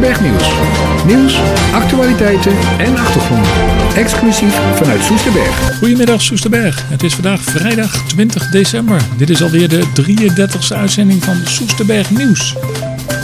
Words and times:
Soesterberg 0.00 0.30
Nieuws. 0.30 0.48
Nieuws, 1.06 1.40
actualiteiten 1.72 2.52
en 2.78 2.98
achtergronden. 2.98 3.50
Exclusief 3.96 4.60
vanuit 4.74 5.02
Soesterberg. 5.02 5.76
Goedemiddag 5.78 6.22
Soesterberg. 6.22 6.88
Het 6.88 7.02
is 7.02 7.14
vandaag 7.14 7.40
vrijdag 7.40 8.08
20 8.08 8.50
december. 8.50 9.00
Dit 9.16 9.30
is 9.30 9.42
alweer 9.42 9.68
de 9.68 9.82
33e 10.02 10.74
uitzending 10.76 11.24
van 11.24 11.36
Soesterberg 11.44 12.10
Nieuws. 12.10 12.56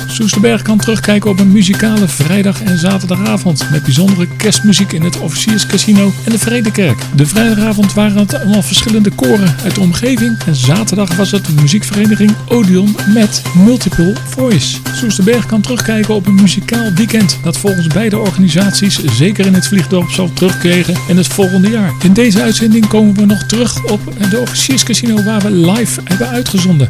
Soesterberg 0.07 0.63
kan 0.63 0.79
terugkijken 0.79 1.31
op 1.31 1.39
een 1.39 1.53
muzikale 1.53 2.09
vrijdag- 2.09 2.63
en 2.63 2.79
zaterdagavond 2.79 3.71
met 3.71 3.83
bijzondere 3.83 4.27
kerstmuziek 4.37 4.93
in 4.93 5.03
het 5.03 5.19
Officierscasino 5.19 6.13
en 6.25 6.33
de 6.33 6.39
Vredekerk. 6.39 6.99
De 7.15 7.27
vrijdagavond 7.27 7.95
waren 7.95 8.19
het 8.19 8.35
allemaal 8.35 8.63
verschillende 8.63 9.11
koren 9.11 9.55
uit 9.65 9.75
de 9.75 9.81
omgeving 9.81 10.39
en 10.47 10.55
zaterdag 10.55 11.17
was 11.17 11.31
het 11.31 11.45
de 11.45 11.53
muziekvereniging 11.53 12.35
Odeon 12.49 12.97
met 13.15 13.43
Multiple 13.65 14.15
Voice. 14.29 14.79
Soesterberg 14.95 15.47
kan 15.47 15.61
terugkijken 15.61 16.15
op 16.15 16.27
een 16.27 16.35
muzikaal 16.35 16.93
weekend 16.93 17.39
dat 17.43 17.59
volgens 17.59 17.87
beide 17.87 18.19
organisaties 18.19 19.05
zeker 19.05 19.47
in 19.47 19.55
het 19.55 19.67
Vliegdorp 19.67 20.11
zal 20.11 20.33
terugkeren 20.33 20.95
in 21.09 21.17
het 21.17 21.27
volgende 21.27 21.71
jaar. 21.71 21.93
In 22.03 22.13
deze 22.13 22.43
uitzending 22.43 22.89
komen 22.89 23.15
we 23.15 23.25
nog 23.25 23.43
terug 23.43 23.85
op 23.85 24.01
de 24.31 24.39
Officierscasino 24.39 25.23
waar 25.23 25.41
we 25.41 25.51
live 25.51 26.01
hebben 26.05 26.29
uitgezonden. 26.29 26.89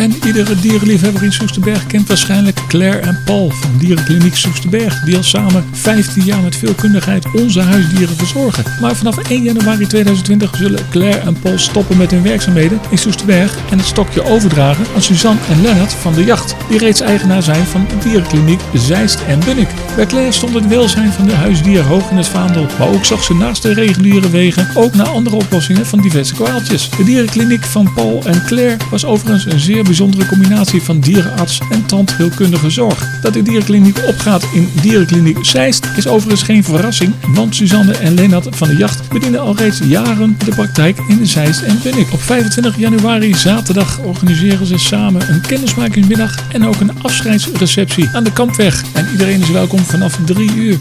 En 0.00 0.14
iedere 0.26 0.60
dierenliefhebber 0.60 1.22
in 1.22 1.32
Soesterberg 1.32 1.86
kent 1.86 2.08
waarschijnlijk 2.08 2.60
Claire 2.68 2.98
en 2.98 3.22
Paul 3.24 3.50
van 3.50 3.70
Dierenkliniek 3.78 4.36
Soesterberg, 4.36 5.00
die 5.04 5.16
al 5.16 5.22
samen 5.22 5.64
15 5.72 6.24
jaar 6.24 6.42
met 6.42 6.56
veel 6.56 6.74
kundigheid 6.74 7.26
onze 7.34 7.60
huisdieren 7.60 8.16
verzorgen. 8.16 8.64
Maar 8.80 8.96
vanaf 8.96 9.18
1 9.28 9.42
januari 9.42 9.86
2020 9.86 10.56
zullen 10.56 10.88
Claire 10.90 11.18
en 11.18 11.40
Paul 11.40 11.58
stoppen 11.58 11.96
met 11.96 12.10
hun 12.10 12.22
werkzaamheden 12.22 12.80
in 12.90 12.98
Soesterberg 12.98 13.56
en 13.70 13.78
het 13.78 13.86
stokje 13.86 14.24
overdragen 14.24 14.84
aan 14.94 15.02
Suzanne 15.02 15.40
en 15.50 15.62
Lennart 15.62 15.92
van 15.92 16.14
de 16.14 16.24
Jacht, 16.24 16.56
die 16.68 16.78
reeds 16.78 17.00
eigenaar 17.00 17.42
zijn 17.42 17.64
van 17.64 17.86
de 17.88 18.08
Dierenkliniek 18.08 18.60
Zeist 18.74 19.20
en 19.26 19.38
Bunnik. 19.44 19.68
Bij 19.96 20.06
Claire 20.06 20.32
stond 20.32 20.54
het 20.54 20.68
welzijn 20.68 21.12
van 21.12 21.26
de 21.26 21.34
huisdier 21.34 21.82
hoog 21.82 22.10
in 22.10 22.16
het 22.16 22.28
vaandel, 22.28 22.66
maar 22.78 22.88
ook 22.88 23.04
zag 23.04 23.24
ze 23.24 23.34
naast 23.34 23.62
de 23.62 23.74
reguliere 23.74 24.30
wegen 24.30 24.68
ook 24.74 24.94
naar 24.94 25.08
andere 25.08 25.36
oplossingen 25.36 25.86
van 25.86 26.00
diverse 26.00 26.34
kwaaltjes. 26.34 26.90
De 26.90 27.04
Dierenkliniek 27.04 27.64
van 27.64 27.92
Paul 27.92 28.22
en 28.24 28.42
Claire 28.46 28.76
was 28.90 29.04
overigens 29.04 29.44
een 29.44 29.60
zeer 29.60 29.88
bijzondere 29.90 30.26
combinatie 30.26 30.82
van 30.82 31.00
dierenarts 31.00 31.60
en 31.70 31.86
tandheelkundige 31.86 32.70
zorg. 32.70 33.20
Dat 33.22 33.32
de 33.32 33.42
dierenkliniek 33.42 33.98
opgaat 34.06 34.46
in 34.52 34.68
dierenkliniek 34.80 35.44
Zeist 35.44 35.86
is 35.96 36.06
overigens 36.06 36.42
geen 36.42 36.64
verrassing, 36.64 37.14
want 37.34 37.54
Suzanne 37.54 37.92
en 37.92 38.14
Lennart 38.14 38.46
van 38.50 38.68
de 38.68 38.76
Jacht 38.76 39.08
bedienen 39.08 39.40
al 39.40 39.56
reeds 39.56 39.80
jaren 39.84 40.36
de 40.44 40.54
praktijk 40.54 40.98
in 41.08 41.26
Zeist 41.26 41.62
en 41.62 41.78
Bunnik. 41.82 42.12
Op 42.12 42.22
25 42.22 42.78
januari, 42.78 43.34
zaterdag, 43.34 43.98
organiseren 43.98 44.66
ze 44.66 44.78
samen 44.78 45.30
een 45.30 45.40
kennismakingsmiddag 45.40 46.34
en 46.52 46.66
ook 46.66 46.80
een 46.80 47.02
afscheidsreceptie 47.02 48.08
aan 48.12 48.24
de 48.24 48.32
Kampweg. 48.32 48.82
En 48.92 49.08
iedereen 49.12 49.40
is 49.40 49.50
welkom 49.50 49.78
vanaf 49.78 50.18
3 50.24 50.54
uur. 50.54 50.78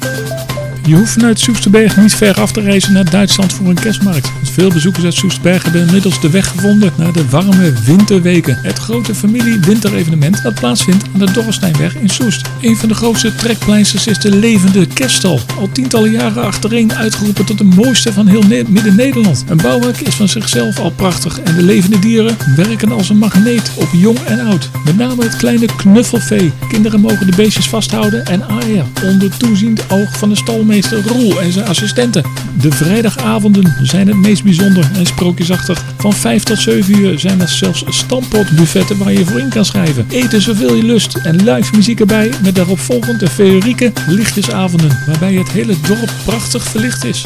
Je 0.90 0.96
hoeft 0.96 1.12
vanuit 1.12 1.40
Soesterberg 1.40 1.98
niet 1.98 2.14
ver 2.14 2.42
af 2.42 2.52
te 2.52 2.62
reizen 2.62 2.94
naar 2.94 3.10
Duitsland 3.10 3.54
voor 3.54 3.68
een 3.68 3.80
kerstmarkt. 3.80 4.32
Veel 4.44 4.70
bezoekers 4.70 5.04
uit 5.04 5.14
Soesterberg 5.14 5.64
hebben 5.64 5.82
inmiddels 5.82 6.22
de 6.22 6.30
weg 6.30 6.48
gevonden 6.48 6.92
naar 6.98 7.12
de 7.12 7.30
warme 7.30 7.74
winterweken. 7.86 8.60
Het 8.62 8.78
grote 8.78 9.16
familie-winterevenement 9.16 10.44
dat 10.44 10.54
plaatsvindt 10.54 11.04
aan 11.14 11.20
de 11.20 11.32
Dorresteinweg 11.32 11.96
in 11.96 12.10
Soest. 12.10 12.42
Een 12.62 12.78
van 12.78 12.90
de 12.90 12.96
grootste 12.96 13.36
trekpleisters 13.36 14.08
is 14.08 14.20
de 14.20 14.36
levende 14.36 14.86
kerststal. 14.86 15.40
Al 15.58 15.70
tientallen 15.72 16.12
jaren 16.12 16.44
achtereen 16.44 16.94
uitgeroepen 16.94 17.46
tot 17.46 17.58
de 17.58 17.64
mooiste 17.64 18.14
van 18.14 18.28
heel 18.28 18.44
Ne- 18.44 18.66
Midden-Nederland. 18.68 19.44
Een 19.48 19.58
bouwwerk 19.58 20.00
is 20.00 20.16
van 20.16 20.28
zichzelf 20.30 20.80
al 20.80 20.92
prachtig 20.92 21.40
en 21.40 21.56
de 21.56 21.64
levende 21.64 22.00
dieren 22.00 22.38
werken 22.56 22.92
als 22.92 23.10
een 23.10 23.18
magneet 23.18 23.72
op 23.76 23.90
jong 23.94 24.20
en 24.20 24.40
oud. 24.40 24.70
Met 24.86 24.98
name 24.98 25.24
het 25.24 25.36
kleine 25.36 25.66
knuffelvee. 25.66 26.52
Kinderen 26.70 27.00
mogen 27.00 27.26
de 27.26 27.36
beestjes 27.36 27.70
vasthouden 27.70 28.26
en 28.26 28.44
aaien 28.50 28.86
onder 29.04 29.38
toeziend 29.38 29.90
oog 29.90 30.18
van 30.18 30.30
de 30.30 30.36
stalmeester 30.36 30.78
Roel 30.88 31.42
en 31.42 31.52
zijn 31.52 31.68
assistenten. 31.68 32.24
De 32.62 32.72
vrijdagavonden 32.72 33.76
zijn 33.82 34.08
het 34.08 34.18
meest 34.18 34.44
bijzonder 34.44 34.90
en 34.94 35.06
sprookjesachtig. 35.06 35.84
Van 35.98 36.14
5 36.14 36.44
tot 36.44 36.60
7 36.60 37.00
uur 37.00 37.20
zijn 37.20 37.42
er 37.42 37.50
zelfs 37.50 37.84
stampotbuffetten 37.88 38.98
waar 38.98 39.12
je 39.12 39.26
voor 39.26 39.40
in 39.40 39.50
kan 39.50 39.66
schrijven. 39.66 40.06
Eten 40.10 40.42
zoveel 40.42 40.76
je 40.76 40.84
lust 40.84 41.16
en 41.16 41.36
live 41.36 41.76
muziek 41.76 42.00
erbij 42.00 42.32
met 42.44 42.56
daaropvolgend 42.56 43.20
de 43.20 43.28
feerieke 43.28 43.94
lichtjesavonden 44.08 44.98
waarbij 45.08 45.34
het 45.34 45.50
hele 45.50 45.76
dorp 45.88 46.12
prachtig 46.26 46.64
verlicht 46.64 47.06
is. 47.06 47.26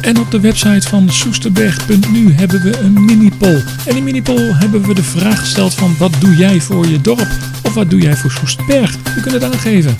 En 0.00 0.18
op 0.18 0.30
de 0.30 0.40
website 0.40 0.88
van 0.88 1.10
soesterberg.nu 1.10 2.32
hebben 2.32 2.62
we 2.62 2.78
een 2.78 3.04
mini-poll. 3.04 3.62
En 3.86 3.96
in 3.96 4.04
mini-poll 4.04 4.52
hebben 4.52 4.82
we 4.86 4.94
de 4.94 5.02
vraag 5.02 5.38
gesteld 5.38 5.74
van 5.74 5.94
wat 5.98 6.12
doe 6.18 6.36
jij 6.36 6.60
voor 6.60 6.86
je 6.86 7.00
dorp? 7.00 7.28
Of 7.62 7.74
wat 7.74 7.90
doe 7.90 8.00
jij 8.00 8.16
voor 8.16 8.30
Soesterberg? 8.30 8.96
U 9.16 9.20
kunt 9.20 9.34
het 9.34 9.44
aangeven. 9.44 9.96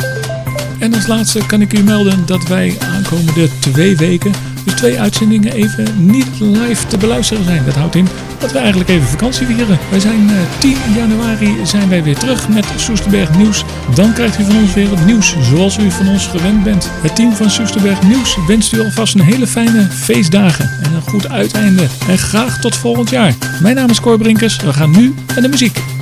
En 0.78 0.94
als 0.94 1.06
laatste 1.06 1.46
kan 1.46 1.60
ik 1.60 1.72
u 1.78 1.82
melden 1.82 2.26
dat 2.26 2.48
wij 2.48 2.76
aankomende 2.94 3.48
twee 3.60 3.96
weken, 3.96 4.32
dus 4.64 4.74
twee 4.74 5.00
uitzendingen, 5.00 5.52
even 5.52 5.86
niet 5.96 6.26
live 6.40 6.86
te 6.86 6.96
beluisteren 6.96 7.44
zijn. 7.44 7.64
Dat 7.64 7.74
houdt 7.74 7.94
in 7.94 8.08
dat 8.38 8.52
we 8.52 8.58
eigenlijk 8.58 8.90
even 8.90 9.08
vakantie 9.08 9.46
vieren. 9.46 9.78
Wij 9.90 10.00
zijn 10.00 10.30
eh, 10.30 10.36
10 10.58 10.76
januari 10.96 11.56
zijn 11.62 11.88
wij 11.88 12.02
weer 12.02 12.18
terug 12.18 12.48
met 12.48 12.66
Soesterberg 12.76 13.36
Nieuws. 13.36 13.64
Dan 13.94 14.12
krijgt 14.12 14.38
u 14.38 14.44
van 14.44 14.56
ons 14.56 14.74
weer 14.74 14.90
het 14.90 15.06
nieuws 15.06 15.36
zoals 15.42 15.78
u 15.78 15.90
van 15.90 16.08
ons 16.08 16.26
gewend 16.26 16.64
bent. 16.64 16.90
Het 17.02 17.16
team 17.16 17.32
van 17.32 17.50
Soesterberg 17.50 18.02
Nieuws 18.02 18.36
wenst 18.46 18.72
u 18.72 18.80
alvast 18.80 19.14
een 19.14 19.20
hele 19.20 19.46
fijne 19.46 19.88
feestdagen 19.90 20.70
en 20.82 20.92
een 20.94 21.02
goed 21.02 21.28
uiteinde. 21.28 21.86
En 22.08 22.18
graag 22.18 22.60
tot 22.60 22.76
volgend 22.76 23.10
jaar. 23.10 23.34
Mijn 23.60 23.74
naam 23.74 23.90
is 23.90 24.00
Cor 24.00 24.18
Brinkers. 24.18 24.56
We 24.56 24.72
gaan 24.72 24.90
nu 24.90 25.14
naar 25.26 25.42
de 25.42 25.48
muziek. 25.48 25.95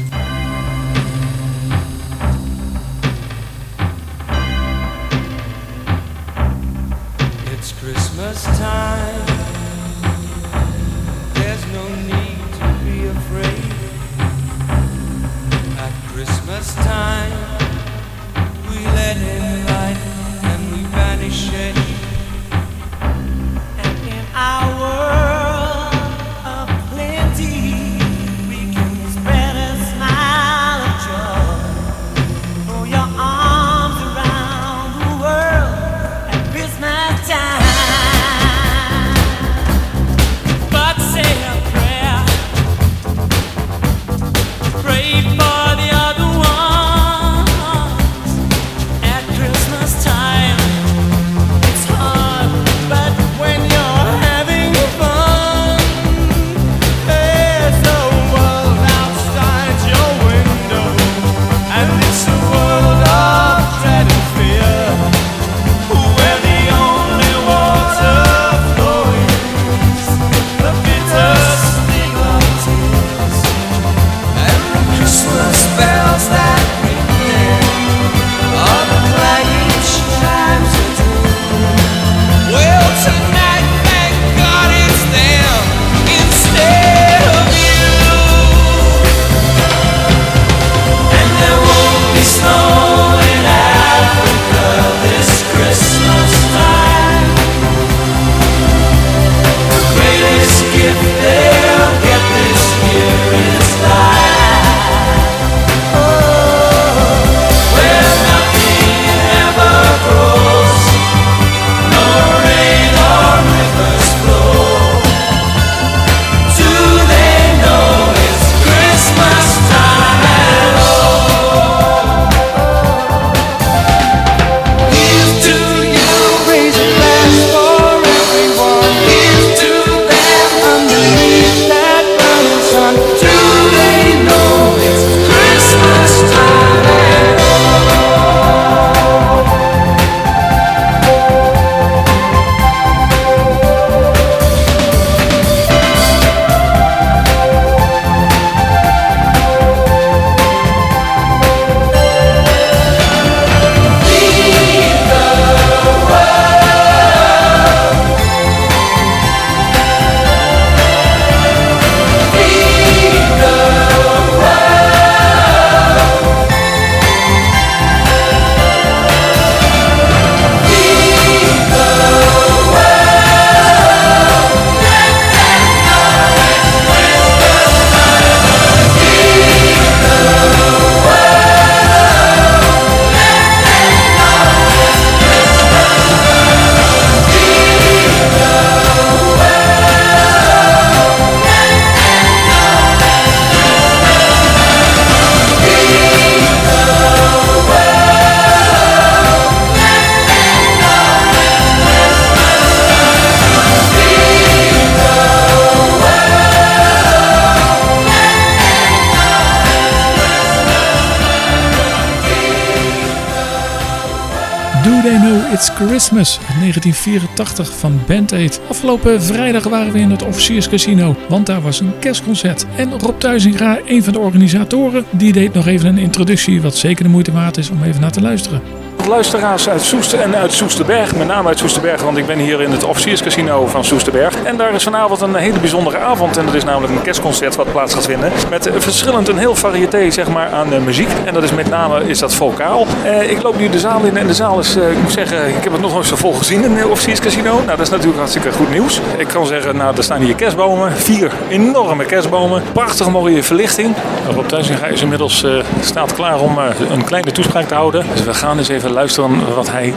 Christmas 216.14 216.48
uit 216.48 216.58
1984 216.60 217.78
van 217.78 218.00
Band 218.06 218.32
Aid. 218.32 218.60
Afgelopen 218.68 219.22
vrijdag 219.22 219.64
waren 219.64 219.92
we 219.92 219.98
in 219.98 220.10
het 220.10 220.22
Officierscasino, 220.22 221.16
want 221.28 221.46
daar 221.46 221.60
was 221.60 221.80
een 221.80 221.98
kerstconcert. 221.98 222.66
En 222.76 222.98
Rob 223.00 223.18
Thuizinga, 223.20 223.78
een 223.86 224.04
van 224.04 224.12
de 224.12 224.18
organisatoren, 224.18 225.04
die 225.10 225.32
deed 225.32 225.54
nog 225.54 225.66
even 225.66 225.88
een 225.88 225.98
introductie 225.98 226.62
wat 226.62 226.76
zeker 226.76 227.04
de 227.04 227.10
moeite 227.10 227.32
waard 227.32 227.56
is 227.56 227.70
om 227.70 227.82
even 227.82 228.00
naar 228.00 228.12
te 228.12 228.20
luisteren 228.20 228.73
luisteraars 229.06 229.68
uit 229.68 229.82
Soester 229.82 230.20
en 230.20 230.36
uit 230.36 230.52
Soesterberg. 230.52 231.14
Met 231.14 231.26
name 231.26 231.48
uit 231.48 231.58
Soesterberg, 231.58 232.02
want 232.02 232.16
ik 232.16 232.26
ben 232.26 232.38
hier 232.38 232.62
in 232.62 232.70
het 232.70 232.84
officierscasino 232.84 233.66
van 233.66 233.84
Soesterberg. 233.84 234.42
En 234.42 234.56
daar 234.56 234.74
is 234.74 234.82
vanavond 234.82 235.20
een 235.20 235.34
hele 235.34 235.58
bijzondere 235.58 235.98
avond. 235.98 236.36
En 236.36 236.44
dat 236.46 236.54
is 236.54 236.64
namelijk 236.64 236.92
een 236.92 237.02
kerstconcert 237.02 237.56
wat 237.56 237.72
plaats 237.72 237.94
gaat 237.94 238.06
vinden. 238.06 238.32
Met 238.50 238.70
verschillend 238.76 239.28
een 239.28 239.38
heel 239.38 239.54
variété 239.54 240.10
zeg 240.10 240.28
maar, 240.28 240.50
aan 240.50 240.68
de 240.68 240.78
muziek. 240.80 241.08
En 241.24 241.34
dat 241.34 241.42
is 241.42 241.52
met 241.52 241.68
name 241.68 242.08
is 242.08 242.18
dat 242.18 242.34
vocaal. 242.34 242.86
Eh, 243.04 243.30
ik 243.30 243.42
loop 243.42 243.58
nu 243.58 243.68
de 243.68 243.78
zaal 243.78 244.00
in 244.04 244.16
en 244.16 244.26
de 244.26 244.34
zaal 244.34 244.58
is, 244.58 244.76
eh, 244.76 244.90
ik 244.90 245.02
moet 245.02 245.12
zeggen, 245.12 245.48
ik 245.48 245.62
heb 245.62 245.72
het 245.72 245.80
nog 245.80 245.92
nooit 245.92 246.06
zo 246.06 246.16
vol 246.16 246.32
gezien 246.32 246.64
in 246.64 246.76
het 246.76 246.88
officierscasino. 246.88 247.54
Nou, 247.54 247.66
dat 247.66 247.80
is 247.80 247.90
natuurlijk 247.90 248.18
hartstikke 248.18 248.52
goed 248.52 248.70
nieuws. 248.70 249.00
Ik 249.16 249.28
kan 249.28 249.46
zeggen, 249.46 249.76
nou, 249.76 249.96
er 249.96 250.04
staan 250.04 250.20
hier 250.20 250.34
kerstbomen. 250.34 250.92
Vier 250.92 251.32
enorme 251.48 252.04
kerstbomen. 252.04 252.62
Prachtige 252.72 253.10
mooie 253.10 253.42
verlichting. 253.42 253.94
Rob 254.34 254.46
Thuisinga 254.46 254.86
is 254.86 255.02
inmiddels 255.02 255.42
uh, 255.42 255.64
staat 255.80 256.14
klaar 256.14 256.40
om 256.40 256.58
uh, 256.58 256.64
een 256.90 257.04
kleine 257.04 257.32
toespraak 257.32 257.66
te 257.66 257.74
houden. 257.74 258.06
Dus 258.12 258.24
we 258.24 258.34
gaan 258.34 258.58
eens 258.58 258.68
even 258.68 258.92
luisteren 258.94 259.54
wat 259.54 259.70
hij 259.70 259.94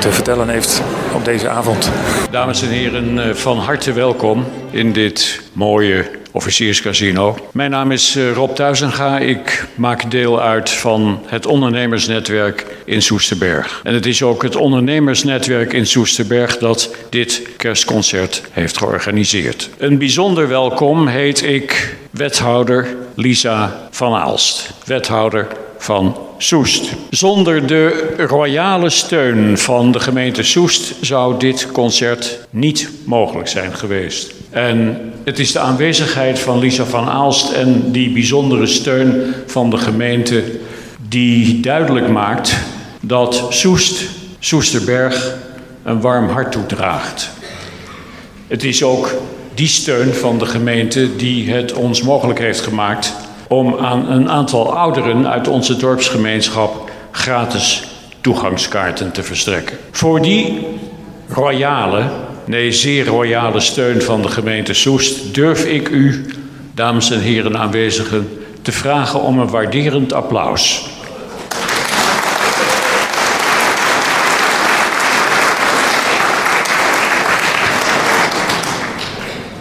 te 0.00 0.10
vertellen 0.10 0.48
heeft 0.48 0.82
op 1.14 1.24
deze 1.24 1.48
avond. 1.48 1.90
Dames 2.30 2.62
en 2.62 2.68
heren, 2.68 3.28
eh, 3.28 3.34
van 3.34 3.58
harte 3.58 3.92
welkom 3.92 4.44
in 4.70 4.92
dit 4.92 5.40
mooie 5.52 6.10
officierscasino. 6.32 7.36
Mijn 7.52 7.70
naam 7.70 7.90
is 7.90 8.16
eh, 8.16 8.32
Rob 8.32 8.54
Thuizenga. 8.54 9.18
Ik 9.18 9.66
maak 9.74 10.10
deel 10.10 10.40
uit 10.40 10.70
van 10.70 11.20
het 11.26 11.46
ondernemersnetwerk 11.46 12.66
in 12.84 13.02
Soesterberg. 13.02 13.80
En 13.84 13.94
het 13.94 14.06
is 14.06 14.22
ook 14.22 14.42
het 14.42 14.56
ondernemersnetwerk 14.56 15.72
in 15.72 15.86
Soesterberg 15.86 16.58
dat 16.58 16.96
dit 17.10 17.42
kerstconcert 17.56 18.42
heeft 18.50 18.78
georganiseerd. 18.78 19.70
Een 19.78 19.98
bijzonder 19.98 20.48
welkom 20.48 21.06
heet 21.06 21.42
ik 21.42 21.96
wethouder 22.10 22.96
Lisa 23.14 23.88
van 23.90 24.14
Aalst. 24.14 24.70
Wethouder 24.84 25.46
van 25.84 26.16
Soest. 26.38 26.92
Zonder 27.10 27.66
de 27.66 28.14
royale 28.16 28.90
steun 28.90 29.58
van 29.58 29.92
de 29.92 30.00
gemeente 30.00 30.42
Soest 30.42 30.94
zou 31.00 31.38
dit 31.38 31.72
concert 31.72 32.38
niet 32.50 32.90
mogelijk 33.04 33.48
zijn 33.48 33.74
geweest. 33.74 34.34
En 34.50 35.00
het 35.24 35.38
is 35.38 35.52
de 35.52 35.58
aanwezigheid 35.58 36.38
van 36.38 36.58
Lisa 36.58 36.84
van 36.84 37.08
Aalst 37.08 37.52
en 37.52 37.92
die 37.92 38.10
bijzondere 38.10 38.66
steun 38.66 39.34
van 39.46 39.70
de 39.70 39.76
gemeente 39.76 40.42
die 41.08 41.60
duidelijk 41.60 42.08
maakt 42.08 42.56
dat 43.00 43.46
Soest, 43.48 44.02
Soesterberg, 44.38 45.36
een 45.82 46.00
warm 46.00 46.28
hart 46.28 46.52
toedraagt. 46.52 47.30
Het 48.46 48.64
is 48.64 48.82
ook 48.82 49.14
die 49.54 49.68
steun 49.68 50.14
van 50.14 50.38
de 50.38 50.46
gemeente 50.46 51.16
die 51.16 51.50
het 51.50 51.72
ons 51.72 52.02
mogelijk 52.02 52.38
heeft 52.38 52.60
gemaakt 52.60 53.14
om 53.48 53.78
aan 53.78 54.10
een 54.10 54.30
aantal 54.30 54.76
ouderen 54.76 55.28
uit 55.28 55.48
onze 55.48 55.76
dorpsgemeenschap 55.76 56.90
gratis 57.10 57.84
toegangskaarten 58.20 59.12
te 59.12 59.22
verstrekken. 59.22 59.76
Voor 59.90 60.22
die 60.22 60.66
royale, 61.28 62.02
nee 62.44 62.72
zeer 62.72 63.06
royale 63.06 63.60
steun 63.60 64.02
van 64.02 64.22
de 64.22 64.28
gemeente 64.28 64.74
Soest 64.74 65.34
durf 65.34 65.64
ik 65.64 65.88
u, 65.88 66.26
dames 66.74 67.10
en 67.10 67.20
heren 67.20 67.58
aanwezigen, 67.58 68.28
te 68.62 68.72
vragen 68.72 69.20
om 69.20 69.38
een 69.38 69.50
waarderend 69.50 70.12
applaus. 70.12 70.88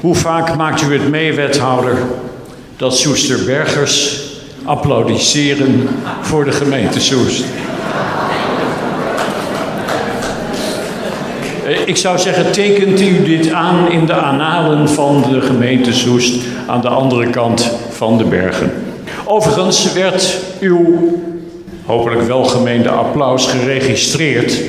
Hoe 0.02 0.16
vaak 0.16 0.56
maakt 0.56 0.82
u 0.82 0.94
het 0.94 1.10
mee, 1.10 1.34
wethouder, 1.34 1.98
dat 2.78 2.98
Soesterbergers 2.98 4.22
applaudisseren 4.64 5.88
voor 6.22 6.46
de 6.46 6.52
gemeente 6.52 7.00
Soest. 7.00 7.44
Eh, 11.66 11.88
ik 11.88 11.98
zou 11.98 12.18
zeggen, 12.18 12.52
tekent 12.52 13.02
u 13.02 13.24
dit 13.24 13.52
aan 13.52 13.92
in 13.92 14.06
de 14.06 14.14
analen 14.14 14.90
van 14.90 15.26
de 15.32 15.42
gemeente 15.42 15.94
Soest 15.94 16.36
aan 16.68 16.82
de 16.82 16.88
andere 16.88 17.30
kant 17.30 17.72
van 17.90 18.18
de 18.18 18.24
bergen. 18.24 18.72
Overigens 19.26 19.94
werd 19.94 20.38
uw 20.60 21.22
hopelijk 21.86 22.22
welgemeende 22.22 22.90
applaus 22.90 23.48
geregistreerd, 23.48 24.62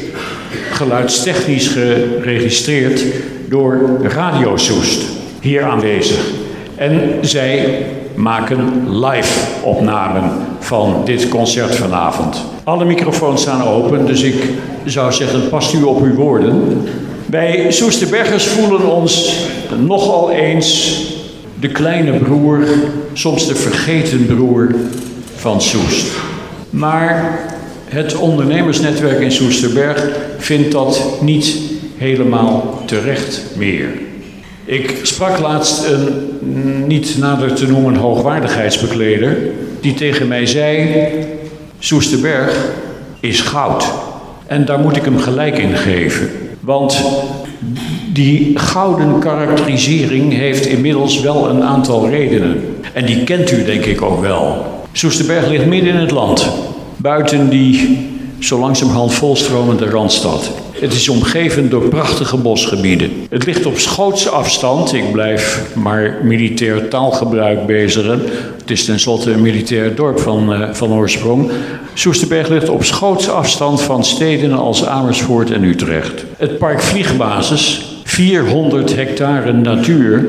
geluidstechnisch 0.71 1.69
geregistreerd 1.69 3.05
door 3.49 3.99
Radio 4.03 4.57
Soest, 4.57 5.03
hier 5.41 5.63
aanwezig. 5.63 6.44
En 6.77 7.19
zij 7.21 7.77
maken 8.15 8.89
live 9.01 9.41
opnamen 9.63 10.31
van 10.59 11.03
dit 11.05 11.29
concert 11.29 11.75
vanavond. 11.75 12.45
Alle 12.65 12.85
microfoons 12.85 13.41
staan 13.41 13.63
open, 13.63 14.07
dus 14.07 14.23
ik 14.23 14.45
zou 14.85 15.13
zeggen, 15.13 15.49
past 15.49 15.75
u 15.75 15.83
op 15.83 16.03
uw 16.03 16.15
woorden. 16.15 16.83
Wij 17.27 17.67
Soesterbergers 17.73 18.47
voelen 18.47 18.91
ons 18.91 19.37
nogal 19.79 20.31
eens 20.31 21.01
de 21.61 21.69
kleine 21.69 22.19
broer, 22.19 22.69
soms 23.13 23.47
de 23.47 23.55
vergeten 23.55 24.27
broer 24.27 24.75
van 25.35 25.61
Soest. 25.61 26.07
Maar 26.71 27.41
het 27.85 28.17
ondernemersnetwerk 28.17 29.21
in 29.21 29.33
Soesterberg 29.33 30.09
vindt 30.39 30.73
dat 30.73 31.19
niet 31.21 31.57
helemaal 31.97 32.83
terecht 32.87 33.43
meer. 33.57 33.89
Ik 34.65 35.01
sprak 35.03 35.39
laatst 35.39 35.85
een 35.85 36.87
niet 36.87 37.19
nader 37.19 37.55
te 37.55 37.67
noemen 37.67 37.95
hoogwaardigheidsbekleder, 37.95 39.37
die 39.81 39.95
tegen 39.95 40.29
mij 40.29 40.47
zei: 40.47 41.07
Soesterberg 41.79 42.57
is 43.21 43.41
goud. 43.41 43.85
En 44.47 44.65
daar 44.65 44.79
moet 44.79 44.97
ik 44.97 45.05
hem 45.05 45.19
gelijk 45.19 45.59
in 45.59 45.77
geven. 45.77 46.31
Want 46.61 47.03
die 48.13 48.59
gouden 48.59 49.19
karakterisering 49.19 50.33
heeft 50.33 50.67
inmiddels 50.67 51.21
wel 51.21 51.49
een 51.49 51.63
aantal 51.63 52.09
redenen. 52.09 52.77
En 52.93 53.07
die 53.07 53.25
kent 53.25 53.51
u 53.51 53.65
denk 53.65 53.85
ik 53.85 54.03
ook 54.03 54.21
wel. 54.21 54.65
Soesterberg 54.93 55.49
ligt 55.49 55.67
midden 55.67 55.93
in 55.95 56.01
het 56.01 56.11
land, 56.11 56.51
buiten 56.97 57.49
die 57.49 57.99
zo 58.39 58.59
langzamerhand 58.59 59.15
volstromende 59.15 59.85
Randstad. 59.85 60.51
Het 60.85 60.93
is 60.93 61.09
omgeven 61.09 61.71
door 61.71 61.89
prachtige 61.89 62.37
bosgebieden. 62.37 63.11
Het 63.31 63.45
ligt 63.47 63.67
op 63.67 63.79
Schootse 63.79 64.29
afstand. 64.29 64.93
Ik 64.93 65.13
blijf 65.13 65.63
maar 65.75 66.19
militair 66.23 66.89
taalgebruik 66.89 67.67
bezigen. 67.67 68.23
Het 68.59 68.71
is 68.71 68.85
tenslotte 68.85 69.31
een 69.31 69.41
militair 69.41 69.95
dorp 69.95 70.19
van, 70.19 70.53
uh, 70.53 70.73
van 70.73 70.93
oorsprong. 70.93 71.51
Soesterberg 71.95 72.49
ligt 72.49 72.69
op 72.69 72.85
Schootse 72.85 73.31
afstand 73.31 73.83
van 73.83 74.05
steden 74.05 74.53
als 74.53 74.87
Amersfoort 74.87 75.51
en 75.51 75.65
Utrecht. 75.65 76.25
Het 76.37 76.59
park 76.59 76.81
Vliegbasis, 76.81 77.87
400 78.05 78.95
hectare 78.95 79.53
natuur, 79.53 80.27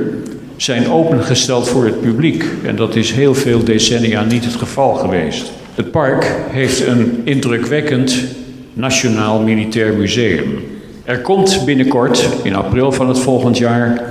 zijn 0.56 0.92
opengesteld 0.92 1.68
voor 1.68 1.86
het 1.86 2.02
publiek. 2.02 2.46
En 2.64 2.76
dat 2.76 2.96
is 2.96 3.12
heel 3.12 3.36
veel 3.36 3.64
decennia 3.64 4.24
niet 4.24 4.46
het 4.46 4.56
geval 4.56 4.94
geweest. 4.94 5.52
Het 5.76 5.92
park 5.92 6.36
heeft 6.50 6.88
een 6.88 7.22
indrukwekkend 7.24 8.16
Nationaal 8.78 9.40
Militair 9.40 9.94
Museum. 9.94 10.64
Er 11.04 11.22
komt 11.22 11.66
binnenkort, 11.66 12.30
in 12.44 12.56
april 12.56 12.92
van 12.92 13.08
het 13.08 13.20
volgend 13.20 13.58
jaar, 13.58 14.04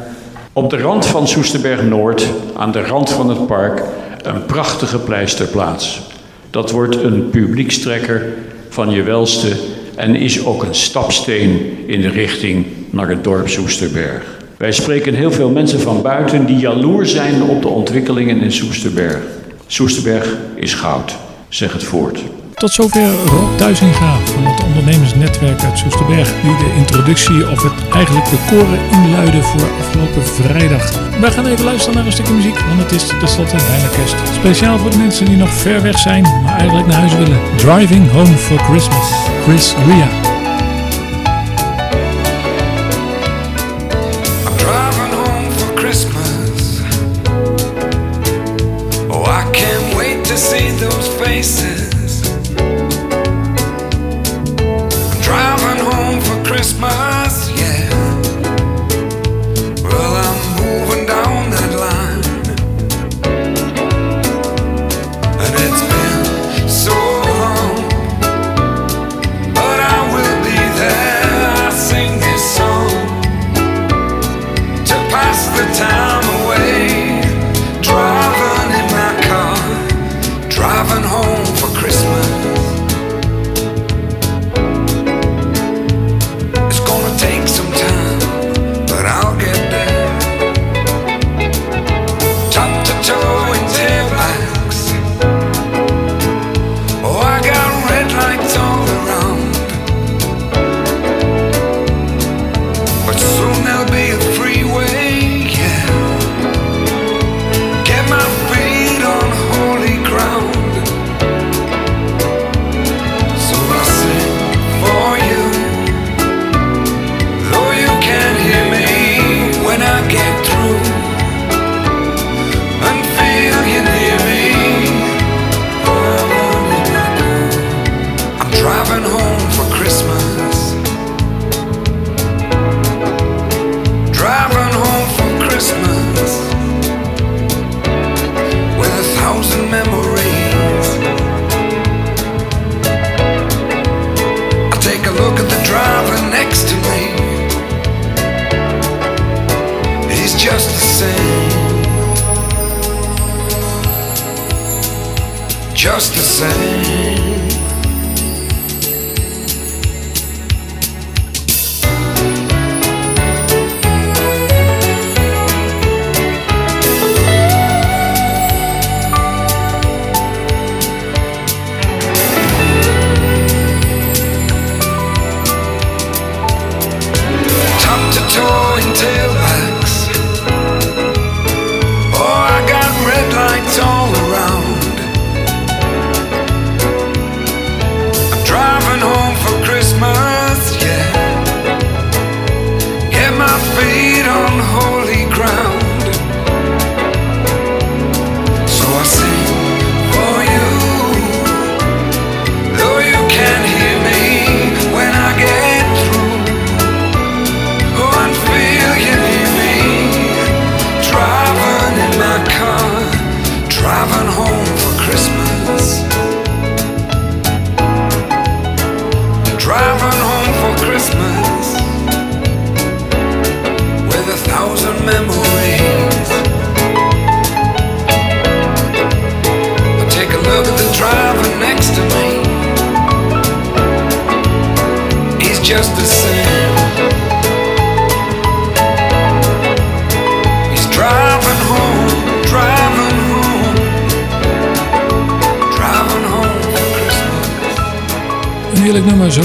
op 0.53 0.71
de 0.71 0.79
rand 0.79 1.07
van 1.07 1.29
Soesterberg 1.29 1.83
Noord, 1.83 2.27
aan 2.57 2.73
de 2.73 2.81
rand 2.87 3.11
van 3.11 3.29
het 3.29 3.47
park, 3.47 3.83
een 4.23 4.47
prachtige 4.47 4.99
pleisterplaats. 4.99 6.03
Dat 6.51 6.71
wordt 6.71 6.97
een 6.97 7.31
publiekstrekker 7.31 8.27
van 8.69 8.91
je 8.91 9.03
welste 9.03 9.53
en 9.97 10.15
is 10.17 10.45
ook 10.45 10.63
een 10.63 10.75
stapsteen 10.75 11.79
in 11.87 12.01
de 12.01 12.09
richting 12.09 12.67
naar 12.91 13.09
het 13.09 13.25
dorp 13.25 13.49
Soesterberg. 13.49 14.23
Wij 14.57 14.73
spreken 14.73 15.15
heel 15.15 15.33
veel 15.33 15.51
mensen 15.51 15.81
van 15.81 16.03
buiten 16.03 16.47
die 16.47 16.57
jaloers 16.57 17.13
zijn 17.13 17.43
op 17.43 17.63
de 17.63 17.69
ontwikkelingen 17.69 18.41
in 18.41 18.53
Soesterberg. 18.53 19.19
Soesterberg 19.67 20.37
is 20.55 20.75
goud, 20.75 21.17
zeg 21.49 21.73
het 21.73 21.85
voort. 21.85 22.23
Tot 22.65 22.73
zover 22.73 23.11
Rob 23.27 23.59
Duizinga 23.59 24.19
van 24.25 24.45
het 24.45 24.65
ondernemersnetwerk 24.65 25.63
uit 25.63 25.79
Soesterberg, 25.79 26.33
die 26.43 26.57
de 26.57 26.75
introductie 26.77 27.51
of 27.51 27.63
het 27.63 27.89
eigenlijk 27.93 28.31
de 28.31 28.37
koren 28.49 28.79
inluiden 28.91 29.45
voor 29.45 29.69
afgelopen 29.81 30.23
vrijdag. 30.23 31.11
Wij 31.21 31.31
gaan 31.31 31.47
even 31.47 31.65
luisteren 31.65 31.97
naar 31.97 32.07
een 32.07 32.13
stukje 32.13 32.33
muziek, 32.33 32.59
want 32.59 32.83
het 32.83 32.93
is 32.93 33.07
tenslotte 33.07 33.57
bijna 33.57 33.89
kerst. 33.89 34.15
Speciaal 34.35 34.79
voor 34.79 34.91
de 34.91 34.97
mensen 34.97 35.27
die 35.27 35.37
nog 35.37 35.51
ver 35.51 35.83
weg 35.83 35.99
zijn, 35.99 36.23
maar 36.23 36.57
eigenlijk 36.59 36.89
naar 36.89 36.99
huis 36.99 37.15
willen. 37.15 37.39
Driving 37.57 38.11
Home 38.11 38.37
for 38.37 38.59
Christmas, 38.59 39.13
Chris 39.45 39.75
Ria. 39.87 40.33
see 51.47 51.74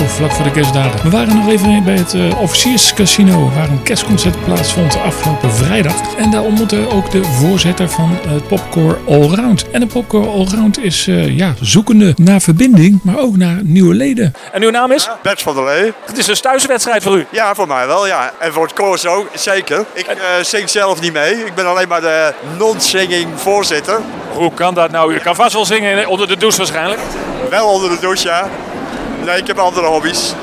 vlak 0.10 0.32
voor 0.32 0.44
de 0.44 0.51
kerstdagen. 0.51 1.04
We 1.04 1.10
waren 1.10 1.36
nog 1.36 1.50
even 1.50 1.84
bij 1.84 1.96
het 1.96 2.13
eh, 2.13 2.42
officierscasino 2.42 3.51
waar 3.56 3.70
een 3.70 3.84
kerstconcert 3.84 4.44
plaatsvond 4.46 4.98
afgelopen 4.98 5.54
vrijdag. 5.54 6.16
En 6.18 6.32
daar 6.32 6.42
ontmoette 6.42 6.89
ook 6.89 7.12
de 7.12 7.24
voorzitter 7.24 7.89
van 7.89 8.18
het 8.28 8.48
Popcore 8.48 8.98
Allround. 9.08 9.70
En 9.72 9.80
de 9.80 9.86
Popcore 9.86 10.28
Allround 10.28 10.80
is 10.80 11.08
eh, 11.08 11.38
ja, 11.38 11.54
zoekende 11.62 12.13
naar 12.18 12.42
verbinding, 12.42 13.00
maar 13.04 13.20
ook 13.20 13.38
naar 13.38 13.60
nieuwe 13.63 13.94
leden. 13.94 14.34
En 14.51 14.63
uw 14.63 14.70
naam 14.70 14.92
is? 14.92 15.10
Bert 15.22 15.42
van 15.42 15.56
der 15.56 15.63
Lee. 15.63 15.94
Het 16.06 16.18
is 16.18 16.28
een 16.28 16.36
thuiswedstrijd 16.36 17.04
voor 17.04 17.18
u. 17.18 17.25
Ja, 17.30 17.56
voor 17.56 17.68
mij 17.68 17.88
wel, 17.88 18.08
ja. 18.08 18.34
En 18.39 18.54
voor 18.54 18.63
het 18.63 18.74
koor 18.74 19.00
ook, 19.08 19.28
zeker. 19.34 19.86
Ik 19.94 20.06
eh, 20.08 20.16
zing 20.42 20.70
zelf 20.70 21.01
niet 21.01 21.13
mee. 21.13 21.46
Ik 21.46 21.56
ben 21.56 21.68
alleen 21.68 21.88
maar 21.88 22.01
de 22.01 22.34
non-singing 22.58 23.28
voorzitter. 23.36 24.00
Hoe 24.34 24.54
kan 24.54 24.74
dat 24.74 24.92
nou? 24.92 25.13
U 25.13 25.18
kan 25.18 25.36
vast 25.36 25.54
wel 25.54 25.66
zingen 25.66 26.08
onder 26.08 26.28
de 26.28 26.38
douche 26.38 26.58
waarschijnlijk. 26.58 27.00
Wel 27.50 27.68
onder 27.68 27.89
de 27.89 28.00
douche, 28.00 28.28
ja. 28.28 28.50
Nee, 29.26 29.38
ik 29.38 29.48
heb 29.48 29.60
andere 29.60 29.88
hobby's. 29.88 30.34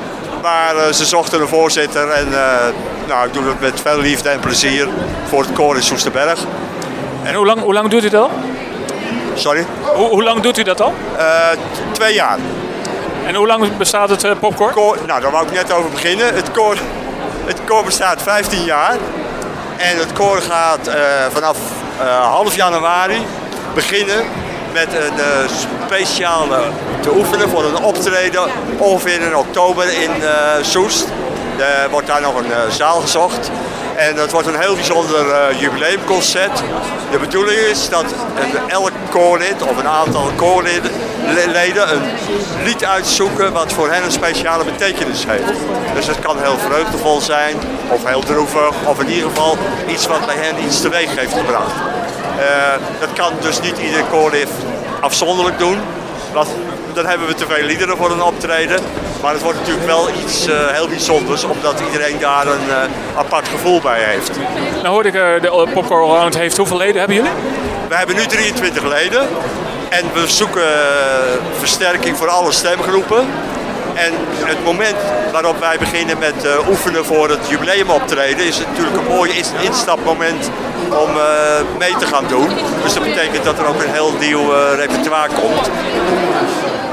Maar 0.42 0.76
eh, 0.76 0.92
ze 0.92 1.04
zochten 1.04 1.40
een 1.40 1.48
voorzitter 1.48 2.10
en 2.10 2.26
eh, 2.32 2.66
nou, 3.06 3.26
ik 3.26 3.32
doe 3.32 3.44
het 3.44 3.60
met 3.60 3.80
veel 3.80 3.98
liefde 3.98 4.28
en 4.28 4.40
plezier 4.40 4.88
voor 5.28 5.42
het 5.42 5.52
koor 5.52 5.76
in 5.76 5.82
Soesterberg. 5.82 6.40
En 7.22 7.34
hoe 7.34 7.46
lang, 7.46 7.60
hoe 7.60 7.72
lang 7.72 7.88
doet 7.88 8.04
u 8.04 8.08
dat 8.08 8.22
al? 8.22 8.30
Sorry? 9.34 9.66
Hoe, 9.94 10.08
hoe 10.08 10.22
lang 10.22 10.40
doet 10.40 10.58
u 10.58 10.62
dat 10.62 10.80
al? 10.80 10.94
Eh, 11.16 11.26
twee 11.92 12.14
jaar. 12.14 12.38
En 13.26 13.34
hoe 13.34 13.46
lang 13.46 13.76
bestaat 13.76 14.08
het 14.08 14.40
popcorn? 14.40 14.72
Koor, 14.72 14.98
nou, 15.06 15.20
daar 15.20 15.30
wou 15.30 15.46
ik 15.46 15.52
net 15.52 15.72
over 15.72 15.90
beginnen. 15.90 16.34
Het 16.34 16.50
koor, 16.50 16.76
het 17.44 17.60
koor 17.64 17.84
bestaat 17.84 18.22
15 18.22 18.64
jaar. 18.64 18.96
En 19.76 19.98
het 19.98 20.12
koor 20.12 20.40
gaat 20.40 20.90
vanaf 21.32 21.58
half 22.20 22.54
januari 22.54 23.26
beginnen 23.74 24.24
met 24.84 24.94
een 24.94 25.18
eh, 25.18 25.48
speciale 25.86 26.58
te 27.00 27.14
oefenen 27.16 27.48
voor 27.48 27.64
een 27.64 27.82
optreden 27.82 28.42
ongeveer 28.78 29.20
in 29.20 29.36
oktober 29.36 29.84
in 30.02 30.10
eh, 30.22 30.30
Soest. 30.62 31.06
Er 31.58 31.90
wordt 31.90 32.06
daar 32.06 32.20
nog 32.20 32.34
een 32.38 32.52
eh, 32.52 32.58
zaal 32.70 33.00
gezocht. 33.00 33.50
En 33.96 34.16
dat 34.16 34.32
wordt 34.32 34.46
een 34.46 34.60
heel 34.60 34.74
bijzonder 34.74 35.30
eh, 35.30 35.60
jubileumconcert. 35.60 36.62
De 37.10 37.18
bedoeling 37.18 37.58
is 37.58 37.88
dat 37.88 38.04
een, 38.04 38.68
elk 38.68 38.90
koorlid 39.10 39.62
of 39.62 39.76
een 39.76 39.88
aantal 39.88 40.30
koorleden 40.36 40.90
le- 41.26 41.50
leden 41.52 41.92
een 41.94 42.02
lied 42.64 42.84
uitzoeken 42.84 43.52
wat 43.52 43.72
voor 43.72 43.90
hen 43.90 44.04
een 44.04 44.12
speciale 44.12 44.64
betekenis 44.64 45.24
heeft. 45.28 45.58
Dus 45.94 46.06
het 46.06 46.18
kan 46.18 46.36
heel 46.42 46.58
vreugdevol 46.58 47.20
zijn, 47.20 47.56
of 47.88 48.04
heel 48.04 48.20
droevig, 48.22 48.72
of 48.84 49.00
in 49.00 49.08
ieder 49.08 49.28
geval 49.28 49.56
iets 49.86 50.06
wat 50.06 50.26
bij 50.26 50.36
hen 50.38 50.64
iets 50.64 50.80
teweeg 50.80 51.16
heeft 51.16 51.32
gebracht. 51.34 51.72
Eh, 52.38 53.00
dat 53.00 53.12
kan 53.12 53.32
dus 53.40 53.60
niet 53.60 53.78
ieder 53.78 54.04
koorlid 54.04 54.48
afzonderlijk 55.00 55.58
doen. 55.58 55.78
Want 56.32 56.48
dan 56.92 57.06
hebben 57.06 57.26
we 57.26 57.34
te 57.34 57.46
veel 57.46 57.64
liederen 57.64 57.96
voor 57.96 58.10
een 58.10 58.22
optreden. 58.22 58.80
Maar 59.22 59.32
het 59.32 59.42
wordt 59.42 59.58
natuurlijk 59.58 59.86
wel 59.86 60.08
iets 60.22 60.46
eh, 60.46 60.66
heel 60.66 60.88
bijzonders, 60.88 61.44
omdat 61.44 61.80
iedereen 61.80 62.18
daar 62.18 62.46
een 62.46 62.70
eh, 62.70 63.18
apart 63.18 63.48
gevoel 63.48 63.80
bij 63.80 64.02
heeft. 64.02 64.30
Nou 64.82 64.88
hoorde 64.88 65.08
ik, 65.08 65.42
de 65.42 65.68
Popcorn 65.72 66.36
heeft 66.36 66.56
hoeveel 66.56 66.76
leden 66.76 66.98
hebben 66.98 67.16
jullie? 67.16 67.30
We 67.88 67.94
hebben 67.94 68.16
nu 68.16 68.26
23 68.26 68.84
leden 68.84 69.28
en 69.88 70.04
we 70.14 70.28
zoeken 70.28 70.68
versterking 71.58 72.16
voor 72.16 72.28
alle 72.28 72.52
stemgroepen. 72.52 73.26
En 73.96 74.12
het 74.46 74.64
moment 74.64 74.96
waarop 75.32 75.58
wij 75.58 75.78
beginnen 75.78 76.18
met 76.18 76.44
eh, 76.44 76.68
oefenen 76.68 77.04
voor 77.04 77.28
het 77.28 77.48
jubileumoptreden 77.48 78.46
is 78.46 78.58
het 78.58 78.68
natuurlijk 78.68 78.96
een 78.96 79.14
mooi 79.14 79.30
ins- 79.32 79.52
instapmoment 79.62 80.50
om 80.90 81.10
eh, 81.10 81.78
mee 81.78 81.96
te 81.96 82.06
gaan 82.06 82.24
doen. 82.28 82.48
Dus 82.82 82.94
dat 82.94 83.02
betekent 83.02 83.44
dat 83.44 83.58
er 83.58 83.66
ook 83.66 83.82
een 83.82 83.92
heel 83.92 84.12
nieuw 84.20 84.54
eh, 84.54 84.74
repertoire 84.74 85.34
komt 85.34 85.70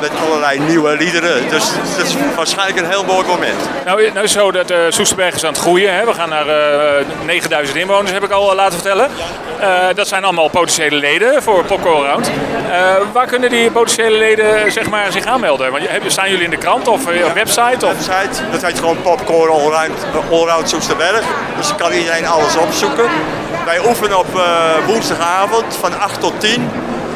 met 0.09 0.11
allerlei 0.27 0.59
nieuwe 0.59 0.95
liederen. 0.97 1.49
Dus 1.49 1.63
dat 1.97 2.05
is 2.05 2.15
waarschijnlijk 2.35 2.79
een 2.79 2.89
heel 2.89 3.03
mooi 3.03 3.27
moment. 3.27 3.57
Nou, 3.85 3.97
nou 4.01 4.23
is 4.25 4.33
het 4.33 4.41
zo 4.41 4.51
dat 4.51 4.69
eh 4.71 4.77
Soesterberg 4.89 5.35
is 5.35 5.43
aan 5.43 5.51
het 5.53 5.61
groeien. 5.61 5.93
Hè? 5.95 6.05
We 6.05 6.13
gaan 6.13 6.29
naar 6.29 6.47
eh 6.47 7.05
9000 7.25 7.77
inwoners, 7.77 8.11
heb 8.11 8.23
ik 8.23 8.31
al 8.31 8.49
eh, 8.49 8.55
laten 8.55 8.73
vertellen. 8.73 9.09
Eh, 9.59 9.69
dat 9.95 10.07
zijn 10.07 10.23
allemaal 10.23 10.47
potentiële 10.47 10.95
leden 10.95 11.43
voor 11.43 11.63
Popcorn 11.63 11.95
Allround. 11.95 12.31
Eh, 12.71 12.95
waar 13.11 13.27
kunnen 13.27 13.49
die 13.49 13.71
potentiële 13.71 14.17
leden 14.17 14.71
zeg 14.71 14.89
maar, 14.89 15.11
zich 15.11 15.25
aanmelden? 15.25 15.71
Want 15.71 15.83
je- 15.83 15.99
staan 16.09 16.29
jullie 16.29 16.43
in 16.43 16.49
de 16.49 16.57
krant 16.57 16.87
of 16.87 17.07
eh, 17.07 17.25
op 17.25 17.33
website? 17.33 17.85
Of? 17.85 17.91
website. 17.93 18.41
Dat 18.51 18.61
heet 18.61 18.79
gewoon 18.79 19.01
Popcorn 19.01 19.51
Allround, 19.51 20.05
Allround 20.31 20.69
Soesterberg. 20.69 21.21
Dus 21.57 21.67
dan 21.67 21.77
kan 21.77 21.91
iedereen 21.91 22.27
alles 22.27 22.55
opzoeken. 22.57 23.05
Wij 23.65 23.79
oefenen 23.87 24.17
op 24.19 24.35
eh, 24.35 24.85
woensdagavond 24.85 25.65
van 25.79 25.99
8 25.99 26.19
tot 26.19 26.33
10 26.39 26.69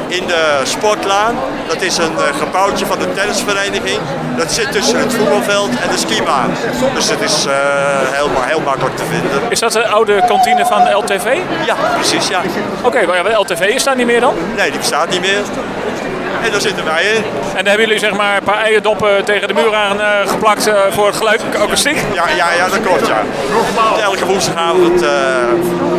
in 0.08 0.28
de 0.28 0.62
Sportlaan. 0.64 1.36
Dat 1.68 1.82
is 1.82 1.98
een 1.98 2.18
eh, 2.18 2.36
gebouwtje 2.40 2.86
van 2.86 3.00
de 3.00 3.14
tennisvereniging. 3.14 4.00
Dat 4.38 4.52
zit 4.52 4.72
tussen 4.72 5.00
het 5.00 5.14
voetbalveld 5.14 5.70
en 5.70 5.90
de 5.92 5.98
skibaan. 5.98 6.50
Dus 6.94 7.10
het 7.10 7.22
is 7.22 7.46
eh, 7.46 7.54
heel, 8.12 8.30
heel 8.36 8.60
makkelijk 8.60 8.96
te 8.98 9.04
vinden. 9.04 9.42
Is 9.50 9.60
dat 9.60 9.72
de 9.72 9.88
oude 9.88 10.24
kantine 10.28 10.66
van 10.66 10.94
LTV? 10.94 11.38
Ja, 11.66 11.76
precies, 11.94 12.28
ja. 12.28 12.42
Oké, 12.84 13.06
maar 13.06 13.16
ja, 13.16 13.24
de 13.24 13.32
LTV 13.32 13.62
is 13.62 13.84
daar 13.84 13.96
niet 13.96 14.06
meer 14.06 14.20
dan? 14.20 14.34
Nee, 14.56 14.70
die 14.70 14.80
bestaat 14.80 15.10
niet 15.10 15.22
meer. 15.22 15.42
En 16.44 16.52
daar 16.52 16.62
zitten 16.62 16.86
wij 16.86 17.04
in. 17.04 17.24
En 17.24 17.64
daar 17.64 17.68
hebben 17.68 17.86
jullie 17.86 18.00
zeg 18.00 18.14
maar 18.14 18.38
een 18.38 18.44
paar 18.44 18.64
eierdoppen 18.64 19.26
tegen 19.26 19.48
de 19.48 19.54
muur 19.54 19.76
aan 19.76 20.02
eh, 20.02 20.08
geplakt 20.26 20.68
eh, 20.68 20.74
voor 20.90 21.06
het 21.08 21.16
geluid, 21.16 21.42
akoestiek? 21.62 21.98
Ja, 22.14 22.24
ja, 22.36 22.54
ja, 22.54 22.68
dat 22.70 22.82
klopt, 22.82 23.08
ja. 23.08 23.22
Elke 24.02 24.26
woensdagavond. 24.26 25.02
eh, 25.02 25.10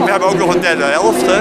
we 0.04 0.10
hebben 0.10 0.28
ook 0.28 0.38
nog 0.38 0.54
een 0.54 0.60
derde 0.60 0.84
helft, 0.84 1.26
hè. 1.26 1.40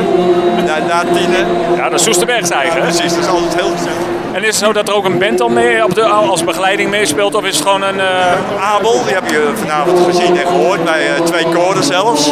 Na, 0.65 0.77
na 0.87 1.03
tienen. 1.13 1.47
Ja, 1.75 1.89
dat 1.89 1.99
is 1.99 2.05
Soesterberg's 2.05 2.49
eigen. 2.49 2.81
Precies, 2.81 3.13
dat 3.13 3.23
is 3.23 3.27
altijd 3.27 3.55
heel 3.55 3.71
gezellig. 3.71 4.05
En 4.37 4.43
is 4.43 4.49
het 4.55 4.65
zo 4.65 4.73
dat 4.73 4.87
er 4.87 4.93
ook 4.95 5.05
een 5.05 5.19
band 5.19 5.37
dan 5.37 5.53
mee 5.53 5.83
op 5.83 5.95
de, 5.95 6.03
als 6.03 6.43
begeleiding 6.43 6.89
meespeelt? 6.89 7.35
Of 7.35 7.43
is 7.43 7.55
het 7.55 7.65
gewoon 7.65 7.81
een... 7.81 7.99
eh, 7.99 8.31
Abel, 8.75 9.03
die 9.03 9.13
heb 9.13 9.29
je 9.29 9.51
vanavond 9.55 10.05
gezien 10.05 10.37
en 10.37 10.47
gehoord, 10.47 10.83
bij 10.83 11.15
eh, 11.15 11.21
twee 11.21 11.45
koren 11.45 11.83
zelfs. 11.83 12.31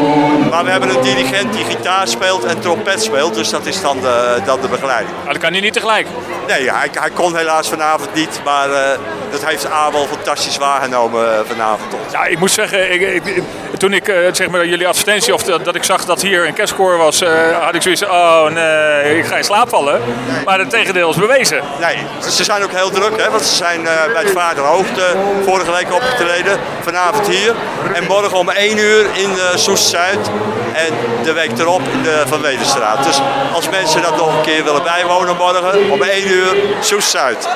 Maar 0.49 0.63
we 0.63 0.69
hebben 0.71 0.89
een 0.89 1.01
dirigent 1.01 1.53
die 1.53 1.65
gitaar 1.65 2.07
speelt 2.07 2.43
en 2.45 2.59
trompet 2.59 3.03
speelt, 3.03 3.33
dus 3.35 3.49
dat 3.49 3.65
is 3.65 3.81
dan 3.81 3.99
de, 4.01 4.39
dan 4.45 4.61
de 4.61 4.67
begeleiding. 4.67 5.13
nou, 5.15 5.27
dat 5.33 5.37
kan 5.41 5.51
hij 5.51 5.61
niet 5.61 5.73
tegelijk. 5.73 6.07
Nee, 6.47 6.71
hij, 6.71 6.89
hij 6.99 7.09
kon 7.09 7.35
helaas 7.35 7.67
vanavond 7.69 8.13
niet, 8.13 8.41
maar 8.43 8.69
eh, 8.71 8.97
dat 9.31 9.45
heeft 9.45 9.69
Abel 9.69 10.05
fantastisch 10.07 10.57
waargenomen 10.57 11.45
vanavond. 11.47 11.93
Ja, 12.11 12.25
ik 12.25 12.39
moet 12.39 12.51
zeggen, 12.51 12.93
ik, 12.93 13.01
ik- 13.25 13.43
toen 13.77 13.93
ik 13.93 14.13
zeg 14.31 14.49
maar 14.49 14.65
jullie 14.65 14.87
advertentie 14.87 15.33
of 15.33 15.43
dat, 15.43 15.65
dat 15.65 15.75
ik 15.75 15.83
zag 15.83 16.05
dat 16.05 16.21
hier 16.21 16.47
een 16.47 16.53
kerstkoor 16.53 16.97
was, 16.97 17.23
had 17.61 17.75
ik 17.75 17.81
zoiets 17.81 18.03
oh 18.05 18.43
nee, 18.49 19.17
ik 19.17 19.25
ga 19.25 19.37
in 19.37 19.43
slaap 19.43 19.69
vallen. 19.69 20.01
Maar 20.45 20.59
het 20.59 20.69
tegendeel 20.69 21.09
is 21.09 21.15
bewezen. 21.15 21.59
Nee, 21.79 21.94
ze 22.29 22.43
zijn 22.43 22.63
ook 22.63 22.71
heel 22.71 22.89
druk, 22.89 23.21
hè, 23.21 23.29
want 23.29 23.43
ze 23.43 23.55
zijn 23.55 23.87
eh, 23.87 24.13
bij 24.13 24.23
het 24.23 24.31
Vaderhoogte 24.31 25.15
vorige 25.43 25.71
week 25.71 25.93
opgetreden. 25.93 26.59
Vanavond 26.81 27.27
hier. 27.27 27.55
En 27.93 28.03
morgen 28.03 28.37
om 28.37 28.49
1 28.49 28.77
uur 28.77 29.05
in 29.13 29.29
uh, 29.29 29.55
Soest-Zuid. 29.55 30.29
En 30.73 30.93
de 31.23 31.33
week 31.33 31.51
erop 31.57 31.81
in 31.81 32.03
de 32.03 32.23
Van 32.27 32.41
Wederstraat. 32.41 33.03
Dus 33.03 33.21
als 33.53 33.69
mensen 33.69 34.01
dat 34.01 34.17
nog 34.17 34.37
een 34.37 34.41
keer 34.41 34.63
willen 34.63 34.83
bijwonen 34.83 35.35
morgen, 35.35 35.91
om 35.91 36.01
1 36.01 36.27
uur 36.27 36.55
Soest-Zuid. 36.81 37.47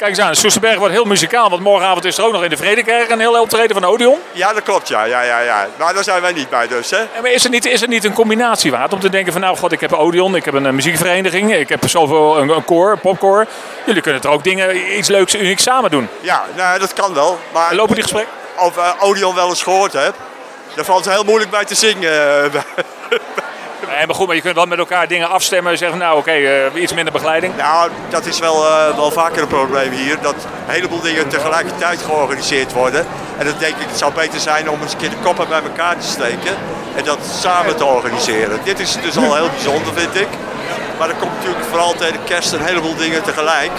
Kijk 0.00 0.12
eens 0.12 0.20
aan, 0.20 0.34
Soesterberg 0.34 0.78
wordt 0.78 0.94
heel 0.94 1.04
muzikaal, 1.04 1.50
want 1.50 1.62
morgenavond 1.62 2.04
is 2.04 2.18
er 2.18 2.24
ook 2.24 2.32
nog 2.32 2.42
in 2.44 2.50
de 2.50 2.56
Vredekerk 2.56 3.10
een 3.10 3.20
heel 3.20 3.40
optreden 3.40 3.80
van 3.80 3.84
Odeon. 3.84 4.18
Ja, 4.32 4.52
dat 4.52 4.62
klopt, 4.62 4.88
ja. 4.88 5.04
ja, 5.04 5.22
ja, 5.22 5.40
ja. 5.40 5.68
Maar 5.78 5.94
daar 5.94 6.04
zijn 6.04 6.22
wij 6.22 6.32
niet 6.32 6.50
bij 6.50 6.68
dus, 6.68 6.90
hè. 6.90 6.96
En 6.96 7.22
maar 7.22 7.30
is 7.30 7.44
er 7.44 7.50
niet, 7.50 7.64
is 7.66 7.82
er 7.82 7.88
niet 7.88 8.04
een 8.04 8.12
combinatie 8.12 8.70
waard 8.70 8.92
om 8.92 9.00
te 9.00 9.08
denken 9.08 9.32
van 9.32 9.40
nou 9.40 9.56
god, 9.56 9.72
ik 9.72 9.80
heb 9.80 9.92
Odeon, 9.92 10.36
ik 10.36 10.44
heb 10.44 10.54
een, 10.54 10.66
eh, 10.66 10.72
muziekvereniging, 10.72 11.54
ik 11.54 11.68
heb 11.68 11.88
zoveel 11.88 12.38
een, 12.38 12.48
een 12.48 12.64
koor, 12.64 12.92
een 12.92 13.00
popkoor. 13.00 13.46
Jullie 13.86 14.02
kunnen 14.02 14.22
er 14.22 14.28
ook 14.28 14.44
dingen, 14.44 14.96
iets 14.98 15.08
leuks, 15.08 15.34
unieks 15.34 15.62
samen 15.62 15.90
doen. 15.90 16.08
Ja, 16.20 16.44
nou, 16.56 16.78
dat 16.78 16.92
kan 16.92 17.14
wel. 17.14 17.38
Maar 17.52 17.70
En 17.70 17.76
lopen 17.76 17.94
die 17.94 18.02
gesprekken? 18.02 18.34
of 18.58 18.76
eh, 18.76 18.90
Odeon 18.98 19.34
wel 19.34 19.48
eens 19.48 19.62
gehoord 19.62 19.92
hebt, 19.92 20.16
daar 20.74 20.84
valt 20.84 21.04
het 21.04 21.14
heel 21.14 21.24
moeilijk 21.24 21.50
bij 21.50 21.64
te 21.64 21.74
zingen. 21.74 22.12
Nee, 23.96 24.06
maar 24.06 24.14
goed, 24.14 24.26
maar 24.26 24.36
je 24.36 24.42
kunt 24.42 24.54
wel 24.54 24.66
met 24.66 24.78
elkaar 24.78 25.08
dingen 25.08 25.28
afstemmen 25.28 25.72
en 25.72 25.78
zeggen 25.78 25.98
nou 25.98 26.18
oké, 26.18 26.30
eh, 26.30 26.82
iets 26.82 26.92
minder 26.94 27.12
begeleiding. 27.12 27.56
Nou, 27.56 27.90
dat 28.08 28.26
is 28.26 28.38
wel, 28.38 28.66
eh, 28.66 28.96
wel 28.96 29.10
vaker 29.10 29.42
een 29.42 29.48
probleem 29.48 29.92
hier. 29.92 30.20
Dat 30.20 30.34
een 30.34 30.72
heleboel 30.74 31.00
dingen 31.00 31.28
tegelijkertijd 31.28 32.00
georganiseerd 32.02 32.72
worden. 32.72 33.06
En 33.38 33.46
dan 33.46 33.54
denk 33.58 33.76
ik, 33.76 33.86
het 33.88 33.98
zou 33.98 34.12
beter 34.12 34.40
zijn 34.40 34.70
om 34.70 34.82
eens 34.82 34.92
een 34.92 34.98
keer 34.98 35.10
de 35.10 35.16
koppen 35.22 35.48
bij 35.48 35.62
elkaar 35.62 35.98
te 35.98 36.06
steken. 36.06 36.56
En 36.96 37.04
dat 37.04 37.18
samen 37.40 37.76
te 37.76 37.84
organiseren. 37.84 38.60
Dit 38.64 38.78
is 38.78 38.96
dus 39.02 39.16
al 39.16 39.34
heel 39.34 39.50
bijzonder, 39.50 39.92
vind 39.94 40.14
ik. 40.14 40.28
Maar 41.00 41.08
er 41.08 41.14
komt 41.14 41.36
natuurlijk 41.36 41.64
vooral 41.64 41.92
tegen 41.92 42.12
de 42.12 42.24
kerst 42.24 42.52
een 42.52 42.64
heleboel 42.64 42.94
dingen 42.94 43.22
tegelijk. 43.22 43.70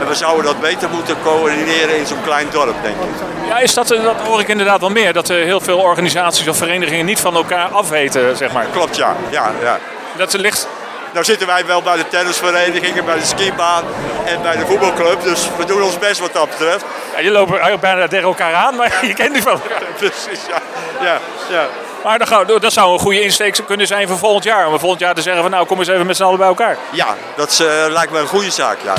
En 0.00 0.08
we 0.08 0.14
zouden 0.14 0.44
dat 0.44 0.60
beter 0.60 0.88
moeten 0.90 1.16
coördineren 1.22 1.96
in 1.98 2.06
zo'n 2.06 2.22
klein 2.22 2.46
dorp, 2.50 2.74
denk 2.82 2.96
ik. 2.96 3.48
Ja, 3.48 3.58
is 3.58 3.74
dat, 3.74 3.88
dat 3.88 4.16
hoor 4.26 4.40
ik 4.40 4.48
inderdaad 4.48 4.80
wel 4.80 4.90
meer, 4.90 5.12
dat 5.12 5.28
heel 5.28 5.60
veel 5.60 5.78
organisaties 5.78 6.48
of 6.48 6.56
verenigingen 6.56 7.04
niet 7.04 7.20
van 7.20 7.34
elkaar 7.34 7.68
afweten, 7.68 8.36
zeg 8.36 8.52
maar. 8.52 8.66
Klopt, 8.72 8.96
ja. 8.96 9.16
ja, 9.30 9.50
ja. 9.62 9.78
Dat 10.16 10.30
ze 10.30 10.38
ligt, 10.38 10.68
Nou 11.12 11.24
zitten 11.24 11.46
wij 11.46 11.66
wel 11.66 11.82
bij 11.82 11.96
de 11.96 12.08
tennisverenigingen, 12.08 13.04
bij 13.04 13.18
de 13.18 13.24
skibaan 13.24 13.84
en 14.24 14.42
bij 14.42 14.56
de 14.56 14.66
voetbalclub. 14.66 15.22
Dus 15.22 15.48
we 15.58 15.64
doen 15.64 15.82
ons 15.82 15.98
best 15.98 16.20
wat 16.20 16.32
dat 16.32 16.48
betreft. 16.48 16.84
ja, 17.14 17.20
je 17.20 17.30
loopt 17.30 17.80
bijna 17.80 18.08
tegen 18.08 18.26
elkaar 18.26 18.54
aan, 18.54 18.74
maar 18.76 18.98
je 19.06 19.14
kent 19.14 19.32
die 19.32 19.42
van 19.42 19.52
elkaar. 19.52 19.82
Precies, 19.96 20.46
ja. 20.48 20.60
ja, 21.00 21.18
ja. 21.50 21.66
Maar 22.04 22.18
dat, 22.18 22.28
zou- 22.28 22.58
dat 22.60 22.72
zou 22.72 22.92
een 22.92 22.98
goede 22.98 23.22
insteek 23.22 23.60
kunnen 23.66 23.86
zijn 23.86 24.08
voor 24.08 24.18
volgend 24.18 24.44
jaar. 24.44 24.68
Om 24.68 24.78
volgend 24.78 25.00
jaar 25.00 25.14
te 25.14 25.22
zeggen 25.22 25.42
van 25.42 25.50
nou 25.50 25.66
kom 25.66 25.78
eens 25.78 25.88
even 25.88 26.06
met 26.06 26.16
z'n 26.16 26.22
allen 26.22 26.38
bij 26.38 26.46
elkaar. 26.46 26.76
ja 26.92 27.06
dat 27.36 27.50
is, 27.50 27.60
eh, 27.60 27.66
lijkt 27.88 28.12
me 28.12 28.18
een 28.18 28.26
goede 28.26 28.50
zaak, 28.50 28.78
ja. 28.84 28.94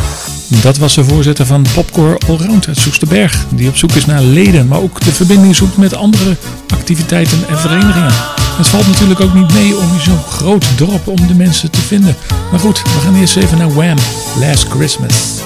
Dat 0.62 0.78
was 0.78 0.94
de 0.96 1.04
voorzitter 1.04 1.46
van 1.46 1.66
Popcore 1.74 2.18
Allround 2.28 2.68
uit 2.68 2.78
Soesterberg. 2.78 3.46
Die 3.50 3.70
op 3.70 3.76
zoek 3.76 3.92
is 3.92 4.06
naar 4.06 4.22
leden, 4.22 4.68
maar 4.68 4.80
ook 4.80 5.00
de 5.00 5.12
verbinding 5.14 5.56
zoekt 5.56 5.78
met 5.78 5.96
andere 5.96 6.36
activiteiten 6.74 7.46
en 7.50 7.58
verenigingen. 7.58 8.14
Het 8.58 8.68
valt 8.68 8.88
natuurlijk 8.88 9.20
ook 9.20 9.34
niet 9.34 9.54
mee 9.54 9.76
om 9.78 9.94
in 9.94 10.00
zo'n 10.00 10.24
groot 10.30 10.66
dorp 10.78 11.08
om 11.08 11.28
de 11.28 11.34
mensen 11.36 11.72
te 11.72 11.80
vinden. 11.82 12.18
Maar 12.52 12.60
goed, 12.60 12.82
we 12.82 13.00
gaan 13.04 13.16
eerst 13.16 13.38
even 13.38 13.58
naar 13.58 13.74
Wham! 13.74 13.98
Last 14.40 14.68
Christmas. 14.70 15.37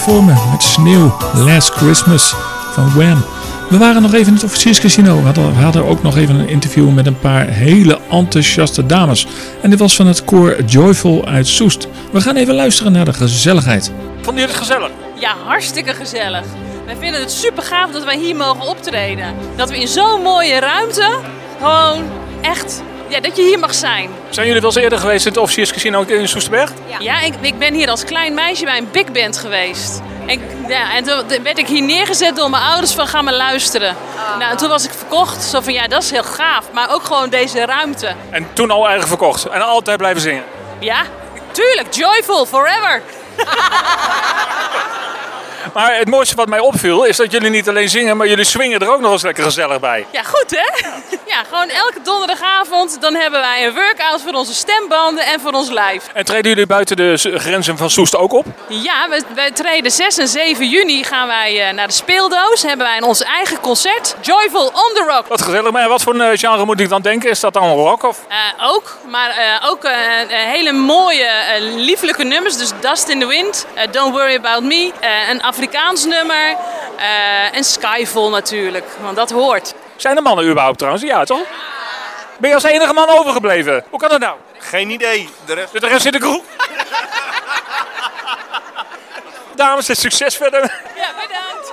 Voor 0.00 0.24
me 0.24 0.34
met 0.50 0.62
sneeuw. 0.62 1.16
Last 1.34 1.70
Christmas 1.70 2.34
van 2.72 2.94
Wham. 2.94 3.24
We 3.70 3.78
waren 3.78 4.02
nog 4.02 4.12
even 4.14 4.26
in 4.26 4.34
het 4.34 4.44
officierscasino. 4.44 5.16
We 5.16 5.24
hadden, 5.24 5.56
we 5.56 5.62
hadden 5.62 5.84
ook 5.84 6.02
nog 6.02 6.16
even 6.16 6.34
een 6.34 6.48
interview 6.48 6.94
met 6.94 7.06
een 7.06 7.18
paar 7.18 7.46
hele 7.48 7.98
enthousiaste 8.10 8.86
dames. 8.86 9.26
En 9.62 9.70
dit 9.70 9.78
was 9.78 9.96
van 9.96 10.06
het 10.06 10.24
koor 10.24 10.62
Joyful 10.62 11.26
uit 11.26 11.46
Soest. 11.46 11.88
We 12.12 12.20
gaan 12.20 12.36
even 12.36 12.54
luisteren 12.54 12.92
naar 12.92 13.04
de 13.04 13.12
gezelligheid. 13.12 13.92
Vonden 14.14 14.34
jullie 14.34 14.56
het 14.58 14.66
gezellig? 14.66 14.90
Ja, 15.14 15.34
hartstikke 15.44 15.94
gezellig. 15.94 16.44
Wij 16.86 16.96
vinden 16.96 17.20
het 17.20 17.32
super 17.32 17.62
gaaf 17.62 17.90
dat 17.90 18.04
wij 18.04 18.18
hier 18.18 18.36
mogen 18.36 18.68
optreden. 18.68 19.34
Dat 19.56 19.70
we 19.70 19.80
in 19.80 19.88
zo'n 19.88 20.22
mooie 20.22 20.58
ruimte 20.58 21.18
gewoon 21.58 22.02
echt, 22.40 22.82
ja, 23.08 23.20
dat 23.20 23.36
je 23.36 23.42
hier 23.42 23.58
mag 23.58 23.74
zijn. 23.74 24.08
Zijn 24.34 24.46
jullie 24.46 24.62
wel 24.62 24.70
eens 24.70 24.80
eerder 24.82 24.98
geweest 24.98 25.26
in 25.26 25.32
het 25.32 25.40
officierscasino 25.40 26.02
in 26.02 26.28
Soesterberg? 26.28 26.70
Ja, 26.98 27.20
ik, 27.20 27.34
ik 27.40 27.58
ben 27.58 27.74
hier 27.74 27.90
als 27.90 28.04
klein 28.04 28.34
meisje 28.34 28.64
bij 28.64 28.78
een 28.78 28.88
big 28.90 29.12
band 29.12 29.38
geweest. 29.38 30.00
En, 30.26 30.40
ja, 30.68 30.94
en 30.94 31.04
toen 31.04 31.42
werd 31.42 31.58
ik 31.58 31.66
hier 31.66 31.82
neergezet 31.82 32.36
door 32.36 32.50
mijn 32.50 32.62
ouders 32.62 32.92
van 32.92 33.06
ga 33.06 33.22
maar 33.22 33.34
luisteren. 33.34 33.96
Nou, 34.38 34.50
en 34.50 34.56
toen 34.56 34.68
was 34.68 34.84
ik 34.84 34.90
verkocht. 34.90 35.42
Zo 35.42 35.60
van 35.60 35.72
ja, 35.72 35.86
dat 35.86 36.02
is 36.02 36.10
heel 36.10 36.22
gaaf. 36.22 36.64
Maar 36.72 36.94
ook 36.94 37.04
gewoon 37.04 37.28
deze 37.28 37.64
ruimte. 37.66 38.14
En 38.30 38.48
toen 38.52 38.70
al 38.70 38.88
eigen 38.88 39.08
verkocht. 39.08 39.44
En 39.46 39.62
altijd 39.62 39.96
blijven 39.96 40.22
zingen. 40.22 40.44
Ja, 40.78 41.02
tuurlijk. 41.50 41.94
Joyful, 41.94 42.46
forever. 42.46 43.02
Maar 45.74 45.96
het 45.96 46.08
mooiste 46.08 46.34
wat 46.34 46.48
mij 46.48 46.58
opviel 46.58 47.04
is 47.04 47.16
dat 47.16 47.32
jullie 47.32 47.50
niet 47.50 47.68
alleen 47.68 47.88
zingen, 47.88 48.16
maar 48.16 48.28
jullie 48.28 48.44
swingen 48.44 48.80
er 48.80 48.92
ook 48.92 49.00
nog 49.00 49.12
eens 49.12 49.22
lekker 49.22 49.44
gezellig 49.44 49.80
bij. 49.80 50.06
Ja, 50.10 50.22
goed 50.22 50.50
hè? 50.50 50.88
Ja, 51.26 51.42
gewoon 51.48 51.68
elke 51.68 51.98
donderdagavond 52.02 53.00
dan 53.00 53.14
hebben 53.14 53.40
wij 53.40 53.66
een 53.66 53.74
workout 53.74 54.20
voor 54.22 54.32
onze 54.32 54.54
stembanden 54.54 55.24
en 55.26 55.40
voor 55.40 55.52
ons 55.52 55.70
lijf. 55.70 56.04
En 56.12 56.24
treden 56.24 56.50
jullie 56.50 56.66
buiten 56.66 56.96
de 56.96 57.16
grenzen 57.34 57.76
van 57.76 57.90
Soest 57.90 58.16
ook 58.16 58.32
op? 58.32 58.46
Ja, 58.68 59.08
we, 59.08 59.22
we 59.34 59.50
treden 59.54 59.90
6 59.90 60.18
en 60.18 60.28
7 60.28 60.68
juni 60.68 61.04
gaan 61.04 61.26
wij 61.26 61.68
eh, 61.68 61.74
naar 61.74 61.86
de 61.86 61.92
speeldoos. 61.92 62.62
Hebben 62.62 62.86
wij 62.86 63.02
ons 63.02 63.22
eigen 63.22 63.60
concert. 63.60 64.16
Joyful 64.20 64.66
on 64.66 64.90
the 64.94 65.04
Rock. 65.08 65.26
Wat 65.26 65.42
gezellig. 65.42 65.70
Maar 65.70 65.88
wat 65.88 66.02
voor 66.02 66.14
een 66.14 66.38
genre 66.38 66.64
moet 66.64 66.80
ik 66.80 66.88
dan 66.88 67.02
denken? 67.02 67.30
Is 67.30 67.40
dat 67.40 67.52
dan 67.52 67.72
rock 67.72 68.02
of? 68.02 68.18
Eh, 68.28 68.68
ook, 68.68 68.96
maar 69.10 69.30
eh, 69.30 69.70
ook 69.70 69.84
eh, 69.84 70.20
eh, 70.20 70.28
hele 70.28 70.72
mooie, 70.72 71.24
eh, 71.24 71.62
lieflijke 71.62 72.24
nummers. 72.24 72.56
Dus 72.56 72.70
Dust 72.80 73.08
in 73.08 73.20
the 73.20 73.26
Wind, 73.26 73.66
eh, 73.74 73.92
Don't 73.92 74.12
Worry 74.12 74.34
About 74.36 74.62
Me, 74.62 74.92
eh, 75.00 75.10
een 75.30 75.42
Afrikaans 75.42 75.62
nummer 76.06 76.56
eh, 76.96 77.56
en 77.56 77.64
Skyfall 77.64 78.30
natuurlijk, 78.30 78.86
want 79.00 79.16
dat 79.16 79.30
hoort. 79.30 79.74
Zijn 79.96 80.16
er 80.16 80.22
mannen 80.22 80.46
überhaupt 80.46 80.78
trouwens? 80.78 81.04
Ja, 81.04 81.24
toch? 81.24 81.46
Ben 82.38 82.48
je 82.48 82.54
als 82.54 82.64
enige 82.64 82.92
man 82.92 83.08
overgebleven? 83.08 83.84
Hoe 83.90 83.98
kan 83.98 84.08
dat 84.08 84.20
nou? 84.20 84.36
Geen 84.58 84.90
idee. 84.90 85.28
De 85.44 85.54
rest... 85.54 85.72
De 85.72 85.86
rest 85.86 86.02
zit 86.02 86.14
in 86.14 86.20
de 86.20 86.26
kroeg. 86.26 86.42
Dames, 89.54 89.88
het 89.88 89.98
succes 89.98 90.36
verder. 90.36 90.60
Ja, 90.96 91.08
bedankt. 91.20 91.72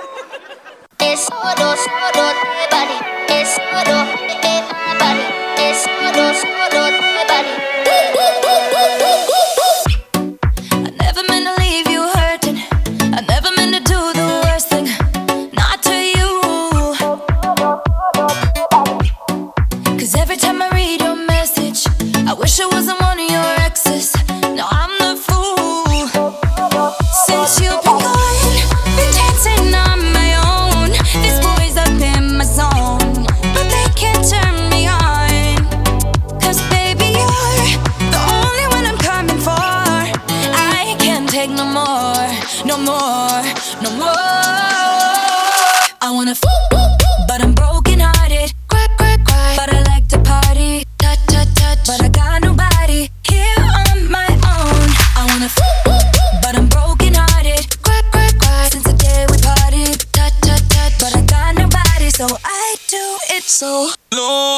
Wish 22.42 22.58
I 22.58 22.66
wasn't 22.66 22.91
so. 63.62 64.51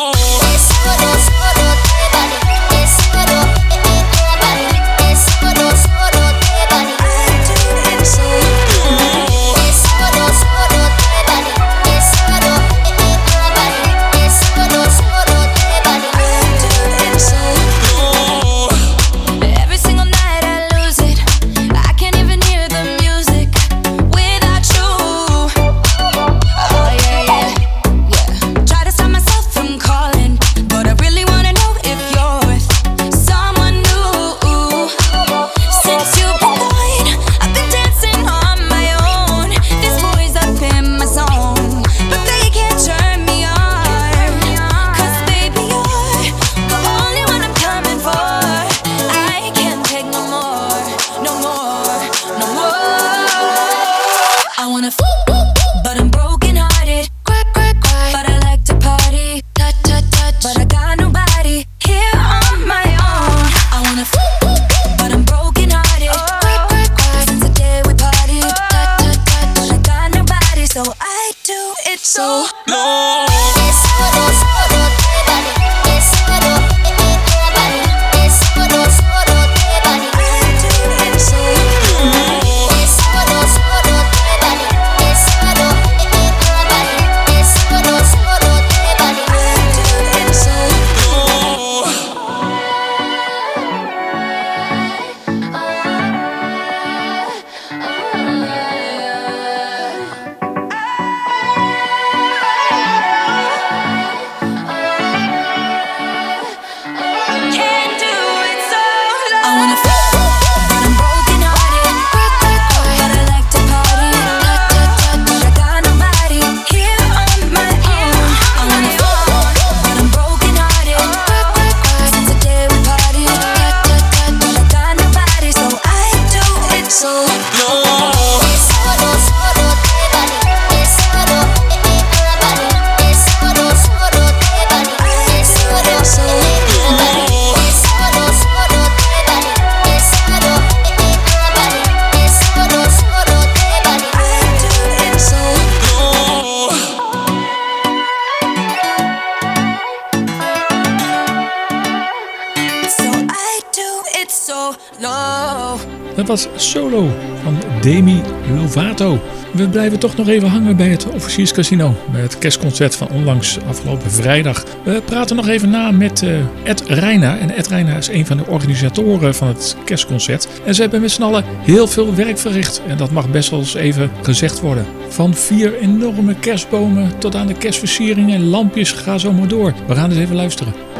Solo 156.71 157.11
van 157.43 157.57
Demi 157.81 158.21
Lovato. 158.57 159.21
We 159.53 159.69
blijven 159.69 159.99
toch 159.99 160.17
nog 160.17 160.29
even 160.29 160.49
hangen 160.49 160.77
bij 160.77 160.89
het 160.89 161.11
Officierscasino. 161.11 161.95
Bij 162.13 162.21
het 162.21 162.39
kerstconcert 162.39 162.97
van 162.97 163.09
onlangs 163.09 163.59
afgelopen 163.69 164.11
vrijdag. 164.11 164.65
We 164.85 165.03
praten 165.05 165.37
nog 165.37 165.49
even 165.49 165.71
na 165.71 165.91
met 165.91 166.23
eh, 166.23 166.39
Ed 166.63 166.83
Reina. 166.87 167.39
En 167.39 167.51
Ed 167.51 167.67
Reina 167.67 167.97
is 167.97 168.09
een 168.09 168.27
van 168.27 168.37
de 168.37 168.47
organisatoren 168.47 169.35
van 169.35 169.49
het 169.49 169.77
kerstconcert. 169.85 170.49
En 170.65 170.75
ze 170.75 170.81
hebben 170.81 171.01
met 171.01 171.11
z'n 171.11 171.23
allen 171.23 171.45
heel 171.47 171.87
veel 171.87 172.15
werk 172.15 172.39
verricht. 172.39 172.83
En 172.87 172.97
dat 172.97 173.11
mag 173.11 173.31
best 173.31 173.51
wel 173.51 173.61
eens 173.61 173.75
even 173.75 174.11
gezegd 174.23 174.61
worden. 174.61 174.87
Van 175.09 175.35
vier 175.35 175.79
enorme 175.79 176.35
kerstbomen 176.35 177.19
tot 177.19 177.35
aan 177.35 177.47
de 177.47 177.55
kerstversieringen 177.55 178.35
en 178.35 178.49
lampjes. 178.49 178.93
Ga 178.93 179.19
zo 179.19 179.33
maar 179.33 179.49
door. 179.49 179.75
We 179.87 179.95
gaan 179.95 180.11
eens 180.11 180.19
even 180.19 180.37
luisteren. 180.37 180.94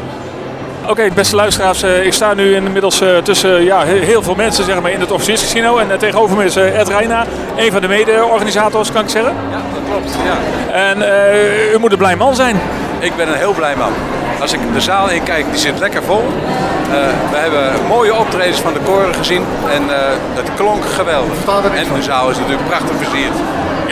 Oké, 0.89 1.07
beste 1.13 1.35
luisteraars, 1.35 1.83
eh, 1.83 2.05
ik 2.05 2.13
sta 2.13 2.33
nu 2.33 2.55
inmiddels 2.55 3.01
eh, 3.01 3.17
tussen 3.17 3.63
ja, 3.63 3.85
he- 3.85 3.99
heel 4.05 4.23
veel 4.23 4.35
mensen 4.35 4.63
zeg 4.63 4.81
maar, 4.81 4.91
in 4.91 4.99
het 4.99 5.11
officierscasino. 5.11 5.77
En 5.77 5.91
eh, 5.91 5.97
tegenover 5.97 6.37
me 6.37 6.43
is 6.45 6.55
eh, 6.55 6.79
Ed 6.79 6.87
Reina, 6.87 7.25
een 7.55 7.71
van 7.71 7.81
de 7.81 7.87
mede-organisators, 7.87 8.91
kan 8.91 9.01
ik 9.03 9.09
zeggen. 9.09 9.33
Ja, 9.51 9.57
dat 9.73 9.81
klopt. 9.89 10.17
Ja. 10.25 10.73
En 10.89 11.01
eh, 11.01 11.73
u 11.73 11.77
moet 11.79 11.91
een 11.91 11.97
blij 11.97 12.15
man 12.15 12.35
zijn. 12.35 12.59
Ik 12.99 13.15
ben 13.15 13.27
een 13.27 13.33
heel 13.37 13.53
blij 13.53 13.75
man. 13.75 13.91
Als 14.41 14.53
ik 14.53 14.59
de 14.73 14.81
zaal 14.81 15.09
in 15.09 15.23
kijk, 15.23 15.45
die 15.51 15.59
zit 15.59 15.79
lekker 15.79 16.03
vol. 16.03 16.23
Eh, 16.91 16.97
we 17.31 17.37
hebben 17.37 17.63
mooie 17.87 18.15
optredens 18.15 18.59
van 18.59 18.73
de 18.73 18.79
koren 18.79 19.13
gezien 19.15 19.43
en 19.71 19.81
eh, 19.89 19.97
het 20.33 20.49
klonk 20.57 20.83
geweldig. 20.85 21.33
En 21.75 21.93
de 21.95 22.01
zaal 22.03 22.29
is 22.29 22.37
natuurlijk 22.37 22.67
prachtig 22.67 22.95
versierd. 23.01 23.33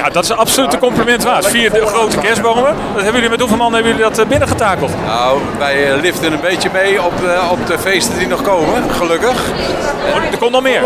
Ja, 0.03 0.09
dat 0.09 0.23
is 0.23 0.31
absoluut 0.31 0.73
een 0.73 0.79
compliment 0.79 1.23
waard. 1.23 1.47
Vier 1.47 1.71
de 1.71 1.85
grote 1.85 2.17
kerstbomen. 2.17 2.63
Dat 2.63 3.03
hebben 3.03 3.13
jullie 3.13 3.29
met 3.29 3.39
hoeveel 3.39 3.57
man 3.57 3.73
hebben 3.73 3.91
jullie 3.91 4.07
dat 4.09 4.19
eh, 4.19 4.25
binnengetakeld? 4.25 4.91
Nou, 5.05 5.39
wij 5.57 5.91
eh, 5.91 6.01
liften 6.01 6.33
een 6.33 6.41
beetje 6.41 6.69
mee 6.73 7.03
op, 7.03 7.13
eh, 7.23 7.51
op 7.51 7.67
de 7.67 7.79
feesten 7.79 8.17
die 8.17 8.27
nog 8.27 8.41
komen, 8.41 8.91
gelukkig. 8.91 9.49
Oh, 10.13 10.31
er 10.31 10.37
komt 10.37 10.51
nog 10.51 10.61
meer. 10.61 10.81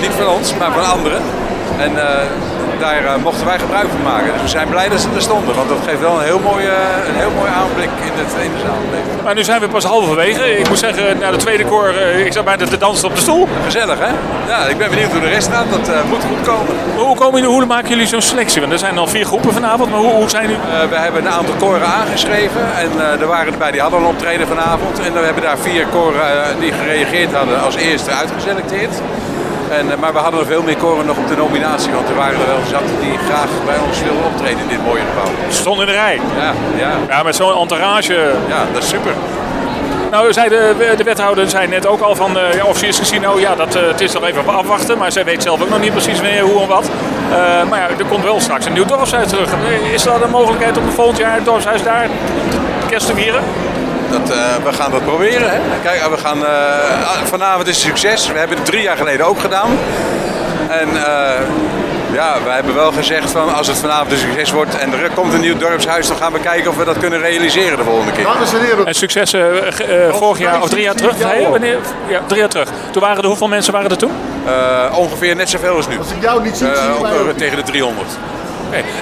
Niet 0.00 0.10
van 0.10 0.26
ons, 0.26 0.54
maar 0.56 0.72
van 0.72 0.84
anderen. 0.84 1.22
En 1.78 1.92
daar 2.78 3.04
eh, 3.04 3.14
mochten 3.22 3.46
wij 3.46 3.58
gebruik 3.58 3.88
van 3.88 4.02
maken. 4.02 4.32
Dus 4.32 4.42
we 4.42 4.48
zijn 4.48 4.68
blij 4.68 4.88
dat 4.88 5.00
ze 5.00 5.08
er 5.14 5.22
stonden, 5.22 5.54
want 5.54 5.68
dat 5.68 5.78
geeft 5.86 6.00
wel 6.00 6.14
een 6.18 6.24
heel 6.24 6.38
mooi, 6.38 6.64
een 7.08 7.18
heel 7.22 7.30
mooi 7.30 7.50
aanblik 7.62 7.90
in, 8.08 8.12
het, 8.14 8.32
in 8.44 8.52
de 8.52 8.60
zaal. 8.66 8.78
Maar 9.24 9.34
nu 9.34 9.44
zijn 9.44 9.60
we 9.60 9.68
pas 9.68 9.84
halverwege. 9.84 10.58
Ik 10.58 10.68
moet 10.68 10.78
zeggen, 10.78 11.18
na 11.18 11.30
de 11.30 11.36
tweede 11.36 11.64
koor, 11.64 11.88
eh, 11.88 12.26
ik 12.26 12.32
zat 12.32 12.44
bijna 12.44 12.66
te 12.66 12.78
dansen 12.78 13.08
op 13.08 13.14
de 13.14 13.20
stoel. 13.20 13.48
Gezellig, 13.64 13.98
hè? 13.98 14.10
Ja, 14.48 14.66
ik 14.66 14.78
ben 14.78 14.90
benieuwd 14.90 15.10
hoe 15.10 15.20
de 15.20 15.28
rest 15.28 15.48
gaat. 15.52 15.70
Dat 15.70 15.88
eh, 15.88 16.04
moet 16.08 16.24
goed 16.28 16.46
komen. 16.46 16.74
Hoe, 16.96 17.16
komen 17.16 17.40
jullie, 17.40 17.56
hoe 17.56 17.66
maken 17.66 17.88
jullie 17.88 18.06
zo'n 18.06 18.22
selectie? 18.22 18.60
Want 18.60 18.72
er 18.72 18.78
zijn 18.78 18.98
al 18.98 19.06
vier 19.06 19.24
groepen 19.24 19.52
vanavond, 19.52 19.90
maar 19.90 20.00
hoe, 20.00 20.12
hoe 20.12 20.30
zijn 20.30 20.42
jullie... 20.42 20.58
We 20.90 20.96
hebben 20.96 21.26
een 21.26 21.32
aantal 21.32 21.54
koren 21.58 21.86
aangeschreven 21.86 22.60
en 22.76 23.20
er 23.20 23.26
waren 23.26 23.52
erbij 23.52 23.70
die 23.70 23.80
hadden 23.80 24.00
een 24.00 24.06
optreden 24.06 24.46
vanavond. 24.46 24.98
En 24.98 25.12
we 25.12 25.18
hebben 25.18 25.42
daar 25.42 25.58
vier 25.58 25.86
koren 25.86 26.60
die 26.60 26.72
gereageerd 26.72 27.34
hadden 27.34 27.62
als 27.62 27.74
eerste 27.76 28.10
uitgeselecteerd. 28.10 29.00
En, 29.70 29.92
eh, 29.92 29.98
maar 29.98 30.12
we 30.12 30.18
hadden 30.18 30.40
er 30.40 30.46
veel 30.46 30.62
meer 30.62 30.76
koren 30.76 31.06
nog 31.06 31.16
op 31.16 31.28
de 31.28 31.36
nominatie, 31.36 31.92
want 31.92 32.08
er 32.08 32.14
waren 32.14 32.40
er 32.40 32.46
wel 32.46 32.60
zat 32.70 32.82
die 33.00 33.18
graag 33.18 33.48
bij 33.66 33.78
ons 33.88 34.02
wilden 34.02 34.24
optreden 34.24 34.58
in 34.60 34.68
dit 34.68 34.84
mooie 34.84 35.02
gebouw. 35.10 35.32
Ze 35.48 35.56
stonden 35.56 35.86
in 35.86 35.92
de 35.92 35.98
rij. 35.98 36.20
Ja, 36.38 36.52
ja, 36.76 36.90
Ja, 37.08 37.22
met 37.22 37.36
zo'n 37.36 37.60
entourage. 37.60 38.32
ja, 38.48 38.64
dat 38.72 38.82
is 38.82 38.88
super. 38.88 39.12
Nou, 40.10 40.32
zei 40.32 40.48
de, 40.48 40.94
de 40.96 41.04
wethouder 41.04 41.48
zei 41.48 41.66
net 41.66 41.86
ook 41.86 42.00
al 42.00 42.16
van 42.16 42.38
eh 42.38 42.54
ja, 42.54 42.64
officierscasino, 42.64 43.40
ja, 43.40 43.54
dat, 43.54 43.74
eh, 43.74 43.82
het 43.86 44.00
is 44.00 44.12
nog 44.12 44.24
even 44.24 44.48
afwachten. 44.48 44.98
Maar 44.98 45.12
zij 45.12 45.24
weet 45.24 45.42
zelf 45.42 45.62
ook 45.62 45.68
nog 45.68 45.80
niet 45.80 45.92
precies 45.92 46.20
wanneer, 46.20 46.42
hoe 46.42 46.60
en 46.60 46.68
wat. 46.68 46.90
Maar 47.68 47.78
ja, 47.78 47.88
er 47.98 48.04
komt 48.08 48.24
wel 48.24 48.40
straks 48.40 48.66
een 48.66 48.72
nieuw 48.72 48.84
dorpshuis 48.84 49.28
terug. 49.28 49.50
Is 49.92 50.06
er 50.06 50.22
een 50.22 50.30
mogelijkheid 50.30 50.78
om 50.78 50.90
volgend 50.90 51.18
jaar 51.18 51.34
het 51.34 51.44
dorpshuis 51.44 51.82
daar 51.82 52.08
kerst 52.88 53.06
te 53.06 53.14
vieren? 53.14 53.42
Dat, 54.10 54.30
eh, 54.30 54.56
we 54.64 54.72
gaan 54.72 54.90
dat 54.90 55.04
proberen. 55.04 55.50
Hè? 55.50 55.58
Kijk, 55.82 56.08
we 56.10 56.16
gaan, 56.16 56.46
eh, 56.46 57.22
vanavond 57.24 57.68
is 57.68 57.76
een 57.76 57.88
succes. 57.88 58.28
We 58.32 58.38
hebben 58.38 58.56
het 58.56 58.66
drie 58.66 58.82
jaar 58.82 58.96
geleden 58.96 59.26
ook 59.26 59.40
gedaan. 59.40 59.70
En 60.68 60.88
eh, 60.88 61.40
ja, 62.12 62.36
we 62.44 62.50
hebben 62.50 62.74
wel 62.74 62.92
gezegd 62.92 63.30
van 63.30 63.54
als 63.54 63.66
het 63.66 63.78
vanavond 63.78 64.12
een 64.12 64.18
succes 64.18 64.50
wordt 64.50 64.78
en 64.78 64.92
er 64.92 65.10
komt 65.14 65.32
een 65.32 65.40
nieuw 65.40 65.56
dorpshuis, 65.56 66.06
dan 66.06 66.16
gaan 66.16 66.32
we 66.32 66.40
kijken 66.40 66.70
of 66.70 66.76
we 66.76 66.84
dat 66.84 66.98
kunnen 66.98 67.20
realiseren 67.20 67.78
de 67.78 67.84
volgende 67.84 68.12
keer. 68.12 68.26
En 68.84 68.94
succes 68.94 69.32
eh, 69.32 70.06
eh, 70.06 70.14
vorig 70.14 70.38
jaar, 70.38 70.62
of 70.62 70.68
drie 70.68 70.82
jaar 70.82 70.94
terug. 70.94 71.18
Nee, 71.18 71.46
wanneer? 71.46 71.78
Ja, 72.08 72.20
drie 72.26 72.40
jaar 72.40 72.48
terug. 72.48 72.68
Toen 72.90 73.02
waren 73.02 73.22
er, 73.22 73.28
hoeveel 73.28 73.48
mensen 73.48 73.72
waren 73.72 73.90
er 73.90 73.96
toen? 73.96 74.12
Eh, 74.46 74.98
ongeveer 74.98 75.36
net 75.36 75.50
zoveel 75.50 75.76
als 75.76 75.88
nu. 75.88 75.98
Als 75.98 76.10
ik 76.10 76.22
jou 76.22 76.42
niet 76.42 76.56
zie, 76.56 76.68
tegen 77.36 77.56
de 77.56 77.62
300. 77.62 78.06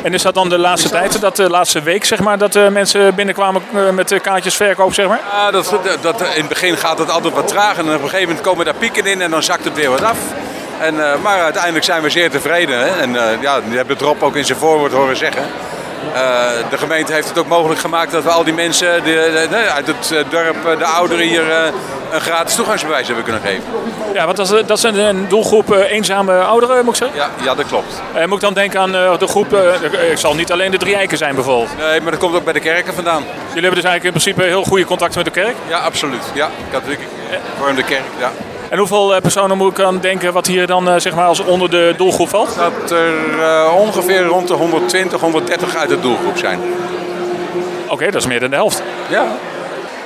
En 0.03 0.15
is 0.15 0.23
dat 0.23 0.35
dan 0.35 0.49
de 0.49 0.59
laatste 0.59 0.89
tijd, 0.89 1.21
dat 1.21 1.37
de 1.37 1.51
laatste 1.51 1.83
week, 1.83 2.05
zeg 2.05 2.21
maar, 2.21 2.39
dat 2.39 2.57
eh, 2.57 2.69
mensen 2.69 3.15
binnenkwamen 3.15 3.63
eh, 3.75 3.91
met 3.91 4.09
de 4.09 4.21
kaartjesverkoop, 4.21 4.95
zeg 4.95 5.09
maar? 5.09 5.21
Ja, 5.33 5.51
dat, 5.51 5.79
dat, 6.01 6.21
in 6.21 6.41
het 6.41 6.49
begin 6.49 6.77
gaat 6.77 6.99
het 6.99 7.11
altijd 7.11 7.35
wat 7.35 7.49
traag 7.49 7.79
en 7.79 7.85
op 7.85 7.91
een 7.93 7.99
gegeven 7.99 8.21
moment 8.21 8.41
komen 8.41 8.65
daar 8.65 8.75
pieken 8.75 9.07
in 9.07 9.21
en 9.21 9.31
dan 9.31 9.43
zakt 9.43 9.65
het 9.65 9.75
weer 9.75 9.91
wat 9.91 10.03
af. 10.03 10.19
En, 10.81 11.13
eh, 11.13 11.19
maar 11.23 11.43
uiteindelijk 11.43 11.85
zijn 11.85 12.03
we 12.03 12.11
zeer 12.11 12.31
tevreden. 12.31 12.79
Hè? 12.79 13.01
En 13.01 13.13
ja, 13.41 13.61
die 13.61 13.77
hebben 13.77 13.97
Drop 13.97 14.23
ook 14.23 14.37
in 14.37 14.45
zijn 14.45 14.59
voorwoord 14.59 14.93
horen 14.93 15.17
zeggen. 15.17 15.43
Eh, 16.15 16.21
de 16.71 16.79
gemeente 16.79 17.13
heeft 17.13 17.29
het 17.29 17.39
ook 17.39 17.47
mogelijk 17.47 17.81
gemaakt 17.81 18.13
dat 18.13 18.23
we 18.23 18.31
al 18.31 18.45
die 18.45 18.55
mensen 18.55 19.05
de, 19.05 19.47
de- 19.51 19.57
uit 19.57 19.87
het 19.87 20.11
eh, 20.13 20.19
dorp, 20.31 20.67
eh, 20.67 20.79
de 20.79 20.85
ouderen 20.85 21.27
hier, 21.27 21.51
een 22.13 22.21
gratis 22.21 22.55
toegangsbewijs 22.55 23.07
hebben 23.07 23.25
kunnen 23.25 23.43
geven. 23.43 23.63
Ja, 24.15 24.25
want 24.25 24.37
dat 24.37 24.53
is, 24.53 24.67
dat 24.67 24.77
is 24.79 24.83
een, 24.83 25.29
doelgroep 25.29 25.71
eenzame 25.75 26.39
ouderen, 26.41 26.85
moet 26.85 27.01
ik 27.01 27.07
zeggen. 27.07 27.19
Ja, 27.19 27.45
ja 27.45 27.55
dat 27.55 27.67
klopt. 27.67 28.03
Eh, 28.15 28.25
moet 28.27 28.35
ik 28.35 28.41
dan 28.41 28.55
denken 28.55 28.81
aan 28.81 28.93
de 28.93 29.27
groep, 29.27 29.53
ik 30.11 30.19
zal 30.19 30.35
niet 30.35 30.53
alleen 30.53 30.71
de 30.71 30.77
drie 30.79 30.95
eiken 30.97 31.19
zijn 31.19 31.35
bijvoorbeeld. 31.35 31.77
Nee, 31.79 32.01
maar 32.01 32.11
dat 32.11 32.21
komt 32.21 32.35
ook 32.35 32.45
bij 32.45 32.53
de 32.53 32.61
kerken 32.61 32.95
vandaan. 32.95 33.23
Jullie 33.23 33.63
hebben 33.63 33.83
dus 33.83 33.91
eigenlijk 33.91 34.05
in 34.05 34.11
principe 34.23 34.43
heel 34.43 34.65
goede 34.65 34.85
contacten 34.85 35.23
met 35.25 35.35
de 35.35 35.41
kerk. 35.41 35.55
Ja, 35.69 35.79
absoluut. 35.79 36.23
Ja, 36.35 36.51
katholieke 36.71 37.05
vormde 37.59 37.83
kerk, 37.83 38.03
ja. 38.19 38.31
En 38.71 38.79
hoeveel 38.79 39.15
eh, 39.15 39.21
personen 39.21 39.57
moet 39.57 39.79
ik 39.79 39.85
aan 39.85 39.99
denken 39.99 40.33
wat 40.33 40.47
hier 40.47 40.67
dan 40.67 40.89
eh, 40.89 40.95
zeg 40.97 41.15
maar 41.15 41.27
als 41.27 41.41
onder 41.41 41.71
de 41.71 41.95
doelgroep 41.97 42.29
valt? 42.29 42.57
Dat 42.57 42.91
er 42.91 43.41
eh, 43.41 43.75
ongeveer 43.77 44.23
rond 44.23 44.49
de 44.49 44.55
120, 44.55 45.21
130 45.21 45.77
uit 45.77 45.89
de 45.89 46.01
doelgroep 46.01 46.37
zijn. 46.39 46.61
Oké, 47.89 48.05
dat 48.05 48.21
is 48.21 48.27
meer 48.27 48.41
dan 48.41 48.51
de 48.51 48.57
helft. 48.57 48.83
Ja. 49.09 49.27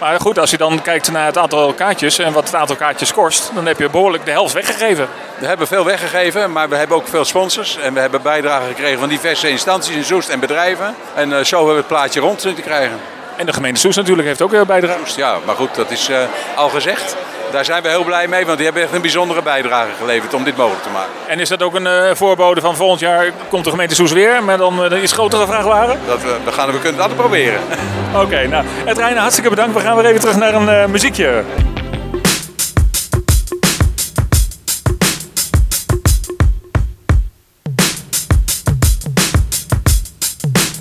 Maar 0.01 0.21
goed, 0.21 0.39
als 0.39 0.51
je 0.51 0.57
dan 0.57 0.83
kijkt 0.83 1.11
naar 1.11 1.27
het 1.27 1.39
aantal 1.39 1.73
kaartjes 1.73 2.19
en 2.19 2.33
wat 2.33 2.45
het 2.45 2.55
aantal 2.55 2.77
kaartjes 2.77 3.13
kost, 3.13 3.51
dan 3.55 3.67
heb 3.67 3.79
je 3.79 3.91
behoorlijk 3.91 4.25
de 4.25 4.31
helft 4.31 4.55
weggegeven. 4.55 5.09
We 5.39 5.47
hebben 5.47 5.67
veel 5.67 5.85
weggegeven, 5.85 6.53
maar 6.53 6.69
we 6.69 6.77
hebben 6.77 6.97
ook 6.97 7.09
veel 7.09 7.25
sponsors. 7.25 7.79
En 7.79 7.95
we 7.95 8.01
hebben 8.01 8.23
bijdragen 8.23 8.69
gekregen 8.69 8.99
van 8.99 9.09
diverse 9.09 9.49
instanties 9.49 9.97
in 9.97 10.05
Soest 10.05 10.29
en 10.29 10.41
bedrijven. 10.41 10.95
En 11.15 11.47
zo 11.47 11.57
hebben 11.57 11.75
we 11.75 11.81
het 11.81 11.89
plaatje 11.89 12.21
rond 12.21 12.39
te 12.39 12.53
krijgen. 12.53 12.99
En 13.37 13.47
de 13.47 13.53
gemeente 13.53 13.81
Soest 13.81 13.97
natuurlijk 13.97 14.29
heeft 14.29 14.43
ook 14.43 14.51
weer 14.51 14.67
bijdrage. 14.67 14.99
Ja, 15.17 15.37
maar 15.45 15.55
goed, 15.55 15.75
dat 15.75 15.91
is 15.91 16.11
al 16.55 16.69
gezegd. 16.69 17.17
Daar 17.51 17.65
zijn 17.65 17.83
we 17.83 17.89
heel 17.89 18.05
blij 18.05 18.29
mee, 18.29 18.45
want 18.45 18.57
die 18.57 18.65
hebben 18.65 18.83
echt 18.83 18.93
een 18.93 19.01
bijzondere 19.01 19.43
bijdrage 19.43 19.91
geleverd 19.99 20.35
om 20.35 20.45
dit 20.45 20.57
mogelijk 20.57 20.83
te 20.83 20.91
maken. 20.91 21.11
En 21.27 21.41
is 21.41 21.49
dat 21.49 21.63
ook 21.63 21.75
een 21.75 21.87
eh, 21.87 22.15
voorbode 22.15 22.61
van 22.61 22.77
volgend 22.77 23.01
jaar 23.01 23.33
komt 23.49 23.65
de 23.65 23.71
gemeente 23.71 23.95
Soest 23.95 24.13
weer, 24.13 24.45
maar 24.45 24.59
dan 24.59 24.85
eh, 24.85 25.03
iets 25.03 25.13
grotere 25.13 25.47
vrachtwagen? 25.47 25.99
Dat 26.07 26.23
we, 26.23 26.37
we, 26.45 26.53
gaan, 26.53 26.67
we 26.67 26.73
kunnen 26.73 26.93
het 26.93 27.01
altijd 27.01 27.19
proberen. 27.19 27.61
Oké, 28.23 28.47
nou, 28.47 28.65
het 28.85 28.99
Reine, 28.99 29.21
hartstikke 29.21 29.51
bedankt. 29.51 29.75
We 29.75 29.81
gaan 29.81 29.97
weer 29.97 30.05
even 30.05 30.21
terug 30.21 30.37
naar 30.37 30.55
een 30.55 30.69
eh, 30.69 30.87
muziekje. 30.87 31.45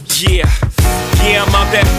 Yeah. 0.06 0.50
Yeah, 1.24 1.46
I'm 1.48 1.56
out 1.56 1.76
at 1.76 1.99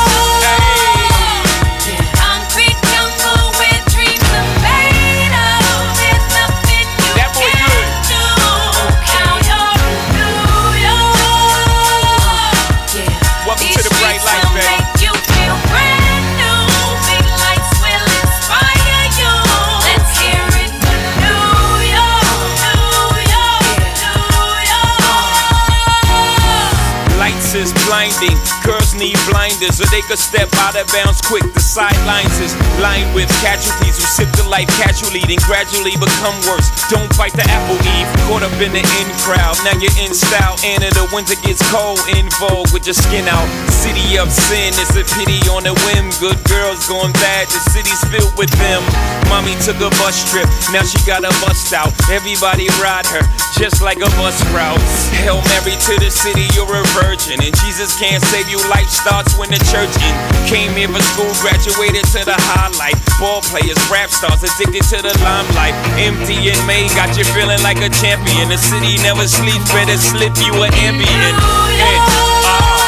need 29.01 29.17
blinders 29.25 29.81
or 29.81 29.89
they 29.89 30.05
could 30.05 30.21
step 30.21 30.47
out 30.61 30.77
of 30.77 30.85
bounds 30.93 31.19
quick. 31.25 31.41
The 31.57 31.59
sidelines 31.59 32.37
is 32.37 32.53
lined 32.77 33.09
with 33.17 33.27
casualties 33.41 33.97
who 33.97 34.05
sip 34.05 34.29
the 34.37 34.45
life 34.45 34.69
casually, 34.77 35.25
then 35.25 35.41
gradually 35.49 35.97
become 35.97 36.37
worse. 36.45 36.69
Don't 36.93 37.09
bite 37.17 37.33
the 37.33 37.43
apple 37.49 37.81
eve, 37.97 38.05
caught 38.29 38.45
up 38.45 38.53
in 38.61 38.69
the 38.69 38.85
in 39.01 39.09
crowd. 39.25 39.57
Now 39.65 39.73
you're 39.81 39.97
in 39.97 40.13
style, 40.13 40.55
and 40.61 40.85
in 40.85 40.93
the 40.93 41.09
winter 41.09 41.33
gets 41.41 41.65
cold, 41.73 41.97
in 42.13 42.29
vogue 42.37 42.69
with 42.69 42.85
your 42.85 42.95
skin 42.95 43.25
out. 43.25 43.49
City 43.73 44.21
of 44.21 44.29
sin, 44.29 44.69
it's 44.77 44.93
a 44.93 45.03
pity 45.17 45.41
on 45.49 45.65
a 45.65 45.73
whim. 45.89 46.13
Good 46.21 46.37
girls 46.45 46.85
going 46.85 47.13
bad, 47.17 47.49
the 47.49 47.59
city's 47.73 48.01
filled 48.13 48.37
with 48.37 48.53
them. 48.61 48.85
Mommy 49.31 49.55
took 49.63 49.79
a 49.79 49.87
bus 49.95 50.27
trip, 50.27 50.43
now 50.75 50.83
she 50.83 50.99
got 51.07 51.23
a 51.23 51.31
bust 51.39 51.71
out. 51.71 51.87
Everybody 52.11 52.67
ride 52.83 53.07
her, 53.15 53.23
just 53.55 53.79
like 53.79 54.03
a 54.03 54.11
bus 54.19 54.35
route. 54.51 54.75
Hail 55.23 55.39
Mary 55.47 55.79
to 55.87 55.93
the 56.03 56.11
city, 56.11 56.43
you're 56.51 56.67
a 56.67 56.83
virgin. 56.99 57.39
And 57.39 57.55
Jesus 57.63 57.95
can't 57.95 58.19
save 58.19 58.51
you, 58.51 58.59
life 58.67 58.91
starts 58.91 59.31
when 59.39 59.47
the 59.47 59.61
church 59.71 59.95
in. 60.03 60.15
Came 60.51 60.75
here 60.75 60.91
for 60.91 60.99
school, 61.15 61.31
graduated 61.39 62.03
to 62.11 62.27
the 62.27 62.35
highlight. 62.51 62.99
Ball 63.23 63.39
players, 63.47 63.79
rap 63.87 64.11
stars, 64.11 64.43
addicted 64.43 64.83
to 64.91 64.99
the 64.99 65.15
limelight. 65.23 65.79
Empty 65.95 66.51
and 66.51 66.59
May 66.67 66.91
got 66.91 67.15
you 67.15 67.23
feeling 67.31 67.63
like 67.63 67.79
a 67.79 67.87
champion. 67.87 68.51
The 68.51 68.59
city 68.59 68.99
never 68.99 69.23
sleeps, 69.31 69.71
better 69.71 69.95
slip 69.95 70.35
you 70.43 70.51
an 70.59 70.75
ambient. 70.75 71.37
Yeah. 71.79 72.03
Uh. 72.51 72.61
Concrete 72.61 72.80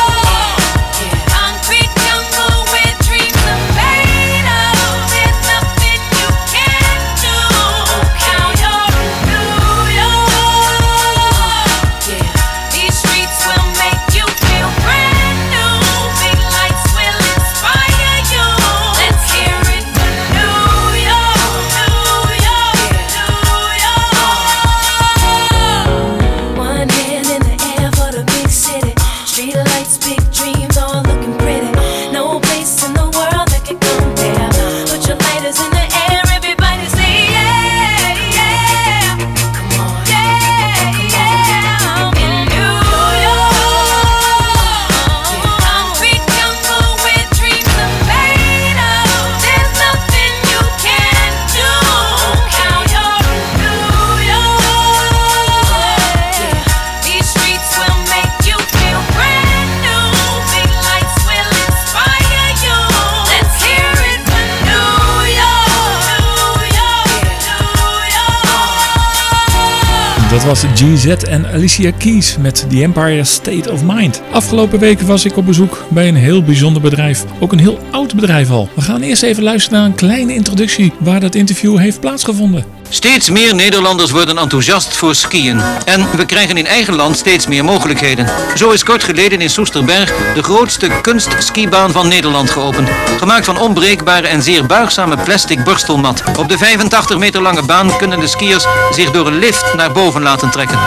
Dat 70.44 70.62
was 70.62 70.72
GZ 70.74 71.06
en 71.06 71.46
Alicia 71.46 71.92
Keys 71.92 72.38
met 72.38 72.66
The 72.70 72.82
Empire 72.82 73.24
State 73.24 73.72
of 73.72 73.84
Mind. 73.84 74.22
Afgelopen 74.32 74.80
weken 74.80 75.08
was 75.08 75.26
ik 75.26 75.38
op 75.38 75.46
bezoek 75.46 75.86
bij 75.90 76.08
een 76.08 76.16
heel 76.16 76.44
bijzonder 76.44 76.82
bedrijf. 76.82 77.26
Ook 77.40 77.52
een 77.52 77.60
heel 77.60 77.80
oud 77.92 78.16
bedrijf 78.16 78.50
al. 78.50 78.70
We 78.76 78.82
gaan 78.82 79.02
eerst 79.02 79.24
even 79.24 79.44
luisteren 79.44 79.80
naar 79.80 79.88
een 79.88 79.96
kleine 79.96 80.34
introductie 80.34 80.94
waar 81.00 81.20
dat 81.20 81.36
interview 81.36 81.78
heeft 81.78 82.00
plaatsgevonden. 82.00 82.66
Steeds 82.94 83.30
meer 83.30 83.56
Nederlanders 83.56 84.12
worden 84.12 84.38
enthousiast 84.38 84.96
voor 84.96 85.16
skiën. 85.16 85.62
En 85.86 86.16
we 86.16 86.26
krijgen 86.26 86.58
in 86.58 86.66
eigen 86.66 86.96
land 86.96 87.18
steeds 87.18 87.48
meer 87.48 87.64
mogelijkheden. 87.64 88.28
Zo 88.56 88.72
is 88.72 88.84
kort 88.84 89.04
geleden 89.04 89.42
in 89.42 89.50
Soesterberg 89.50 90.14
de 90.34 90.44
grootste 90.44 90.90
kunstskibaan 91.02 91.92
van 91.92 92.08
Nederland 92.08 92.50
geopend. 92.50 92.90
Gemaakt 93.18 93.46
van 93.46 93.58
onbreekbare 93.58 94.28
en 94.28 94.44
zeer 94.44 94.66
buigzame 94.66 95.18
plastic 95.18 95.64
borstelmat. 95.64 96.24
Op 96.38 96.50
de 96.50 96.58
85 96.58 97.18
meter 97.18 97.42
lange 97.42 97.64
baan 97.64 97.98
kunnen 97.98 98.20
de 98.20 98.28
skiers 98.28 98.66
zich 98.92 99.12
door 99.12 99.28
een 99.28 99.40
lift 99.40 99.74
naar 99.74 99.92
boven 99.92 100.22
laten 100.22 100.50
trekken. 100.50 100.80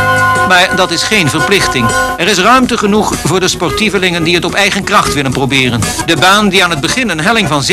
Maar 0.49 0.77
dat 0.77 0.91
is 0.91 1.03
geen 1.03 1.31
verplichting. 1.31 1.91
Er 2.17 2.29
is 2.29 2.39
ruimte 2.39 2.79
genoeg 2.79 3.15
voor 3.25 3.41
de 3.41 3.49
sportievelingen 3.49 4.23
die 4.23 4.35
het 4.35 4.45
op 4.45 4.55
eigen 4.55 4.85
kracht 4.85 5.15
willen 5.15 5.31
proberen. 5.31 5.81
De 6.07 6.17
baan 6.17 6.49
die 6.49 6.65
aan 6.65 6.71
het 6.71 6.81
begin 6.81 7.09
een 7.09 7.21
helling 7.21 7.49
van 7.49 7.63
27% 7.63 7.67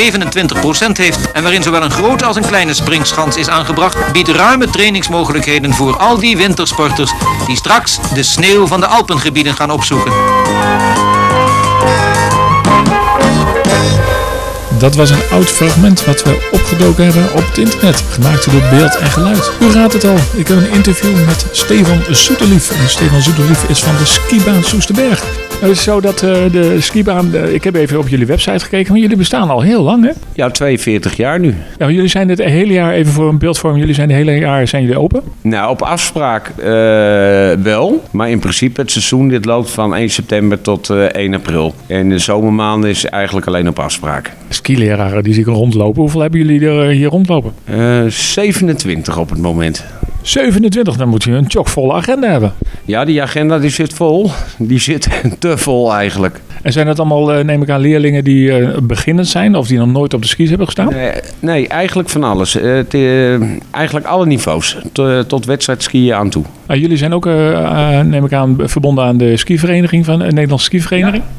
heeft 0.91 1.31
en 1.31 1.43
waarin 1.43 1.63
zowel 1.63 1.84
een 1.84 1.91
grote 1.91 2.25
als 2.25 2.36
een 2.36 2.45
kleine 2.45 2.73
springschans 2.73 3.36
is 3.36 3.49
aangebracht, 3.49 4.11
biedt 4.11 4.22
ruime 4.28 4.69
trainingsmogelijkheden 4.69 5.74
voor 5.74 5.97
al 5.97 6.19
die 6.19 6.38
wintersporters 6.38 7.11
die 7.47 7.55
straks 7.55 7.99
de 8.13 8.24
sneeuw 8.24 8.67
van 8.67 8.80
de 8.80 8.88
Alpengebieden 8.88 9.53
gaan 9.53 9.71
opzoeken. 9.71 10.13
Dat 14.78 14.95
was 14.95 15.09
een 15.09 15.30
oud 15.32 15.49
fragment 15.49 16.05
wat 16.05 16.24
we 16.24 16.49
opgedoken 16.51 17.03
hebben 17.03 17.34
op 17.34 17.47
het 17.47 17.57
internet, 17.57 18.03
gemaakt 18.09 18.51
door 18.51 18.61
beeld 18.69 18.97
en 18.97 19.11
geluid. 19.11 19.51
U 19.59 19.71
raadt 19.71 19.93
het 19.93 20.03
al, 20.03 20.17
ik 20.34 20.47
heb 20.47 20.57
een 20.57 20.71
interview 20.71 21.26
met 21.26 21.45
Stefan 21.51 22.01
Zoeterlief. 22.09 22.71
En 22.80 22.89
Stefan 22.89 23.21
Zoeterlief 23.21 23.63
is 23.63 23.80
van 23.80 23.95
de 23.97 24.05
skibaan 24.05 24.63
Soesterberg. 24.63 25.24
Het 25.64 25.72
is 25.72 25.84
zo 25.84 26.01
dat 26.01 26.22
eh, 26.24 26.51
de 26.51 26.82
skibaan, 26.82 27.34
eh, 27.34 27.53
ik 27.53 27.64
heb 27.64 27.76
even 27.76 27.99
op 27.99 28.07
jullie 28.07 28.26
website 28.26 28.59
gekeken, 28.59 28.91
maar 28.91 29.01
jullie 29.01 29.18
bestaan 29.18 29.49
al 29.49 29.61
heel 29.61 29.82
lang 29.84 30.05
hè? 30.05 30.11
Ja, 30.34 30.49
42 30.49 31.16
jaar 31.16 31.39
nu. 31.39 31.47
Ja, 31.47 31.55
maar 31.78 31.91
jullie 31.91 32.09
zijn 32.09 32.30
het 32.30 32.43
hele 32.43 32.74
jaar, 32.74 32.93
even 32.93 33.11
voor 33.14 33.30
een 33.30 33.38
beeldvorm, 33.38 33.78
jullie 33.78 33.93
zijn 33.93 34.09
het 34.09 34.18
hele 34.18 34.38
jaar 34.38 34.68
zijn 34.68 34.84
jullie 34.84 34.99
open? 34.99 35.22
Nou, 35.41 35.70
op 35.70 35.82
afspraak 35.82 36.47
eh, 36.47 36.66
wel. 37.64 38.03
Maar 38.11 38.30
in 38.30 38.39
principe 38.39 38.82
het 38.82 38.91
seizoen 38.91 39.28
dit 39.28 39.45
loopt 39.45 39.72
van 39.72 39.95
1 39.95 40.09
september 40.09 40.61
tot 40.61 40.89
eh, 40.89 41.03
1 41.03 41.34
april. 41.34 41.74
En 41.88 42.09
de 42.09 42.18
zomermaanden 42.18 42.89
is 42.89 43.05
eigenlijk 43.05 43.47
alleen 43.47 43.68
op 43.68 43.80
afspraak. 43.80 44.32
Skileraren 44.53 45.23
die 45.23 45.33
zie 45.33 45.41
ik 45.41 45.47
rondlopen. 45.47 46.01
Hoeveel 46.01 46.21
hebben 46.21 46.39
jullie 46.39 46.67
er 46.67 46.89
eh, 46.89 46.95
hier 46.95 47.07
rondlopen? 47.09 47.51
Eh 47.65 48.01
27 48.07 49.17
op 49.17 49.29
het 49.29 49.39
moment. 49.39 49.85
27, 50.21 50.95
dan 50.97 51.07
moet 51.09 51.23
je 51.23 51.31
een 51.31 51.45
chockvolle 51.47 51.93
agenda 51.93 52.29
hebben. 52.29 52.53
Ja, 52.85 53.05
die 53.05 53.21
agenda 53.21 53.59
die 53.59 53.69
zit 53.69 53.93
vol. 53.93 54.29
Die 54.57 54.79
zit 54.79 55.07
te 55.39 55.57
vol 55.57 55.93
eigenlijk. 55.93 56.39
En 56.61 56.71
zijn 56.71 56.85
dat 56.85 56.99
allemaal, 56.99 57.33
eh, 57.33 57.43
neem 57.43 57.61
ik 57.61 57.69
aan, 57.69 57.79
leerlingen 57.79 58.23
die 58.23 58.51
eh, 58.57 58.77
beginnend 58.81 59.27
zijn 59.27 59.55
of 59.55 59.67
die 59.67 59.77
nog 59.77 59.91
nooit 59.91 60.13
op 60.13 60.21
de 60.21 60.27
skis 60.27 60.47
hebben 60.49 60.65
gestaan? 60.65 60.87
Nee, 60.93 61.11
nee 61.39 61.67
eigenlijk 61.67 62.09
van 62.09 62.23
alles. 62.23 62.55
Eh, 62.55 63.33
eh, 63.33 63.41
eigenlijk 63.71 64.05
alle 64.05 64.25
niveaus. 64.25 64.77
T- 64.91 65.01
tot 65.27 65.45
wedstrijd 65.45 65.83
skiën 65.83 66.13
aan 66.13 66.29
toe. 66.29 66.43
Ah, 66.65 66.77
jullie 66.79 66.97
zijn 66.97 67.13
ook, 67.13 67.25
eh, 67.25 67.97
eh, 67.99 68.05
neem 68.05 68.25
ik 68.25 68.33
aan, 68.33 68.55
verbonden 68.59 69.03
aan 69.03 69.17
de 69.17 69.37
skivereniging 69.37 70.05
van 70.05 70.19
de 70.19 70.25
Nederlandse 70.25 70.65
skivereniging? 70.65 71.23
Ja, 71.23 71.29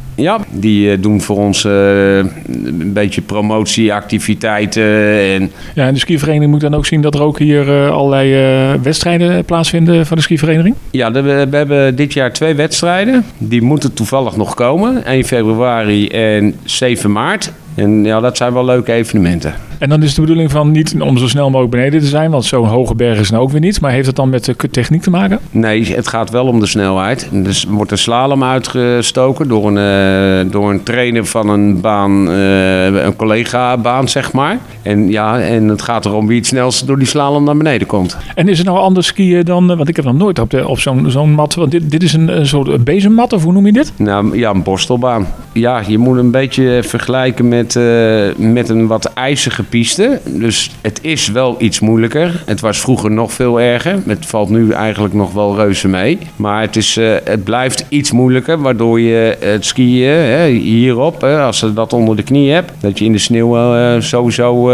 die 0.51 0.91
eh, 0.91 0.97
doen 1.03 1.21
voor 1.21 1.37
ons 1.37 1.65
eh, 1.65 2.17
een 2.17 2.93
beetje 2.93 3.21
promotieactiviteiten. 3.21 4.83
En 5.19 5.51
Ja, 5.75 5.87
en 5.87 5.95
de 5.95 6.01
skivereniging 6.01 6.51
moet 6.51 6.61
dan 6.61 6.75
ook 6.75 6.87
zien 6.87 7.01
dat 7.01 7.15
er 7.15 7.23
ook 7.23 7.39
hier 7.39 7.69
eh, 7.85 7.91
allerlei 7.91 8.79
wedstrijden 8.83 9.45
plaatsvinden 9.45 10.07
van 10.07 10.17
de 10.17 10.23
skivereniging? 10.23 10.75
ja, 10.91 11.11
de- 11.11 11.23
we, 11.23 11.47
we 11.51 11.57
hebben 11.57 11.97
dit 11.97 12.13
jaar 12.13 12.33
twee 12.33 12.55
wedstrijden. 12.55 13.25
Die 13.39 13.63
moeten 13.63 13.93
toevallig 13.95 14.37
nog 14.37 14.55
komen. 14.55 15.05
1 15.05 15.25
februari 15.25 16.09
en 16.09 16.55
7 16.65 17.13
maart. 17.13 17.53
En 17.75 18.05
ja, 18.05 18.21
dat 18.21 18.37
zijn 18.37 18.53
wel 18.53 18.65
leuke 18.65 18.93
evenementen. 18.93 19.55
En 19.79 19.89
dan 19.89 20.03
is 20.03 20.15
de 20.15 20.21
bedoeling 20.21 20.51
van 20.51 20.71
niet 20.71 20.95
om 20.99 21.19
zo 21.19 21.29
snel 21.29 21.51
mogelijk 21.51 21.71
beneden 21.71 22.01
te 22.01 22.07
zijn, 22.07 22.31
want 22.31 22.45
zo'n 22.45 22.67
hoge 22.67 22.95
berg 22.95 23.19
is 23.19 23.31
nou 23.31 23.43
ook 23.43 23.51
weer 23.51 23.61
niet. 23.61 23.81
Maar 23.81 23.91
heeft 23.91 24.07
het 24.07 24.17
dan 24.17 24.29
met 24.29 24.45
de 24.45 24.57
techniek 24.71 25.03
te 25.03 25.11
maken? 25.11 25.39
Nee, 25.51 25.95
het 25.95 26.09
gaat 26.09 26.31
wel 26.31 26.47
om 26.47 26.61
de 26.61 26.67
snelheid. 26.67 27.29
Dus 27.33 27.65
er 27.65 27.73
wordt 27.73 27.91
een 27.91 27.99
slalom 27.99 28.45
uitgestoken 28.45 29.49
door 29.49 29.67
een, 29.67 29.79
eh, 29.79 30.53
door 30.53 30.71
een 30.71 30.83
trainer 30.83 31.27
van 31.27 31.49
een 31.49 31.81
baan, 31.81 32.31
eh, 32.31 32.85
een 33.05 33.17
collega-baan, 33.17 34.09
zeg 34.09 34.33
maar. 34.33 34.59
En 34.83 35.11
ja, 35.11 35.41
en 35.41 35.69
het 35.69 35.83
gaat 35.83 36.05
erom 36.05 36.27
wie 36.27 36.39
het 36.39 36.47
snelst 36.47 36.87
door 36.87 36.99
die 36.99 37.07
slalom 37.07 37.45
naar 37.45 37.57
beneden 37.57 37.87
komt. 37.87 38.17
En 38.35 38.49
is 38.49 38.59
het 38.59 38.67
nou 38.67 38.79
anders 38.79 39.07
skiën 39.07 39.45
dan, 39.45 39.71
eh, 39.71 39.77
want 39.77 39.89
ik 39.89 39.97
heb 39.97 40.05
nog 40.05 40.17
nooit 40.17 40.39
op, 40.39 40.51
de, 40.51 40.69
op 40.69 40.81
zo'n 40.81 41.11
zo'n 41.11 41.33
mat, 41.33 41.55
want 41.55 41.71
dit, 41.71 41.91
dit 41.91 42.03
is 42.03 42.13
een, 42.13 42.39
een 42.39 42.47
soort 42.47 42.85
bezemmat 42.85 43.33
of 43.33 43.43
hoe 43.43 43.53
noem 43.53 43.67
je 43.67 43.73
dit? 43.73 43.93
Nou 43.97 44.39
ja, 44.39 44.51
een 44.51 44.63
borstelbaan. 44.63 45.27
Ja, 45.53 45.83
je 45.87 45.99
moet 45.99 46.19
een 46.19 46.31
beetje 46.31 46.81
vergelijken 46.85 47.49
met, 47.49 47.64
eh, 47.77 48.37
met 48.37 48.69
een 48.69 48.87
wat 48.87 49.13
ijzige 49.13 49.63
piste. 49.63 50.21
Dus 50.25 50.71
het 50.81 50.99
is 51.03 51.29
wel 51.29 51.57
iets 51.59 51.81
moeilijker. 51.81 52.43
Het 52.47 52.61
was 52.61 52.81
vroeger 52.81 53.11
nog 53.11 53.33
veel 53.33 53.61
erger. 53.61 53.99
Het 54.07 54.27
valt 54.27 54.49
nu 54.49 54.71
eigenlijk 54.71 55.15
nog 55.15 55.33
wel 55.33 55.57
reuze 55.57 55.89
mee. 55.89 56.19
Maar 56.37 56.61
het, 56.61 56.77
is, 56.77 56.97
eh, 56.97 57.15
het 57.25 57.45
blijft 57.45 57.85
iets 57.89 58.13
moeilijker, 58.13 58.59
waardoor 58.59 59.01
je 59.01 59.37
het 59.41 59.65
skiën 59.65 60.09
hè, 60.09 60.47
hierop, 60.49 61.21
hè, 61.21 61.41
als 61.41 61.61
je 61.61 61.73
dat 61.73 61.93
onder 61.93 62.17
de 62.17 62.23
knie 62.23 62.51
hebt, 62.51 62.73
dat 62.81 62.99
je 62.99 63.05
in 63.05 63.13
de 63.13 63.19
sneeuw 63.19 63.57
eh, 63.57 64.01
sowieso 64.01 64.73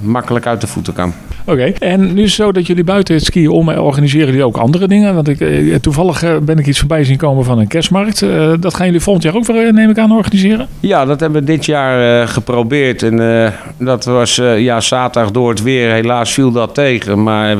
makkelijk 0.00 0.46
uit 0.46 0.60
de 0.60 0.66
voeten 0.66 0.92
kan. 0.92 1.12
Oké, 1.48 1.72
en 1.78 2.14
nu 2.14 2.22
is 2.22 2.36
het 2.36 2.46
zo 2.46 2.52
dat 2.52 2.66
jullie 2.66 2.84
buiten 2.84 3.14
het 3.14 3.24
skiën 3.24 3.48
om 3.48 3.68
eh, 3.70 3.84
organiseren 3.84 4.26
jullie 4.26 4.44
ook 4.44 4.56
andere 4.56 4.88
dingen. 4.88 5.14
Want 5.14 5.28
ik, 5.28 5.40
eh, 5.40 5.74
toevallig 5.74 6.22
eh, 6.22 6.36
ben 6.42 6.58
ik 6.58 6.66
iets 6.66 6.78
voorbij 6.78 7.04
zien 7.04 7.16
komen 7.16 7.44
van 7.44 7.58
een 7.58 7.66
kerstmarkt. 7.66 8.22
Eh, 8.22 8.52
dat 8.60 8.74
gaan 8.74 8.86
jullie 8.86 9.00
volgend 9.00 9.24
jaar 9.24 9.34
ook 9.34 9.46
weer, 9.46 9.72
neem 9.72 9.90
ik 9.90 9.98
aan, 9.98 10.12
organiseren? 10.12 10.66
Ja, 10.80 11.04
dat 11.04 11.20
hebben 11.20 11.40
we 11.40 11.46
dit 11.46 11.64
jaar 11.64 12.20
eh, 12.22 12.28
geprobeerd. 12.28 13.02
En 13.02 13.44
eh, 13.44 13.52
dat 13.76 14.04
was 14.04 14.38
eh, 14.38 14.60
ja, 14.60 14.80
zaterdag 14.80 15.32
door 15.32 15.48
het 15.48 15.62
weer. 15.62 15.90
Helaas 15.90 16.32
viel 16.32 16.50
dat 16.52 16.74
tegen. 16.74 17.22
Maar 17.22 17.56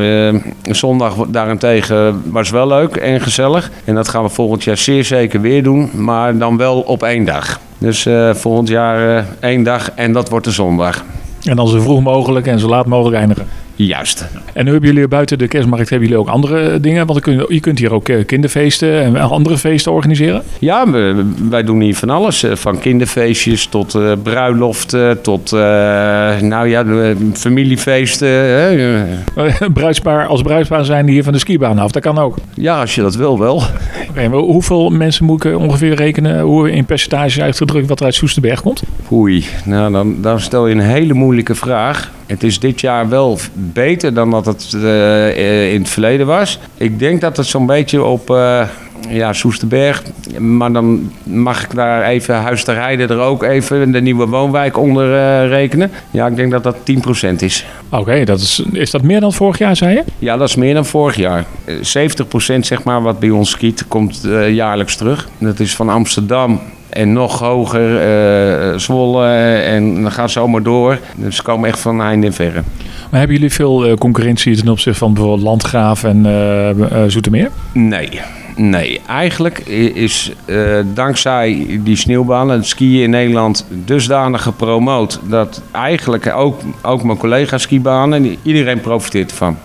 zondag 0.62 1.14
daarentegen 1.28 2.22
was 2.30 2.50
wel 2.50 2.66
leuk 2.66 2.96
en 2.96 3.20
gezellig. 3.20 3.70
En 3.84 3.94
dat 3.94 4.08
gaan 4.08 4.22
we 4.22 4.28
volgend 4.28 4.64
jaar 4.64 4.76
zeer 4.76 5.04
zeker 5.04 5.40
weer 5.40 5.62
doen. 5.62 5.90
Maar 5.94 6.38
dan 6.38 6.56
wel 6.56 6.80
op 6.80 7.02
één 7.02 7.24
dag. 7.24 7.60
Dus 7.78 8.06
eh, 8.06 8.34
volgend 8.34 8.68
jaar 8.68 9.24
één 9.40 9.62
dag 9.62 9.90
en 9.94 10.12
dat 10.12 10.28
wordt 10.28 10.44
de 10.44 10.50
zondag. 10.50 11.04
En 11.42 11.56
dan 11.56 11.68
zo 11.68 11.80
vroeg 11.80 12.02
mogelijk 12.02 12.46
en 12.46 12.58
zo 12.58 12.68
laat 12.68 12.86
mogelijk 12.86 13.16
eindigen. 13.16 13.46
Juist. 13.78 14.26
En 14.52 14.64
nu 14.64 14.70
hebben 14.70 14.90
jullie 14.92 15.08
buiten 15.08 15.38
de 15.38 15.48
kerstmarkt 15.48 15.90
hebben 15.90 16.08
jullie 16.08 16.22
ook 16.22 16.28
andere 16.28 16.58
eh, 16.60 16.74
dingen. 16.80 17.06
Want 17.06 17.24
je, 17.48 17.60
kunt 17.60 17.78
hier 17.78 17.92
ook 17.92 18.08
eh, 18.08 18.26
kinderfeesten 18.26 19.02
en 19.02 19.16
andere 19.16 19.58
feesten 19.58 19.92
organiseren. 19.92 20.42
Ja, 20.58 20.90
wij 21.50 21.62
doen 21.64 21.80
hier 21.80 21.94
van 21.96 22.10
alles. 22.10 22.42
eh, 22.42 22.54
Van 22.56 22.78
kinderfeestjes 22.78 23.66
tot 23.66 23.98
bruiloften, 24.22 25.22
tot 25.22 25.50
nou 26.40 26.68
ja, 26.68 26.84
familiefeesten. 27.32 28.28
hè. 28.28 29.04
Bruidspaar, 29.72 30.26
als 30.26 30.42
bruidspaar 30.42 30.84
zijn 30.84 31.04
die 31.04 31.14
hier 31.14 31.24
van 31.24 31.32
de 31.32 31.38
skibaan 31.38 31.78
af. 31.78 31.90
Dat 31.90 32.02
kan 32.02 32.18
ook. 32.18 32.36
Ja, 32.54 32.80
als 32.80 32.94
je 32.94 33.02
dat 33.02 33.14
wil 33.16 33.38
wel. 33.38 33.62
Hoeveel 34.30 34.90
mensen 34.90 35.24
moet 35.24 35.44
ik 35.44 35.56
ongeveer 35.58 35.94
rekenen, 35.94 36.40
hoe 36.40 36.70
in 36.70 36.84
percentage 36.84 37.42
uitgedrukt, 37.42 37.88
wat 37.88 37.98
er 37.98 38.04
uit 38.04 38.14
Soesterberg 38.14 38.62
komt? 38.62 38.82
Oei, 39.12 39.44
nou 39.64 39.92
dan, 39.92 40.16
dan 40.20 40.40
stel 40.40 40.66
je 40.66 40.74
een 40.74 40.80
hele 40.80 41.14
moeilijke 41.14 41.54
vraag. 41.54 42.10
Het 42.26 42.42
is 42.42 42.58
dit 42.58 42.80
jaar 42.80 43.08
wel 43.08 43.38
beter 43.52 44.14
dan 44.14 44.30
dat 44.30 44.46
het 44.46 44.72
eh, 44.74 45.28
eh, 45.28 45.72
in 45.72 45.80
het 45.80 45.90
verleden 45.90 46.26
was. 46.26 46.58
Ik 46.76 46.98
denk 46.98 47.20
dat 47.20 47.36
het 47.36 47.46
zo'n 47.46 47.66
beetje 47.66 48.02
op 48.02 48.30
eh, 48.30 48.68
ja, 49.08 49.32
Soesterberg, 49.32 50.02
maar 50.38 50.72
dan 50.72 51.12
mag 51.22 51.64
ik 51.64 51.74
daar 51.74 52.02
even 52.02 52.34
Huis 52.34 52.64
te 52.64 52.72
Rijden 52.72 53.08
er 53.08 53.18
ook 53.18 53.42
even 53.42 53.92
de 53.92 54.00
nieuwe 54.00 54.26
woonwijk 54.26 54.78
onder 54.78 55.08
rekenen. 55.48 55.90
Ja, 56.10 56.26
ik 56.26 56.36
denk 56.36 56.50
dat 56.50 56.62
dat 56.62 56.76
10% 56.76 57.34
is. 57.38 57.66
Oké, 57.90 58.24
dat 58.24 58.40
is, 58.40 58.62
is 58.72 58.90
dat 58.90 59.02
meer 59.02 59.20
dan 59.20 59.32
vorig 59.32 59.58
jaar, 59.58 59.76
zei 59.76 59.94
je? 59.94 60.04
Ja, 60.18 60.36
dat 60.36 60.48
is 60.48 60.54
meer 60.54 60.74
dan 60.74 60.86
vorig 60.86 61.16
jaar. 61.16 61.44
Eh, 61.64 61.74
70% 61.74 62.58
zeg 62.60 62.82
maar 62.84 63.02
wat 63.02 63.18
bij 63.18 63.30
ons 63.30 63.50
skiet 63.50 63.84
komt 63.88 64.20
jaarlijks 64.50 64.96
terug. 64.96 65.28
Dat 65.38 65.60
is 65.60 65.74
van 65.74 65.88
Amsterdam 65.88 66.60
en 66.96 67.12
nog 67.12 67.38
hoger, 67.38 68.00
eh, 68.00 68.78
Zwolle 68.78 69.26
en 69.56 70.02
dan 70.02 70.12
gaat 70.12 70.30
zo 70.30 70.48
maar 70.48 70.62
door. 70.62 70.98
Dus 71.16 71.36
ze 71.36 71.42
komen 71.42 71.68
echt 71.68 71.78
van 71.78 72.00
heinde 72.00 72.26
en 72.26 72.32
verre. 72.32 72.62
Maar 73.10 73.18
hebben 73.18 73.36
jullie 73.36 73.52
veel 73.52 73.86
eh, 73.86 73.96
concurrentie 73.96 74.56
ten 74.56 74.68
opzichte 74.68 74.98
van 74.98 75.14
bijvoorbeeld 75.14 75.42
Landgraaf 75.42 76.04
en 76.04 76.26
eh, 76.26 77.02
Zoetermeer? 77.06 77.50
Nee. 77.72 78.20
Nee, 78.58 79.00
eigenlijk 79.06 79.58
is 79.94 80.32
dankzij 80.94 81.80
die 81.84 81.96
sneeuwbanen 81.96 82.56
het 82.56 82.66
skiën 82.66 83.02
in 83.02 83.10
Nederland 83.10 83.66
dusdanig 83.70 84.42
gepromoot 84.42 85.20
dat 85.28 85.62
eigenlijk 85.70 86.32
ook, 86.34 86.60
ook 86.82 87.02
mijn 87.02 87.18
collega 87.18 87.58
skibanen, 87.58 88.36
iedereen 88.42 88.80
profiteert 88.80 89.30
ervan. 89.30 89.56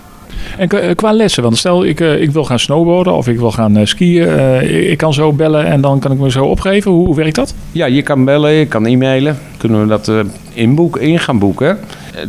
En 0.58 0.68
qua- 0.68 0.80
eh, 0.80 0.96
qua 0.96 1.12
lessen, 1.14 1.44
want 1.44 1.58
stel 1.58 1.86
ik, 1.86 2.00
eh, 2.00 2.22
ik 2.22 2.32
wil 2.32 2.44
gaan 2.44 2.60
snowboarden 2.60 3.14
of 3.14 3.28
ik 3.28 3.38
wil 3.40 3.52
gaan 3.52 3.78
eh, 3.78 3.86
skiën. 3.86 4.62
ik, 4.64 4.70
ik 4.90 4.98
kan 4.98 5.14
zo 5.14 5.34
bellen 5.34 5.66
en 5.66 5.82
dan 5.82 6.00
kan 6.00 6.12
ik 6.12 6.20
me 6.20 6.32
zo 6.32 6.46
opgeven. 6.46 6.92
Hoe, 6.92 7.06
hoe 7.06 7.16
werkt 7.16 7.36
dat? 7.36 7.54
Ja, 7.72 7.86
je 7.86 8.02
kan 8.02 8.26
bellen, 8.26 8.52
je 8.52 8.66
kan 8.66 8.86
e-mailen. 8.86 9.38
Kunnen 9.62 9.82
we 9.82 9.88
dat 9.88 10.08
eh, 10.08 10.20
inboek, 10.54 10.98
in 10.98 11.20
gaan 11.20 11.40
boeken. 11.40 11.80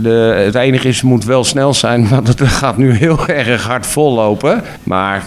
De, 0.02 0.42
het 0.44 0.54
enige 0.54 0.88
is, 0.88 0.96
het 0.96 1.04
moet 1.04 1.24
wel 1.24 1.44
snel 1.44 1.74
zijn, 1.74 2.08
want 2.08 2.28
het 2.28 2.42
gaat 2.42 2.76
nu 2.76 2.92
heel 2.92 3.26
erg 3.26 3.66
hard 3.66 3.86
vollopen. 3.86 4.62
Maar 4.82 5.24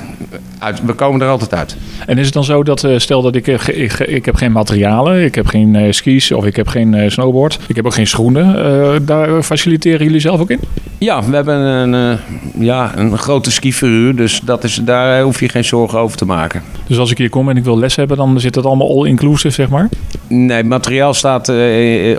uit, 0.59 0.81
we 0.85 0.93
komen 0.93 1.21
er 1.21 1.27
altijd 1.27 1.53
uit. 1.53 1.77
En 2.05 2.17
is 2.17 2.25
het 2.25 2.33
dan 2.33 2.43
zo 2.43 2.63
dat, 2.63 2.83
eh, 2.83 2.97
stel 2.97 3.21
dat 3.21 3.35
ik, 3.35 3.47
eh, 3.47 3.83
ik, 3.83 3.99
ik 3.99 4.25
heb 4.25 4.35
geen 4.35 4.51
materialen, 4.51 5.23
ik 5.23 5.35
heb 5.35 5.47
geen 5.47 5.93
skis 5.93 6.31
of 6.31 6.45
ik 6.45 6.55
heb 6.55 6.67
geen 6.67 7.11
snowboard, 7.11 7.59
ik 7.67 7.75
heb 7.75 7.85
ook 7.85 7.93
geen 7.93 8.07
schoenen. 8.07 9.05
daar 9.05 9.43
faciliteren 9.43 10.05
jullie 10.05 10.19
zelf 10.19 10.39
ook 10.39 10.49
in? 10.49 10.59
Ja, 10.97 11.23
we 11.23 11.35
hebben 11.35 11.55
een, 11.55 12.17
ja, 12.59 12.91
een 12.95 13.17
grote 13.17 13.51
skiverhuur, 13.51 14.15
dus 14.15 14.41
dat 14.43 14.63
is, 14.63 14.81
daar 14.83 15.21
hoef 15.21 15.39
je 15.39 15.49
geen 15.49 15.63
zorgen 15.63 15.99
over 15.99 16.17
te 16.17 16.25
maken. 16.25 16.61
Dus 16.87 16.97
als 16.97 17.11
ik 17.11 17.17
hier 17.17 17.29
kom 17.29 17.49
en 17.49 17.57
ik 17.57 17.63
wil 17.63 17.79
les 17.79 17.95
hebben, 17.95 18.17
dan 18.17 18.39
zit 18.39 18.53
dat 18.53 18.65
allemaal 18.65 18.89
all-inclusive, 18.89 19.53
zeg 19.53 19.69
maar? 19.69 19.89
Nee, 20.27 20.63
materiaal 20.63 21.13
staat 21.13 21.47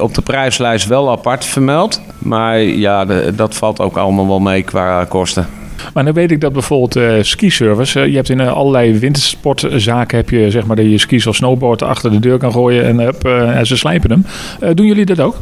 op 0.00 0.14
de 0.14 0.22
prijslijst 0.22 0.86
wel 0.86 1.10
apart 1.10 1.44
vermeld. 1.44 2.00
Maar 2.18 2.58
ja, 2.58 3.04
de- 3.04 3.32
dat 3.36 3.54
valt 3.54 3.80
ook 3.80 3.96
allemaal 3.96 4.26
wel 4.26 4.40
mee 4.40 4.62
qua 4.62 5.04
kosten. 5.04 5.46
Maar 5.94 6.04
dan 6.04 6.12
weet 6.14 6.30
ik 6.30 6.40
dat 6.40 6.52
bijvoorbeeld 6.52 6.96
eh 6.96 7.12
ski-service, 7.20 8.00
eh, 8.00 8.06
je 8.06 8.14
hebt 8.16 8.28
in 8.28 8.40
eh, 8.40 8.52
allerlei 8.52 8.98
wintersportzaken 8.98 10.16
heb 10.16 10.30
je 10.30 10.50
zeg 10.50 10.66
maar 10.66 10.76
dat 10.76 10.84
je 10.84 10.98
skis 10.98 11.26
of 11.26 11.34
snowboard 11.36 11.82
achter 11.82 12.10
de 12.10 12.18
deur 12.18 12.38
kan 12.38 12.52
gooien 12.52 12.84
en, 12.84 13.00
eh, 13.22 13.62
ze 13.62 13.76
slijpen 13.76 14.10
hem. 14.10 14.26
Eh, 14.60 14.70
doen 14.74 14.86
jullie 14.86 15.04
dat 15.04 15.20
ook? 15.20 15.36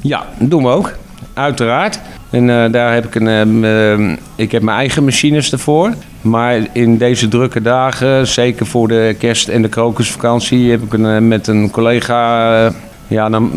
Ja, 0.00 0.26
doen 0.38 0.62
we 0.62 0.68
ook. 0.68 0.92
Uiteraard. 1.34 2.00
En 2.30 2.50
eh, 2.50 2.72
daar 2.72 2.94
heb 2.94 3.04
ik 3.04 3.14
een. 3.14 3.28
ehm, 3.28 3.64
ehm, 3.64 4.16
ik 4.36 4.52
heb 4.52 4.62
mijn 4.62 4.76
eigen 4.78 5.04
machines 5.04 5.52
ervoor. 5.52 5.92
Maar 6.20 6.58
in 6.72 6.98
deze 6.98 7.28
drukke 7.28 7.62
dagen, 7.62 8.26
zeker 8.26 8.66
voor 8.66 8.88
de 8.88 9.16
kerst- 9.18 9.48
en 9.48 9.62
de 9.62 9.68
krokusvakantie, 9.68 10.70
heb 10.70 10.82
ik 10.82 10.92
een, 10.92 11.06
eh, 11.06 11.18
met 11.18 11.46
een 11.46 11.70
collega. 11.70 12.72
Ja, 13.08 13.28
dan, 13.28 13.50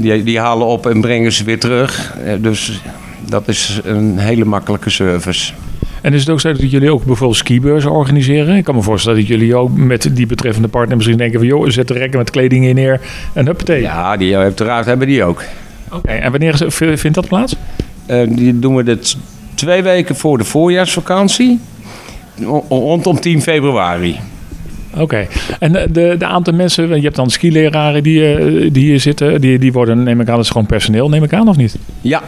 die, 0.00 0.22
die 0.22 0.38
halen 0.40 0.66
op 0.66 0.86
en 0.86 1.00
brengen 1.00 1.32
ze 1.32 1.44
weer 1.44 1.58
terug. 1.60 2.16
Eh, 2.24 2.32
dus 2.40 2.80
dat 3.28 3.48
is 3.48 3.80
een 3.84 4.18
hele 4.18 4.44
makkelijke 4.44 4.90
service. 4.90 5.52
En 6.00 6.12
is 6.12 6.20
het 6.20 6.30
ook 6.30 6.40
zo 6.40 6.52
dat 6.52 6.70
jullie 6.70 6.92
ook 6.92 7.04
bijvoorbeeld 7.04 7.38
skibeurzen 7.38 7.90
organiseren? 7.90 8.56
Ik 8.56 8.64
kan 8.64 8.74
me 8.74 8.82
voorstellen 8.82 9.18
dat 9.18 9.28
jullie 9.28 9.56
ook 9.56 9.76
met 9.76 10.10
die 10.12 10.26
betreffende 10.26 10.68
partner 10.68 10.96
misschien 10.96 11.18
denken 11.18 11.38
van... 11.38 11.48
joh, 11.48 11.68
zet 11.68 11.88
de 11.88 11.94
rekken 11.94 12.18
met 12.18 12.30
kleding 12.30 12.64
in 12.64 12.74
neer 12.74 13.00
en 13.32 13.46
huppatee. 13.46 13.80
Ja, 13.80 14.16
die 14.16 14.36
uiteraard 14.36 14.86
hebben 14.86 15.06
die 15.06 15.24
ook. 15.24 15.42
Oké, 15.92 16.10
en 16.12 16.30
wanneer 16.30 16.64
vindt 16.68 17.14
dat 17.14 17.28
plaats? 17.28 17.56
Eh, 18.06 18.26
die 18.28 18.58
doen 18.58 18.76
we 18.76 18.82
dit 18.82 19.16
twee 19.54 19.82
weken 19.82 20.16
voor 20.16 20.38
de 20.38 20.44
voorjaarsvakantie. 20.44 21.58
Ro- 22.42 22.64
Rondom 22.68 23.20
10 23.20 23.42
februari. 23.42 24.16
Oké, 24.96 25.26
en 25.58 25.72
de, 25.72 25.86
de, 25.90 26.14
de 26.18 26.26
aantal 26.26 26.54
mensen, 26.54 26.88
je 26.96 27.02
hebt 27.02 27.16
dan 27.16 27.30
skileraren 27.30 28.02
die, 28.02 28.34
eh, 28.34 28.70
die 28.72 28.84
hier 28.84 29.00
zitten... 29.00 29.40
Die, 29.40 29.58
die 29.58 29.72
worden, 29.72 30.02
neem 30.02 30.20
ik 30.20 30.28
aan, 30.28 30.34
dat 30.34 30.44
is 30.44 30.50
gewoon 30.50 30.66
personeel, 30.66 31.08
neem 31.08 31.22
ik 31.24 31.32
aan 31.32 31.48
of 31.48 31.56
niet? 31.56 31.76
Ja. 32.00 32.22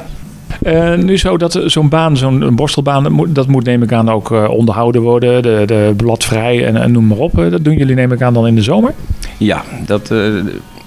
Eh, 0.62 0.94
nu 0.94 1.18
zo 1.18 1.36
dat 1.36 1.60
zo'n 1.64 1.88
baan, 1.88 2.16
zo'n 2.16 2.54
borstelbaan, 2.54 3.02
dat 3.02 3.12
moet, 3.12 3.34
dat 3.34 3.46
moet 3.46 3.64
neem 3.64 3.82
ik 3.82 3.92
aan 3.92 4.10
ook 4.10 4.32
eh, 4.32 4.48
onderhouden 4.50 5.02
worden. 5.02 5.42
De, 5.42 5.62
de 5.66 5.92
bladvrij 5.96 6.66
en, 6.66 6.76
en 6.76 6.92
noem 6.92 7.06
maar 7.06 7.18
op. 7.18 7.38
Eh, 7.38 7.50
dat 7.50 7.64
doen 7.64 7.76
jullie 7.76 7.94
neem 7.94 8.12
ik 8.12 8.22
aan 8.22 8.34
dan 8.34 8.46
in 8.46 8.54
de 8.54 8.62
zomer? 8.62 8.92
Ja, 9.38 9.62
dat, 9.86 10.10
eh, 10.10 10.18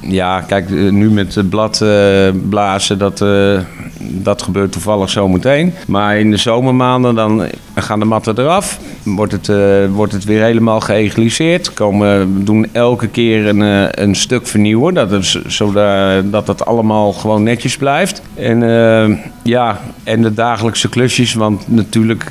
ja 0.02 0.42
kijk, 0.42 0.72
eh, 0.72 0.92
nu 0.92 1.10
met 1.10 1.36
het 1.36 1.50
blad 1.50 1.82
eh, 1.82 2.30
blazen, 2.50 2.98
dat, 2.98 3.22
eh, 3.22 3.60
dat 4.00 4.42
gebeurt 4.42 4.72
toevallig 4.72 5.10
zo 5.10 5.28
meteen. 5.28 5.74
Maar 5.88 6.20
in 6.20 6.32
de 6.32 6.38
zomermaanden 6.38 7.16
dan 7.16 7.46
Dan 7.78 7.86
gaan 7.86 8.00
de 8.00 8.06
matten 8.06 8.40
eraf. 8.40 8.80
Wordt 9.04 9.32
het, 9.32 9.50
eh, 9.50 9.58
wordt 9.92 10.14
het 10.14 10.24
weer 10.24 10.42
helemaal 10.44 10.80
geëgaliseerd. 10.80 11.74
Komen, 11.74 12.20
we 12.38 12.44
doen 12.44 12.68
elke 12.72 13.08
keer 13.08 13.48
een, 13.48 13.62
eh, 13.62 14.04
een 14.04 14.16
stuk 14.16 14.48
vernieuwen. 14.48 14.94
Dat 14.94 15.12
is, 15.12 15.42
zodat 15.48 16.32
dat 16.32 16.48
het 16.48 16.66
allemaal 16.66 17.14
gewoon 17.14 17.44
netjes 17.44 17.78
blijft. 17.78 18.22
En, 18.36 18.64
eh, 18.64 19.18
ja, 19.44 19.80
en 20.04 20.22
de 20.22 20.34
dagelijkse 20.34 20.90
klusjes. 20.90 21.34
Want 21.34 21.64
natuurlijk, 21.68 22.30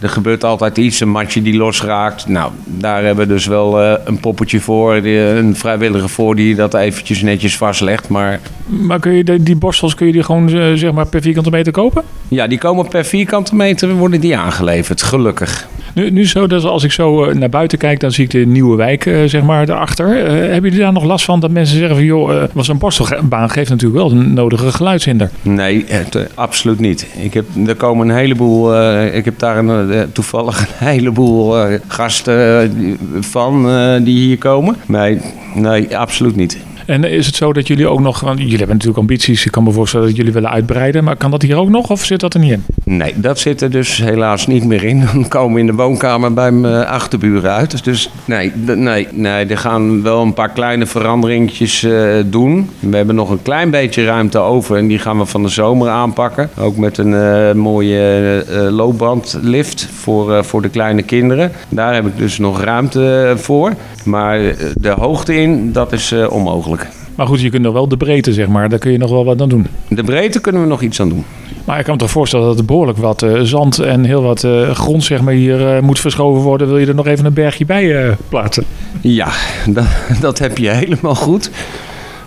er 0.00 0.08
gebeurt 0.08 0.44
altijd 0.44 0.76
iets. 0.78 1.00
Een 1.00 1.10
matje 1.10 1.42
die 1.42 1.56
losraakt. 1.56 2.26
Nou, 2.28 2.50
daar 2.64 3.04
hebben 3.04 3.26
we 3.26 3.32
dus 3.32 3.46
wel 3.46 3.80
een 3.80 4.20
poppetje 4.20 4.60
voor. 4.60 5.02
die- 5.02 5.18
Een 5.18 5.56
vrijwilliger 5.56 6.08
voor 6.08 6.34
die 6.36 6.54
dat 6.54 6.74
eventjes 6.74 7.22
netjes 7.22 7.56
vastlegt. 7.56 8.08
Maar 8.08 8.40
Maar 8.66 9.00
kun 9.00 9.12
je 9.12 9.24
de- 9.24 9.42
die 9.42 9.56
borstels 9.56 9.94
kun 9.94 10.06
je 10.06 10.12
die 10.12 10.22
gewoon 10.22 10.48
zeg 10.78 10.92
maar 10.92 11.06
per 11.06 11.22
vierkante 11.22 11.50
meter 11.50 11.72
kopen? 11.72 12.02
ja, 12.28 12.46
die 12.46 12.58
komen 12.58 12.88
per 12.88 13.04
vierkante 13.04 13.54
meter 13.54 13.94
worden 13.94 14.20
die 14.20 14.33
aangeleverd. 14.36 15.02
Gelukkig. 15.02 15.68
Nu, 15.94 16.10
nu 16.10 16.26
zo 16.26 16.46
dat 16.46 16.64
als 16.64 16.84
ik 16.84 16.92
zo 16.92 17.24
eh, 17.24 17.34
naar 17.34 17.48
buiten 17.48 17.78
kijk, 17.78 18.00
dan 18.00 18.10
zie 18.10 18.24
ik 18.24 18.30
de 18.30 18.46
nieuwe 18.46 18.76
wijk 18.76 19.06
eh, 19.06 19.22
zeg 19.24 19.42
maar 19.42 19.66
daarachter. 19.66 20.24
Eh, 20.24 20.32
hebben 20.32 20.62
jullie 20.62 20.78
daar 20.78 20.92
nog 20.92 21.04
last 21.04 21.24
van 21.24 21.40
dat 21.40 21.50
mensen 21.50 21.76
zeggen 21.76 21.96
van 21.96 22.04
joh, 22.04 22.42
eh, 22.42 22.48
was 22.52 22.68
een 22.68 22.78
borstelbaan 22.78 23.50
geeft 23.50 23.70
natuurlijk 23.70 24.02
wel 24.02 24.10
een 24.10 24.34
nodige 24.34 24.72
geluidshinder. 24.72 25.30
Nee, 25.42 25.84
het, 25.88 26.28
absoluut 26.34 26.78
niet. 26.78 27.06
Ik 27.18 27.34
heb, 27.34 27.44
er 27.66 27.74
komen 27.74 28.08
een 28.08 28.16
heleboel, 28.16 28.74
ik 29.04 29.24
heb 29.24 29.38
daar 29.38 29.58
een, 29.58 30.12
toevallig 30.12 30.60
een 30.60 30.86
heleboel 30.86 31.54
gasten 31.86 32.98
van 33.20 33.62
die 34.04 34.16
hier 34.16 34.38
komen. 34.38 34.76
Nee, 34.86 35.20
nee, 35.54 35.98
absoluut 35.98 36.36
niet. 36.36 36.58
En 36.86 37.04
is 37.04 37.26
het 37.26 37.36
zo 37.36 37.52
dat 37.52 37.66
jullie 37.66 37.88
ook 37.88 38.00
nog, 38.00 38.20
want 38.20 38.38
jullie 38.38 38.56
hebben 38.56 38.76
natuurlijk 38.76 39.00
ambities, 39.00 39.46
ik 39.46 39.52
kan 39.52 39.64
me 39.64 39.70
voorstellen 39.70 40.06
dat 40.06 40.16
jullie 40.16 40.32
willen 40.32 40.50
uitbreiden, 40.50 41.04
maar 41.04 41.16
kan 41.16 41.30
dat 41.30 41.42
hier 41.42 41.56
ook 41.56 41.68
nog 41.68 41.90
of 41.90 42.04
zit 42.04 42.20
dat 42.20 42.34
er 42.34 42.40
niet 42.40 42.52
in? 42.52 42.64
Nee, 42.84 43.12
dat 43.16 43.38
zit 43.38 43.60
er 43.60 43.70
dus 43.70 43.96
helaas 43.96 44.46
niet 44.46 44.64
meer 44.64 44.84
in. 44.84 45.00
Dan 45.12 45.28
komen 45.28 45.54
we 45.54 45.60
in 45.60 45.66
de 45.66 45.74
woonkamer 45.74 46.34
bij 46.34 46.52
mijn 46.52 46.86
achterburen 46.86 47.50
uit. 47.50 47.70
Dus, 47.70 47.82
dus 47.82 48.10
nee, 48.24 48.52
nee, 48.54 49.08
nee, 49.12 49.46
er 49.46 49.58
gaan 49.58 50.02
wel 50.02 50.22
een 50.22 50.34
paar 50.34 50.50
kleine 50.50 50.86
veranderingetjes 50.86 51.82
eh, 51.82 52.14
doen. 52.26 52.70
We 52.78 52.96
hebben 52.96 53.14
nog 53.14 53.30
een 53.30 53.42
klein 53.42 53.70
beetje 53.70 54.04
ruimte 54.04 54.38
over 54.38 54.76
en 54.76 54.86
die 54.86 54.98
gaan 54.98 55.18
we 55.18 55.26
van 55.26 55.42
de 55.42 55.48
zomer 55.48 55.88
aanpakken. 55.88 56.50
Ook 56.58 56.76
met 56.76 56.98
een 56.98 57.14
eh, 57.14 57.52
mooie 57.52 57.98
eh, 57.98 58.66
eh, 58.66 58.72
loopbandlift 58.72 59.88
voor, 59.92 60.34
eh, 60.34 60.42
voor 60.42 60.62
de 60.62 60.68
kleine 60.68 61.02
kinderen. 61.02 61.52
Daar 61.68 61.94
heb 61.94 62.06
ik 62.06 62.16
dus 62.16 62.38
nog 62.38 62.60
ruimte 62.60 63.34
voor. 63.36 63.72
Maar 64.04 64.44
eh, 64.44 64.54
de 64.74 64.90
hoogte 64.90 65.34
in, 65.34 65.72
dat 65.72 65.92
is 65.92 66.12
eh, 66.12 66.30
onmogelijk. 66.30 66.88
Maar 67.14 67.26
goed, 67.26 67.40
je 67.40 67.50
kunt 67.50 67.62
nog 67.62 67.72
wel 67.72 67.88
de 67.88 67.96
breedte 67.96 68.32
zeg 68.32 68.48
maar, 68.48 68.68
daar 68.68 68.78
kun 68.78 68.92
je 68.92 68.98
nog 68.98 69.10
wel 69.10 69.24
wat 69.24 69.40
aan 69.40 69.48
doen. 69.48 69.66
De 69.88 70.04
breedte 70.04 70.40
kunnen 70.40 70.62
we 70.62 70.68
nog 70.68 70.82
iets 70.82 71.00
aan 71.00 71.08
doen. 71.08 71.24
Maar 71.64 71.78
ik 71.78 71.84
kan 71.84 71.94
me 71.94 72.00
toch 72.00 72.10
voorstellen 72.10 72.46
dat 72.46 72.58
er 72.58 72.64
behoorlijk 72.64 72.98
wat 72.98 73.22
eh, 73.22 73.40
zand 73.40 73.78
en 73.78 74.04
heel 74.04 74.22
wat 74.22 74.46
grond 74.72 75.04
zeg 75.04 75.20
maar, 75.20 75.34
hier 75.34 75.82
moet 75.82 75.98
verschoven 75.98 76.42
worden. 76.42 76.68
Wil 76.68 76.78
je 76.78 76.86
er 76.86 76.94
nog 76.94 77.06
even 77.06 77.24
een 77.24 77.32
bergje 77.32 77.66
bij 77.66 78.16
plaatsen? 78.28 78.64
Ja, 79.00 79.28
dat, 79.66 79.86
dat 80.20 80.38
heb 80.38 80.58
je 80.58 80.70
helemaal 80.70 81.14
goed. 81.14 81.50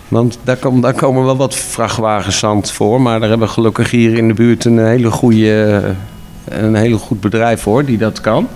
Want 0.08 0.38
daar, 0.44 0.56
kom, 0.56 0.80
daar 0.80 0.94
komen 0.94 1.24
wel 1.24 1.36
wat 1.36 1.54
vrachtwagens 1.54 2.38
zand 2.38 2.70
voor. 2.70 3.00
Maar 3.00 3.20
daar 3.20 3.28
hebben 3.28 3.46
we 3.46 3.52
gelukkig 3.52 3.90
hier 3.90 4.16
in 4.16 4.28
de 4.28 4.34
buurt 4.34 4.64
een 4.64 4.78
hele 4.86 5.10
goede, 5.10 5.82
een 6.50 6.74
hele 6.74 6.96
goed 6.96 7.20
bedrijf 7.20 7.60
voor 7.60 7.84
die 7.84 7.98
dat 7.98 8.20
kan. 8.20 8.48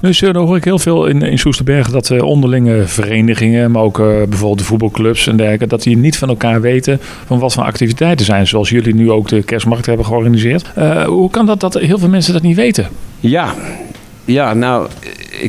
Dus 0.00 0.18
dan 0.18 0.36
hoor 0.36 0.56
ik 0.56 0.64
heel 0.64 0.78
veel 0.78 1.06
in, 1.06 1.22
in 1.22 1.38
Soesterberg 1.38 1.90
dat 1.90 2.10
eh, 2.10 2.22
onderlinge 2.22 2.86
verenigingen, 2.86 3.70
maar 3.70 3.82
ook 3.82 3.98
eh, 3.98 4.06
bijvoorbeeld 4.06 4.58
de 4.58 4.64
voetbalclubs 4.64 5.26
en 5.26 5.36
dergelijke, 5.36 5.66
dat 5.66 5.82
die 5.82 5.96
niet 5.96 6.18
van 6.18 6.28
elkaar 6.28 6.60
weten 6.60 7.00
van 7.26 7.38
wat 7.38 7.52
voor 7.52 7.62
activiteiten 7.62 8.26
zijn. 8.26 8.46
Zoals 8.46 8.68
jullie 8.68 8.94
nu 8.94 9.10
ook 9.10 9.28
de 9.28 9.42
kerstmarkt 9.42 9.86
hebben 9.86 10.06
georganiseerd. 10.06 10.72
Eh, 10.74 11.04
hoe 11.04 11.30
kan 11.30 11.46
dat 11.46 11.60
dat 11.60 11.74
heel 11.74 11.98
veel 11.98 12.08
mensen 12.08 12.32
dat 12.32 12.42
niet 12.42 12.56
weten? 12.56 12.88
Ja, 13.20 13.54
ja 14.24 14.54
nou, 14.54 14.88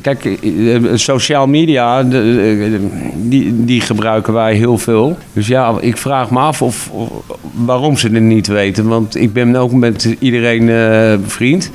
kijk, 0.02 0.26
eh, 0.26 0.76
eh, 0.76 0.84
social 0.94 1.48
media, 1.48 2.04
de- 2.04 2.70
eh, 2.74 2.80
die, 3.16 3.66
die 3.66 3.82
gebruiken 3.82 4.34
wij 4.34 4.56
heel 4.56 4.78
veel. 4.78 5.18
Dus 5.34 5.48
ja, 5.48 5.74
ik 5.80 5.98
vraag 5.98 6.32
me 6.32 6.40
af 6.40 6.62
of, 6.62 6.90
of- 6.92 7.10
waarom 7.66 7.98
ze 7.98 8.08
het 8.10 8.22
niet 8.22 8.48
weten. 8.48 8.88
Want 8.88 9.16
ik 9.16 9.34
ben 9.34 9.56
ook 9.56 9.72
met 9.72 10.16
iedereen 10.20 10.70
eh 10.70 11.14
vriend 11.26 11.72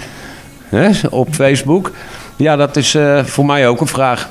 hè, 0.68 0.90
op 1.10 1.34
Facebook. 1.34 1.90
Ja, 2.36 2.56
dat 2.56 2.76
is 2.76 2.94
eh, 2.94 3.24
voor 3.24 3.46
mij 3.46 3.68
ook 3.68 3.80
een 3.80 3.86
vraag. 3.86 4.28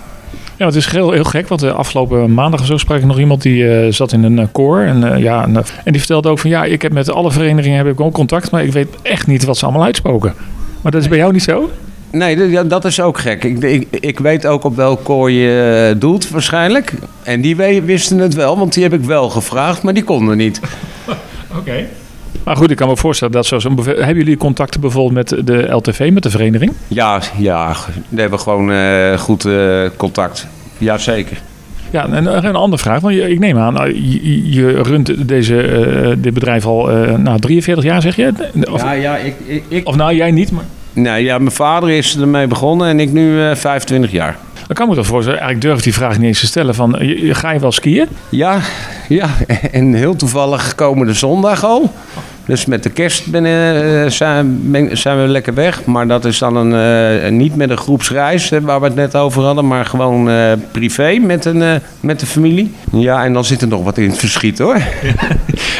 Ja, 0.57 0.65
het 0.65 0.75
is 0.75 0.85
heel, 0.85 1.11
heel 1.11 1.23
gek, 1.23 1.47
want 1.47 1.61
de 1.61 1.71
afgelopen 1.71 2.33
maandag 2.33 2.59
of 2.59 2.65
zo 2.65 2.77
sprak 2.77 2.97
ik 2.97 3.05
nog 3.05 3.19
iemand 3.19 3.41
die 3.41 3.69
eh, 3.69 3.91
zat 3.91 4.11
in 4.11 4.23
een 4.23 4.51
koor. 4.51 4.79
En, 4.79 5.13
eh, 5.13 5.21
ja, 5.21 5.43
en, 5.43 5.55
en 5.55 5.63
die 5.91 5.99
vertelde 5.99 6.29
ook 6.29 6.39
van 6.39 6.49
ja, 6.49 6.63
ik 6.63 6.81
heb 6.81 6.93
met 6.93 7.11
alle 7.11 7.31
verenigingen 7.31 7.77
heb 7.77 7.87
ik 7.87 8.01
ook 8.01 8.13
contact, 8.13 8.51
maar 8.51 8.63
ik 8.63 8.71
weet 8.73 8.87
echt 9.01 9.27
niet 9.27 9.43
wat 9.45 9.57
ze 9.57 9.65
allemaal 9.65 9.83
uitspoken. 9.83 10.33
Maar 10.81 10.91
dat 10.91 11.01
is 11.01 11.07
bij 11.07 11.17
jou 11.17 11.33
niet 11.33 11.43
zo? 11.43 11.69
Nee, 12.12 12.68
dat- 12.68 12.86
is 12.86 13.01
ook 13.01 13.18
gek. 13.20 13.43
Ik, 13.43 13.64
ik, 13.64 13.88
ik 13.91 14.20
weet 14.20 14.45
ook 14.45 14.64
op 14.64 14.76
welk 14.76 15.03
koor 15.03 15.32
je 15.32 15.89
eh, 15.93 15.99
doelt 15.99 16.30
waarschijnlijk. 16.30 16.93
En 17.24 17.41
die 17.41 17.55
we- 17.55 17.82
wisten 17.82 18.18
het 18.20 18.34
wel, 18.34 18.57
want 18.57 18.74
die 18.74 18.84
heb 18.84 18.93
ik 18.93 19.01
wel 19.03 19.30
gevraagd, 19.30 19.84
maar 19.84 19.93
die 19.93 20.03
konden 20.03 20.38
niet. 20.38 20.60
Oké. 21.57 21.86
Maar 22.43 22.55
goed, 22.55 22.72
ik 22.72 22.78
kan 22.78 22.88
me 22.88 22.97
voorstellen 22.97 23.34
dat 23.34 23.45
zo'n... 23.45 23.80
Hebben 23.86 24.16
jullie 24.16 24.38
contacten 24.38 24.82
bijvoorbeeld 24.82 25.14
met 25.32 25.47
de 25.47 25.68
LTV, 25.72 26.10
met 26.14 26.24
de 26.24 26.30
vereniging? 26.30 26.72
Ja, 26.88 27.22
ja, 27.38 27.66
daar 27.68 28.20
hebben 28.20 28.38
we 28.38 28.43
gewoon 28.43 28.72
eh, 28.72 29.18
goed 29.18 29.45
eh, 29.45 29.82
contact. 29.97 30.47
Jazeker. 30.78 31.41
Ja, 31.91 32.07
en 32.12 32.45
een 32.45 32.55
andere 32.55 32.82
vraag. 32.82 32.99
Want 33.01 33.16
ik 33.16 33.39
neem 33.39 33.57
aan, 33.57 33.93
je, 34.12 34.51
je 34.51 34.82
runt 34.82 35.28
deze, 35.28 36.16
dit 36.20 36.34
bedrijf 36.34 36.66
al 36.66 36.91
eh, 36.91 37.16
nou, 37.18 37.39
43 37.39 37.84
jaar, 37.84 38.01
zeg 38.01 38.16
je? 38.16 38.32
Of, 38.72 38.82
Ja, 38.84 38.91
ja, 38.91 39.18
ik, 39.18 39.36
ik, 39.45 39.64
ik- 39.68 39.88
of 39.88 39.95
nou, 39.95 40.16
jij 40.16 40.32
niet, 40.32 40.51
maar... 40.51 40.64
Nee, 40.93 41.23
ja, 41.23 41.37
mijn 41.37 41.51
vader 41.51 41.89
is 41.89 42.17
ermee 42.17 42.47
begonnen 42.47 42.87
en 42.87 42.99
ik 42.99 43.11
nu 43.11 43.43
eh 43.49 43.55
25 43.55 44.11
jaar. 44.11 44.37
Dan 44.67 44.75
kan 44.77 44.85
ik 44.85 44.91
me 44.91 44.97
toch 44.97 45.05
voorstellen, 45.09 45.39
eigenlijk 45.39 45.67
durf 45.69 45.77
ik 45.77 45.83
die 45.83 45.93
vraag 46.03 46.17
niet 46.17 46.27
eens 46.27 46.39
te 46.39 46.45
stellen 46.45 46.75
van, 46.75 46.95
je- 46.99 47.33
ga 47.35 47.51
je 47.51 47.59
wel 47.59 47.71
skiën? 47.71 48.07
Ja, 48.29 48.59
ja, 49.07 49.29
en 49.71 49.93
heel 49.93 50.15
toevallig 50.15 50.75
komende 50.75 51.13
zondag 51.13 51.63
al. 51.63 51.93
Dus 52.49 52.65
met 52.65 52.83
de 52.83 52.89
kerst 52.89 53.31
ben, 53.31 53.45
eh, 53.45 54.09
zijn, 54.09 54.71
ben- 54.71 54.97
zijn 54.97 55.21
we 55.21 55.27
lekker 55.27 55.53
weg. 55.53 55.85
Maar 55.85 56.07
dat 56.07 56.25
is 56.25 56.37
dan 56.37 56.55
een, 56.55 56.73
eh, 57.23 57.31
niet 57.31 57.55
met 57.55 57.69
een 57.69 57.77
groepsreis 57.77 58.51
eh, 58.51 58.59
waar 58.61 58.79
we 58.79 58.85
het 58.85 58.95
net 58.95 59.15
over 59.15 59.43
hadden, 59.43 59.67
maar 59.67 59.85
gewoon 59.85 60.29
privé 60.71 61.17
met, 61.21 61.45
een, 61.45 61.81
met 61.99 62.19
de 62.19 62.25
familie. 62.25 62.73
Ja, 62.91 63.23
en 63.23 63.33
dan 63.33 63.45
zit 63.45 63.61
er 63.61 63.67
nog 63.67 63.83
wat 63.83 63.97
in 63.97 64.09
het 64.09 64.17
verschiet 64.17 64.59
hoor. 64.59 64.77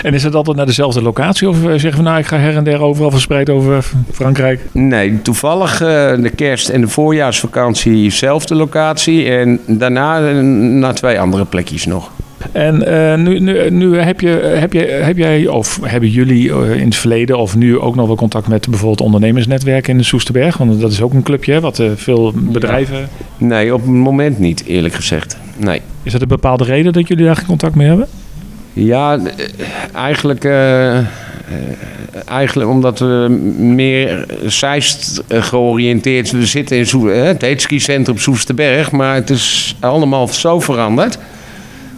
En 0.03 0.13
is 0.13 0.24
het 0.24 0.36
altijd 0.36 0.57
naar 0.57 0.65
dezelfde 0.65 1.01
locatie? 1.01 1.49
Of 1.49 1.57
zeggen 1.76 1.95
we, 1.95 2.01
nou, 2.01 2.17
ik 2.20 2.26
ga 2.26 2.38
her 2.38 2.55
en 2.55 2.63
der 2.63 2.82
overal 2.82 3.11
verspreid 3.11 3.49
over 3.49 3.86
Frankrijk? 4.11 4.61
Nee, 4.72 5.22
toevallig 5.22 5.78
de 5.78 6.32
kerst- 6.36 6.70
en 6.70 6.82
de 6.82 6.88
voorjaarsvakantie 6.88 8.03
dezelfde 8.03 8.55
locatie. 8.55 9.30
En 9.32 9.59
daarna 9.67 10.20
naar 10.51 10.93
twee 10.93 11.20
andere 11.20 11.45
plekjes 11.45 11.86
nog. 11.86 12.11
En 12.52 12.86
eh, 12.86 13.18
nu, 13.18 13.40
nu, 13.40 13.70
nu 13.70 13.98
heb, 13.98 14.22
je, 14.22 14.30
heb, 14.30 14.74
je, 14.74 14.80
heb 14.80 15.18
jij, 15.18 15.48
of 15.48 15.80
hebben 15.84 16.10
jullie 16.10 16.52
eh, 16.52 16.80
in 16.80 16.86
het 16.86 16.96
verleden 16.96 17.38
of 17.38 17.56
nu 17.56 17.80
ook 17.80 17.96
nog 17.96 18.08
wel 18.08 18.16
contact 18.16 18.48
met 18.48 18.68
bijvoorbeeld 18.70 19.02
ondernemersnetwerken 19.02 19.92
in 19.92 19.98
de 19.98 20.04
Soesterberg? 20.04 20.58
Want 20.58 20.82
dat 20.82 20.92
is 20.92 21.02
ook 21.02 21.14
een 21.14 21.24
clubje 21.24 21.60
wat 21.60 21.80
eh, 21.80 21.90
veel 21.96 22.34
bedrijven... 22.36 23.10
Nee, 23.38 23.74
op 23.74 23.82
het 23.82 23.90
moment 23.90 24.40
niet, 24.40 24.64
eerlijk 24.66 24.94
gezegd. 24.94 25.38
Nee. 25.58 25.82
Is 26.04 26.12
dat 26.12 26.22
een 26.22 26.28
bepaalde 26.28 26.64
reden 26.64 26.94
dat 26.94 27.08
jullie 27.08 27.26
daar 27.26 27.36
geen 27.36 27.46
contact 27.46 27.76
mee 27.76 27.88
hebben? 27.88 28.08
Ja, 28.74 29.20
eigenlijk, 29.94 30.46
eigenlijk 32.26 32.70
omdat 32.70 33.00
we 33.00 33.28
meer 33.58 34.26
Zeist 34.46 35.24
eh, 35.28 35.44
georiënteerd... 35.44 36.32
We 36.32 36.46
zitten 36.46 36.78
in 36.78 36.86
Soe- 36.86 37.12
het 37.12 37.42
heet 37.42 37.62
skicentrum 37.62 38.18
Soesterberg, 38.18 38.92
maar 38.92 39.16
het 39.16 39.30
is 39.30 39.76
allemaal 39.80 40.28
zo 40.28 40.60
veranderd. 40.60 41.18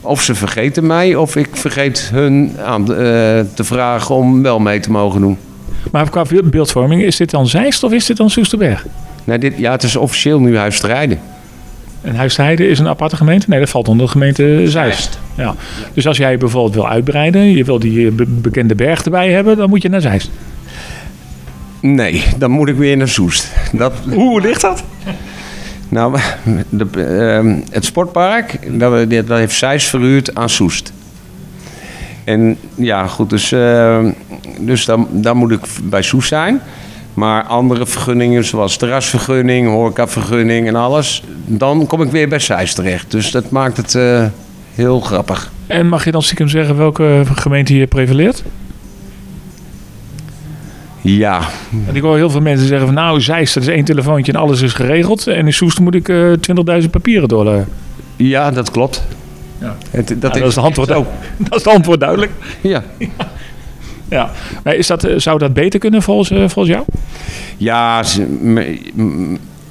Of 0.02 0.22
ze 0.22 0.36
vergeten 0.36 0.88
mij, 0.88 1.16
of 1.16 1.36
ik 1.36 1.48
vergeet 1.52 2.10
hun 2.14 2.56
aan, 2.66 2.86
de- 2.86 2.94
eh, 2.96 3.56
te 3.56 3.64
vragen 3.64 4.16
om 4.16 4.42
wel 4.42 4.60
mee 4.60 4.80
te 4.80 4.92
mogen 4.92 5.22
doen. 5.22 5.38
Maar 5.92 6.10
qua 6.10 6.26
beeldvorming, 6.44 7.02
is 7.04 7.18
dit 7.18 7.30
dan 7.30 7.48
Zeist 7.48 7.84
of 7.84 7.92
is 7.92 8.06
dit 8.06 8.18
dan 8.18 8.30
Soesterberg? 8.30 8.86
Nee, 9.24 9.38
dit, 9.38 9.54
ja, 9.58 9.72
het 9.72 9.84
is 9.84 9.96
officieel 9.96 10.40
nu 10.40 10.58
Huis 10.58 10.80
te 10.80 10.88
Rijden. 10.88 11.20
En 12.02 12.16
Huisheide 12.16 12.68
is 12.68 12.80
een 12.80 12.88
aparte 12.88 13.16
gemeente? 13.16 13.46
Nee, 13.50 13.60
dat 13.60 13.70
valt 13.70 13.88
onder 13.88 14.06
de 14.06 14.12
gemeente 14.12 14.62
Zeist. 14.66 15.20
Ja. 15.38 15.56
Dus 15.94 16.08
als 16.08 16.18
jij 16.18 16.38
bijvoorbeeld 16.38 16.74
wil 16.74 16.90
uitbreiden, 16.90 17.42
je 17.52 17.64
wil 17.64 17.80
die 17.80 18.08
eh, 18.08 18.14
be- 18.14 18.26
bekende 18.28 18.76
berg 18.76 19.04
erbij 19.04 19.32
hebben, 19.32 19.58
dan 19.58 19.70
moet 19.70 19.82
je 19.82 19.90
naar 19.90 20.02
Zeist. 20.02 20.30
Nee, 21.80 22.24
dan 22.38 22.52
moet 22.52 22.70
ik 22.70 22.76
weer 22.76 22.98
naar 22.98 23.08
Soest. 23.08 23.52
Dat, 23.72 23.94
Hoe 24.14 24.42
ligt 24.42 24.62
dat? 24.62 24.84
Nou, 25.92 26.18
de, 26.70 26.88
ehm, 26.94 27.60
het 27.70 27.86
sportpark, 27.86 28.80
dat, 28.80 29.10
dat 29.10 29.38
heeft 29.38 29.56
Zeist 29.56 29.88
verhuurd 29.88 30.36
aan 30.36 30.50
Soest. 30.50 30.94
En 32.24 32.58
ja, 32.76 33.08
goed, 33.08 33.30
dus, 33.30 33.52
ehm, 33.52 34.12
dus 34.60 34.86
dan, 34.86 35.08
dan 35.12 35.38
moet 35.38 35.52
ik 35.52 35.60
bij 35.84 36.02
Soest 36.02 36.28
zijn. 36.28 36.62
Maar 37.14 37.44
andere 37.44 37.86
vergunningen, 37.86 38.46
zoals 38.46 38.78
terrasvergunning, 38.78 39.68
horecavergunning 39.68 40.68
en 40.68 40.76
alles... 40.76 41.24
dan 41.46 41.88
kom 41.88 42.02
ik 42.02 42.12
weer 42.12 42.30
bij 42.30 42.40
Zeist 42.40 42.76
terecht. 42.76 43.12
Dus 43.12 43.32
dat 43.32 43.50
maakt 43.50 43.78
het 43.78 43.96
eh, 43.96 44.26
heel 44.76 45.00
grappig. 45.00 45.52
En 45.68 45.88
mag 45.88 46.06
je 46.06 46.12
dan 46.12 46.22
stiekem 46.22 46.48
zeggen 46.48 46.78
welke 46.78 47.24
gemeente 47.36 47.74
hier 47.74 47.88
prevaleert? 47.88 48.44
Ja, 51.02 51.42
En 51.88 51.96
ik 51.96 52.02
hoor 52.02 52.16
heel 52.16 52.30
veel 52.30 52.42
mensen 52.42 52.68
zeggen 52.68 52.86
van 52.86 52.96
nou, 52.96 53.22
Zeist, 53.22 53.54
dat 53.54 53.64
is 53.64 53.70
één 53.70 53.84
telefoontje 53.84 54.32
en 54.32 54.40
alles 54.40 54.62
is 54.62 54.74
geregeld. 54.74 55.28
En 55.28 55.46
in 55.46 55.54
Soest 55.54 55.80
moet 55.80 55.96
ik 55.96 56.10
eh 56.10 56.32
20.000 56.82 56.90
papieren 56.92 57.30
door. 57.30 57.66
ja 58.16 58.52
dat 58.52 58.72
klopt. 58.72 59.04
Ja. 59.58 59.76
Het, 59.90 60.08
dat, 60.08 60.22
dat, 60.22 60.36
is, 60.36 60.42
is 60.42 60.56
het 60.56 60.64
antwoord, 60.66 60.92
ook. 60.92 61.08
dat 61.38 61.60
is 61.60 61.64
het 61.64 61.74
antwoord 61.74 62.00
duidelijk. 62.00 62.32
Ja. 62.62 62.84
ja. 64.10 64.32
Maar 64.64 64.76
is 64.76 64.88
dat, 64.88 65.04
eh, 65.04 65.18
zou 65.18 65.38
dat 65.38 65.54
beter 65.54 65.80
kunnen 65.80 66.02
volgens, 66.02 66.32
eh, 66.32 66.38
volgens 66.38 66.76
jou? 66.76 66.86
Ja, 67.58 68.04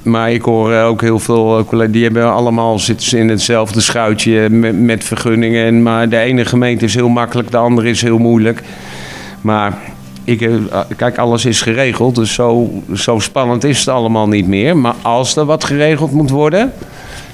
maar 0.03 0.31
ik 0.31 0.41
hoor 0.41 0.73
eh, 0.73 0.85
ook 0.85 1.01
heel 1.01 1.19
veel 1.19 1.57
eh, 1.57 1.65
collega's, 1.65 1.93
die 1.93 2.03
hebben 2.03 2.33
allemaal 2.33 2.79
zitten 2.79 3.07
ze 3.07 3.17
in 3.17 3.29
hetzelfde 3.29 3.81
schuitje 3.81 4.49
met, 4.49 4.79
met 4.79 5.03
vergunningen. 5.03 5.65
En, 5.65 5.83
maar 5.83 6.09
de 6.09 6.17
ene 6.17 6.45
gemeente 6.45 6.85
is 6.85 6.93
heel 6.93 7.09
makkelijk, 7.09 7.51
de 7.51 7.57
andere 7.57 7.89
is 7.89 8.01
heel 8.01 8.17
moeilijk. 8.17 8.63
Maar 9.41 9.77
ik, 10.31 10.41
eh, 10.41 10.79
kijk, 10.97 11.17
alles 11.17 11.45
is 11.45 11.61
geregeld, 11.61 12.15
dus 12.15 12.33
zo, 12.33 12.81
zo 12.93 13.19
spannend 13.19 13.63
is 13.63 13.79
het 13.79 13.87
allemaal 13.87 14.27
niet 14.27 14.47
meer. 14.47 14.77
Maar 14.77 14.95
als 15.01 15.35
er 15.35 15.45
wat 15.45 15.63
geregeld 15.63 16.11
moet 16.11 16.29
worden, 16.29 16.71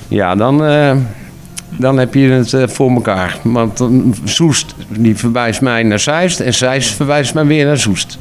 ja, 0.08 0.36
dan, 0.36 0.66
eh, 0.66 0.95
dan 1.78 1.98
heb 1.98 2.14
je 2.14 2.30
het 2.30 2.54
eh, 2.54 2.68
voor 2.68 2.91
elkaar. 2.91 3.38
Want 3.41 3.88
Soest, 4.24 4.76
die 4.89 5.16
verwijst 5.18 5.62
mij 5.62 5.84
naar 5.84 6.00
Zeist 6.00 6.39
en 6.39 6.54
Zeist 6.54 6.93
verwijst 6.93 7.34
mij 7.34 7.45
weer 7.45 7.66
naar 7.66 7.78
Soest. 7.80 8.18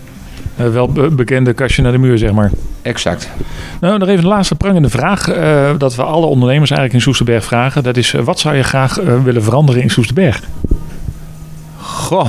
Eh, 0.57 0.69
wel 0.69 0.89
be- 0.89 1.11
bekende 1.11 1.53
kastje 1.53 1.83
naar 1.83 1.93
de 1.93 1.99
muur, 1.99 2.19
zeg 2.19 2.33
maar. 2.33 2.51
Exact. 2.83 3.29
Nou, 3.81 3.99
nog 3.99 4.09
even 4.09 4.23
een 4.25 4.29
laatste 4.31 4.55
prangende 4.55 4.89
vraag. 4.89 5.29
eh, 5.29 5.71
dat 5.79 5.95
we 5.95 6.03
alle 6.03 6.27
ondernemers 6.27 6.71
eigenlijk 6.71 6.93
in 6.99 7.05
Soesterberg 7.05 7.45
vragen. 7.45 7.83
Dat 7.83 7.97
is, 7.97 8.15
eh, 8.15 8.23
wat 8.23 8.39
zou 8.39 8.57
je 8.57 8.63
graag 8.63 8.99
eh, 9.01 9.23
willen 9.23 9.43
veranderen 9.43 9.83
in 9.83 9.91
Soesterberg? 9.91 10.43
Goh, 11.81 12.29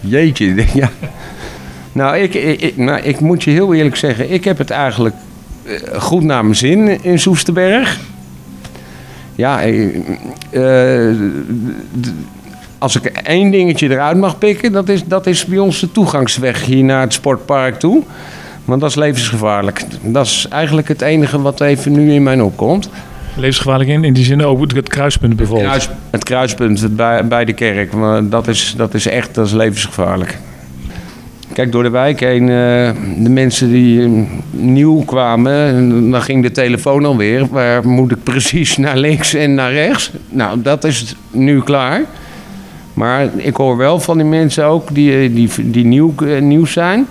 jeetje. 0.00 0.54
Ja. 0.74 0.90
Nou 1.98 2.16
ik, 2.16 2.34
ik, 2.34 2.76
nou, 2.76 3.00
ik 3.00 3.20
moet 3.20 3.42
je 3.44 3.50
heel 3.50 3.74
eerlijk 3.74 3.96
zeggen, 3.96 4.32
ik 4.32 4.44
heb 4.44 4.58
het 4.58 4.70
eigenlijk 4.70 5.14
eh, 5.64 6.00
goed 6.00 6.22
naar 6.22 6.42
mijn 6.44 6.56
zin 6.56 7.04
in 7.04 7.18
Soesterberg. 7.18 7.98
Ja, 9.34 9.62
eh, 9.62 11.08
eh, 11.10 11.16
als 12.78 12.96
ik 12.96 13.04
één 13.04 13.50
dingetje 13.50 13.90
eruit 13.90 14.16
mag 14.16 14.38
pikken, 14.38 14.72
dat 14.72 14.88
is, 14.88 15.04
dat 15.04 15.26
is 15.26 15.44
bij 15.44 15.58
ons 15.58 15.80
de 15.80 15.92
toegangsweg 15.92 16.64
hier 16.64 16.84
naar 16.84 17.00
het 17.00 17.12
sportpark 17.12 17.78
toe. 17.78 18.02
Want 18.64 18.80
dat 18.80 18.90
is 18.90 18.96
levensgevaarlijk. 18.96 19.84
Dat 20.02 20.26
is 20.26 20.46
eigenlijk 20.50 20.88
het 20.88 21.02
enige 21.02 21.40
wat 21.40 21.60
even 21.60 21.92
nu 21.92 22.12
in 22.12 22.22
mij 22.22 22.40
opkomt. 22.40 22.88
Levensgevaarlijk 23.36 23.90
in, 23.90 24.04
in 24.04 24.12
die 24.12 24.24
zin 24.24 24.44
ook 24.44 24.60
het- 24.60 24.74
het 24.74 24.88
kruispunt 24.88 25.36
bijvoorbeeld. 25.36 25.68
Kruis- 25.68 25.88
het 26.10 26.24
kruispunt 26.24 26.96
bij, 26.96 27.26
bij 27.26 27.44
de 27.44 27.52
kerk, 27.52 27.92
dat 28.22 28.48
is, 28.48 28.74
dat 28.76 28.94
is 28.94 29.06
echt 29.06 29.34
dat 29.34 29.46
is 29.46 29.52
levensgevaarlijk. 29.52 30.38
Kijk, 31.58 31.72
door 31.72 31.82
de 31.82 31.90
wijk 31.90 32.20
heen, 32.20 32.42
eh, 32.42 32.90
de 33.18 33.30
mensen 33.30 33.70
die 33.70 34.02
eh, 34.02 34.10
nieuw 34.50 35.02
kwamen, 35.04 35.52
en 35.52 36.10
dan 36.10 36.22
ging 36.22 36.42
de 36.42 36.50
telefoon 36.50 37.04
alweer. 37.04 37.46
Waar 37.46 37.88
moet 37.88 38.10
ik 38.10 38.22
precies 38.22 38.76
naar 38.76 38.96
links 38.96 39.34
en 39.34 39.54
naar 39.54 39.72
rechts? 39.72 40.12
Nou, 40.28 40.62
dat 40.62 40.84
is 40.84 41.14
nu 41.30 41.60
klaar. 41.60 42.04
Maar 42.94 43.28
ik 43.36 43.56
hoor 43.56 43.76
wel 43.76 44.00
van 44.00 44.16
die 44.16 44.26
mensen 44.26 44.64
ook 44.64 44.94
die, 44.94 45.20
eh, 45.20 45.34
die, 45.34 45.70
die 45.70 45.84
nieuw, 45.84 46.14
nieuw 46.40 46.64
zijn. 46.64 47.06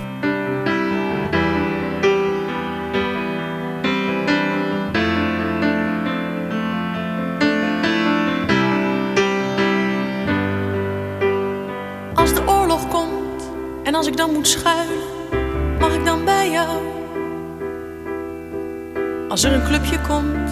Er 19.45 19.53
een 19.53 19.63
clubje 19.63 19.99
komt 19.99 20.49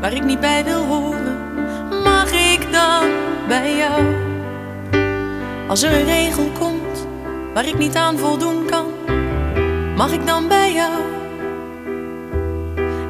waar 0.00 0.12
ik 0.12 0.24
niet 0.24 0.40
bij 0.40 0.64
wil 0.64 0.84
horen, 0.86 1.36
mag 2.02 2.32
ik 2.32 2.72
dan 2.72 3.08
bij 3.48 3.76
jou? 3.76 4.04
Als 5.68 5.82
er 5.82 5.92
een 5.92 6.04
regel 6.04 6.50
komt 6.58 7.06
waar 7.54 7.66
ik 7.66 7.78
niet 7.78 7.96
aan 7.96 8.18
voldoen 8.18 8.66
kan, 8.66 8.86
mag 9.96 10.12
ik 10.12 10.26
dan 10.26 10.48
bij 10.48 10.72
jou? 10.72 10.92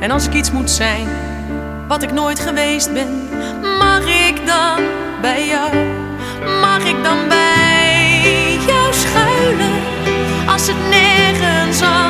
En 0.00 0.10
als 0.10 0.26
ik 0.26 0.34
iets 0.34 0.50
moet 0.50 0.70
zijn 0.70 1.08
wat 1.88 2.02
ik 2.02 2.12
nooit 2.12 2.40
geweest 2.40 2.92
ben, 2.92 3.28
mag 3.78 4.28
ik 4.28 4.46
dan 4.46 4.82
bij 5.20 5.46
jou? 5.46 5.76
Mag 6.60 6.84
ik 6.84 7.02
dan 7.02 7.28
bij 7.28 8.58
jou 8.66 8.92
schuilen 8.92 9.72
als 10.46 10.66
het 10.66 10.88
nergens 10.90 11.82
anders 11.82 12.09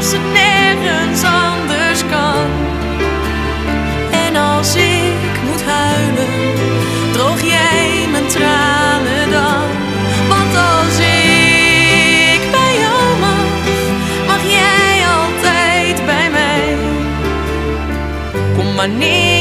als 0.00 0.12
het 0.12 0.32
nergens 0.32 1.22
anders 1.24 2.00
kan. 2.10 2.44
En 4.10 4.36
als 4.36 4.74
ik 4.74 5.32
moet 5.44 5.62
huilen, 5.64 6.28
droog 7.12 7.40
jij 7.42 8.06
mijn 8.10 8.26
tranen 8.26 9.30
dan. 9.30 9.66
Want 10.28 10.56
als 10.56 10.98
ik 10.98 12.40
bij 12.50 12.74
jou 12.84 13.18
mag, 13.20 13.46
mag 14.26 14.42
jij 14.42 15.06
altijd 15.18 16.06
bij 16.06 16.30
mij. 16.30 16.76
Kom 18.56 18.74
maar 18.74 18.88
niet. 18.88 19.39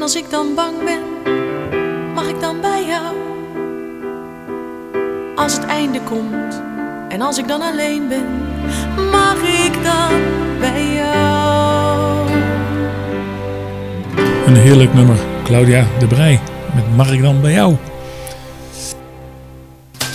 En 0.00 0.06
als 0.06 0.16
ik 0.16 0.30
dan 0.30 0.54
bang 0.54 0.76
ben, 0.84 1.32
mag 2.14 2.28
ik 2.28 2.40
dan 2.40 2.60
bij 2.60 2.84
jou? 2.86 3.16
Als 5.36 5.52
het 5.52 5.66
einde 5.66 6.00
komt 6.00 6.62
en 7.08 7.20
als 7.20 7.38
ik 7.38 7.48
dan 7.48 7.62
alleen 7.62 8.08
ben, 8.08 8.26
mag 9.10 9.36
ik 9.36 9.72
dan 9.82 10.20
bij 10.60 10.92
jou? 10.92 12.28
Een 14.46 14.56
heerlijk 14.56 14.94
nummer. 14.94 15.16
Claudia 15.44 15.86
de 15.98 16.06
Brij. 16.06 16.40
Met 16.74 16.96
Mag 16.96 17.12
ik 17.12 17.22
dan 17.22 17.40
bij 17.40 17.52
jou? 17.52 17.76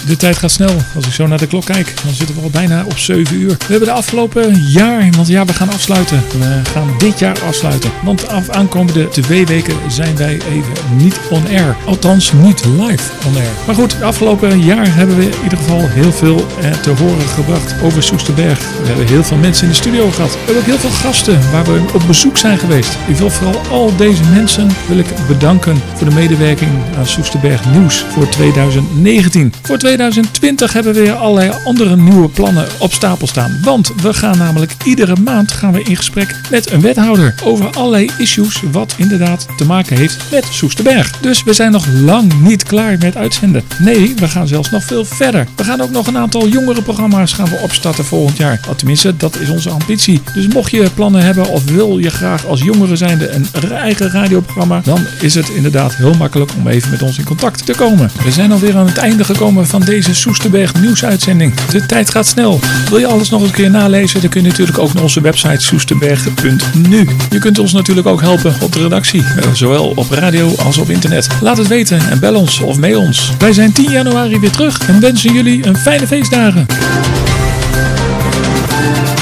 De 0.07 0.17
tijd 0.17 0.37
gaat 0.37 0.51
snel. 0.51 0.75
Als 0.95 1.05
ik 1.05 1.13
zo 1.13 1.27
naar 1.27 1.37
de 1.37 1.47
klok 1.47 1.65
kijk, 1.65 1.93
dan 2.03 2.13
zitten 2.13 2.35
we 2.35 2.41
al 2.41 2.49
bijna 2.49 2.83
op 2.85 2.97
7 2.97 3.35
uur. 3.35 3.49
We 3.49 3.55
hebben 3.67 3.87
de 3.87 3.93
afgelopen 3.93 4.61
jaar, 4.61 5.09
want 5.11 5.27
ja, 5.27 5.45
we 5.45 5.53
gaan 5.53 5.69
afsluiten. 5.69 6.23
We 6.39 6.61
gaan 6.73 6.89
dit 6.97 7.19
jaar 7.19 7.39
afsluiten. 7.47 7.91
Want 8.03 8.27
af 8.27 8.49
aankomende 8.49 9.09
twee 9.09 9.45
weken 9.45 9.75
zijn 9.87 10.15
wij 10.17 10.33
even 10.33 10.73
niet 10.97 11.19
on 11.29 11.47
air. 11.47 11.75
Althans, 11.85 12.31
niet 12.33 12.65
live 12.65 13.11
on 13.27 13.35
air. 13.35 13.49
Maar 13.65 13.75
goed, 13.75 14.01
afgelopen 14.01 14.63
jaar 14.63 14.95
hebben 14.95 15.15
we 15.15 15.23
in 15.23 15.43
ieder 15.43 15.57
geval 15.57 15.87
heel 15.87 16.11
veel 16.11 16.47
eh, 16.61 16.71
te 16.71 16.89
horen 16.89 17.27
gebracht 17.27 17.75
over 17.83 18.03
Soesterberg. 18.03 18.59
We 18.59 18.87
hebben 18.87 19.07
heel 19.07 19.23
veel 19.23 19.37
mensen 19.37 19.63
in 19.63 19.69
de 19.69 19.75
studio 19.75 20.11
gehad. 20.11 20.31
We 20.31 20.37
hebben 20.37 20.57
ook 20.57 20.69
heel 20.69 20.89
veel 20.89 20.89
gasten 21.09 21.51
waar 21.51 21.63
we 21.63 21.81
op 21.93 22.01
bezoek 22.07 22.37
zijn 22.37 22.57
geweest. 22.57 22.97
Ik 23.07 23.15
wil 23.15 23.29
vooral 23.29 23.61
al 23.69 23.95
deze 23.95 24.23
mensen 24.23 24.69
wil 24.87 24.97
ik 24.97 25.07
bedanken 25.27 25.81
voor 25.93 26.09
de 26.09 26.15
medewerking 26.15 26.71
aan 26.97 27.05
Soesterberg 27.07 27.65
Nieuws 27.71 28.05
voor 28.13 28.29
2019. 28.29 29.53
Voor 29.61 29.77
2020 29.95 30.73
hebben 30.73 30.93
we 30.93 30.99
weer 30.99 31.13
allerlei 31.13 31.51
andere 31.63 31.95
nieuwe 31.95 32.29
plannen 32.29 32.67
op 32.79 32.93
stapel 32.93 33.27
staan. 33.27 33.57
Want 33.63 33.91
we 34.01 34.13
gaan 34.13 34.37
namelijk 34.37 34.75
iedere 34.83 35.15
maand 35.15 35.51
gaan 35.51 35.71
we 35.71 35.83
in 35.83 35.95
gesprek 35.95 36.35
met 36.49 36.71
een 36.71 36.81
wethouder 36.81 37.35
over 37.43 37.69
allerlei 37.69 38.09
issues 38.17 38.61
wat 38.71 38.93
inderdaad 38.97 39.47
te 39.57 39.65
maken 39.65 39.97
heeft 39.97 40.17
met 40.31 40.45
Soesterberg. 40.51 41.11
Dus 41.19 41.43
we 41.43 41.53
zijn 41.53 41.71
nog 41.71 41.85
lang 41.87 42.41
niet 42.41 42.63
klaar 42.63 42.97
met 42.97 43.15
uitzenden. 43.15 43.63
Nee, 43.79 44.13
we 44.15 44.27
gaan 44.27 44.47
zelfs 44.47 44.69
nog 44.69 44.83
veel 44.83 45.05
verder. 45.05 45.47
We 45.55 45.63
gaan 45.63 45.81
ook 45.81 45.91
nog 45.91 46.07
een 46.07 46.17
aantal 46.17 46.47
jongere 46.47 46.81
programma's 46.81 47.33
gaan 47.33 47.49
we 47.49 47.59
opstarten 47.63 48.05
volgend 48.05 48.37
jaar. 48.37 48.59
Tenminste, 48.75 49.17
dat 49.17 49.39
is 49.39 49.49
onze 49.49 49.69
ambitie. 49.69 50.21
Dus 50.33 50.47
mocht 50.47 50.71
je 50.71 50.89
plannen 50.93 51.23
hebben 51.23 51.49
of 51.49 51.63
wil 51.65 51.97
je 51.97 52.09
graag 52.09 52.45
als 52.45 52.61
jongere 52.61 52.95
zijnde 52.95 53.29
een 53.31 53.71
eigen 53.71 54.11
radioprogramma, 54.11 54.81
dan 54.83 55.05
is 55.21 55.35
het 55.35 55.49
inderdaad 55.49 55.95
heel 55.95 56.13
makkelijk 56.13 56.51
om 56.57 56.67
even 56.67 56.91
met 56.91 57.01
ons 57.01 57.17
in 57.17 57.25
contact 57.25 57.65
te 57.65 57.73
komen. 57.73 58.11
We 58.23 58.31
zijn 58.31 58.51
alweer 58.51 58.77
aan 58.77 58.87
het 58.87 58.97
einde 58.97 59.23
gekomen 59.23 59.67
van 59.67 59.83
deze 59.85 60.15
Soesterberg 60.15 60.73
nieuwsuitzending. 60.73 61.53
De 61.53 61.85
tijd 61.85 62.09
gaat 62.09 62.27
snel. 62.27 62.59
Wil 62.89 62.99
je 62.99 63.07
alles 63.07 63.29
nog 63.29 63.41
een 63.41 63.51
keer 63.51 63.69
nalezen? 63.69 64.21
Dan 64.21 64.29
kun 64.29 64.41
je 64.41 64.47
natuurlijk 64.47 64.77
ook 64.77 64.93
naar 64.93 65.03
onze 65.03 65.21
website 65.21 65.65
soesterberg.nu. 65.65 67.07
Je 67.29 67.39
kunt 67.39 67.59
ons 67.59 67.73
natuurlijk 67.73 68.07
ook 68.07 68.21
helpen 68.21 68.55
op 68.61 68.71
de 68.71 68.81
redactie, 68.81 69.21
eh, 69.21 69.53
zowel 69.53 69.91
op 69.95 70.09
radio 70.09 70.55
als 70.55 70.77
op 70.77 70.89
internet. 70.89 71.27
Laat 71.41 71.57
het 71.57 71.67
weten 71.67 72.09
en 72.09 72.19
bel 72.19 72.35
ons 72.35 72.59
of 72.59 72.79
mail 72.79 72.99
ons. 72.99 73.31
Wij 73.37 73.53
zijn 73.53 73.71
10 73.71 73.91
januari 73.91 74.39
weer 74.39 74.51
terug 74.51 74.87
en 74.87 74.99
wensen 74.99 75.33
jullie 75.33 75.65
een 75.65 75.77
fijne 75.77 76.07
feestdagen. 76.07 76.65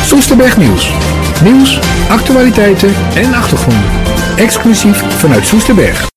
Soesterberg 0.06 0.58
Nieuws. 0.58 0.90
Nieuws, 1.44 1.80
actualiteiten 2.10 2.94
en 3.16 3.34
achtergronden. 3.34 3.90
Exclusief 4.36 5.04
vanuit 5.18 5.46
Soesterberg. 5.46 6.13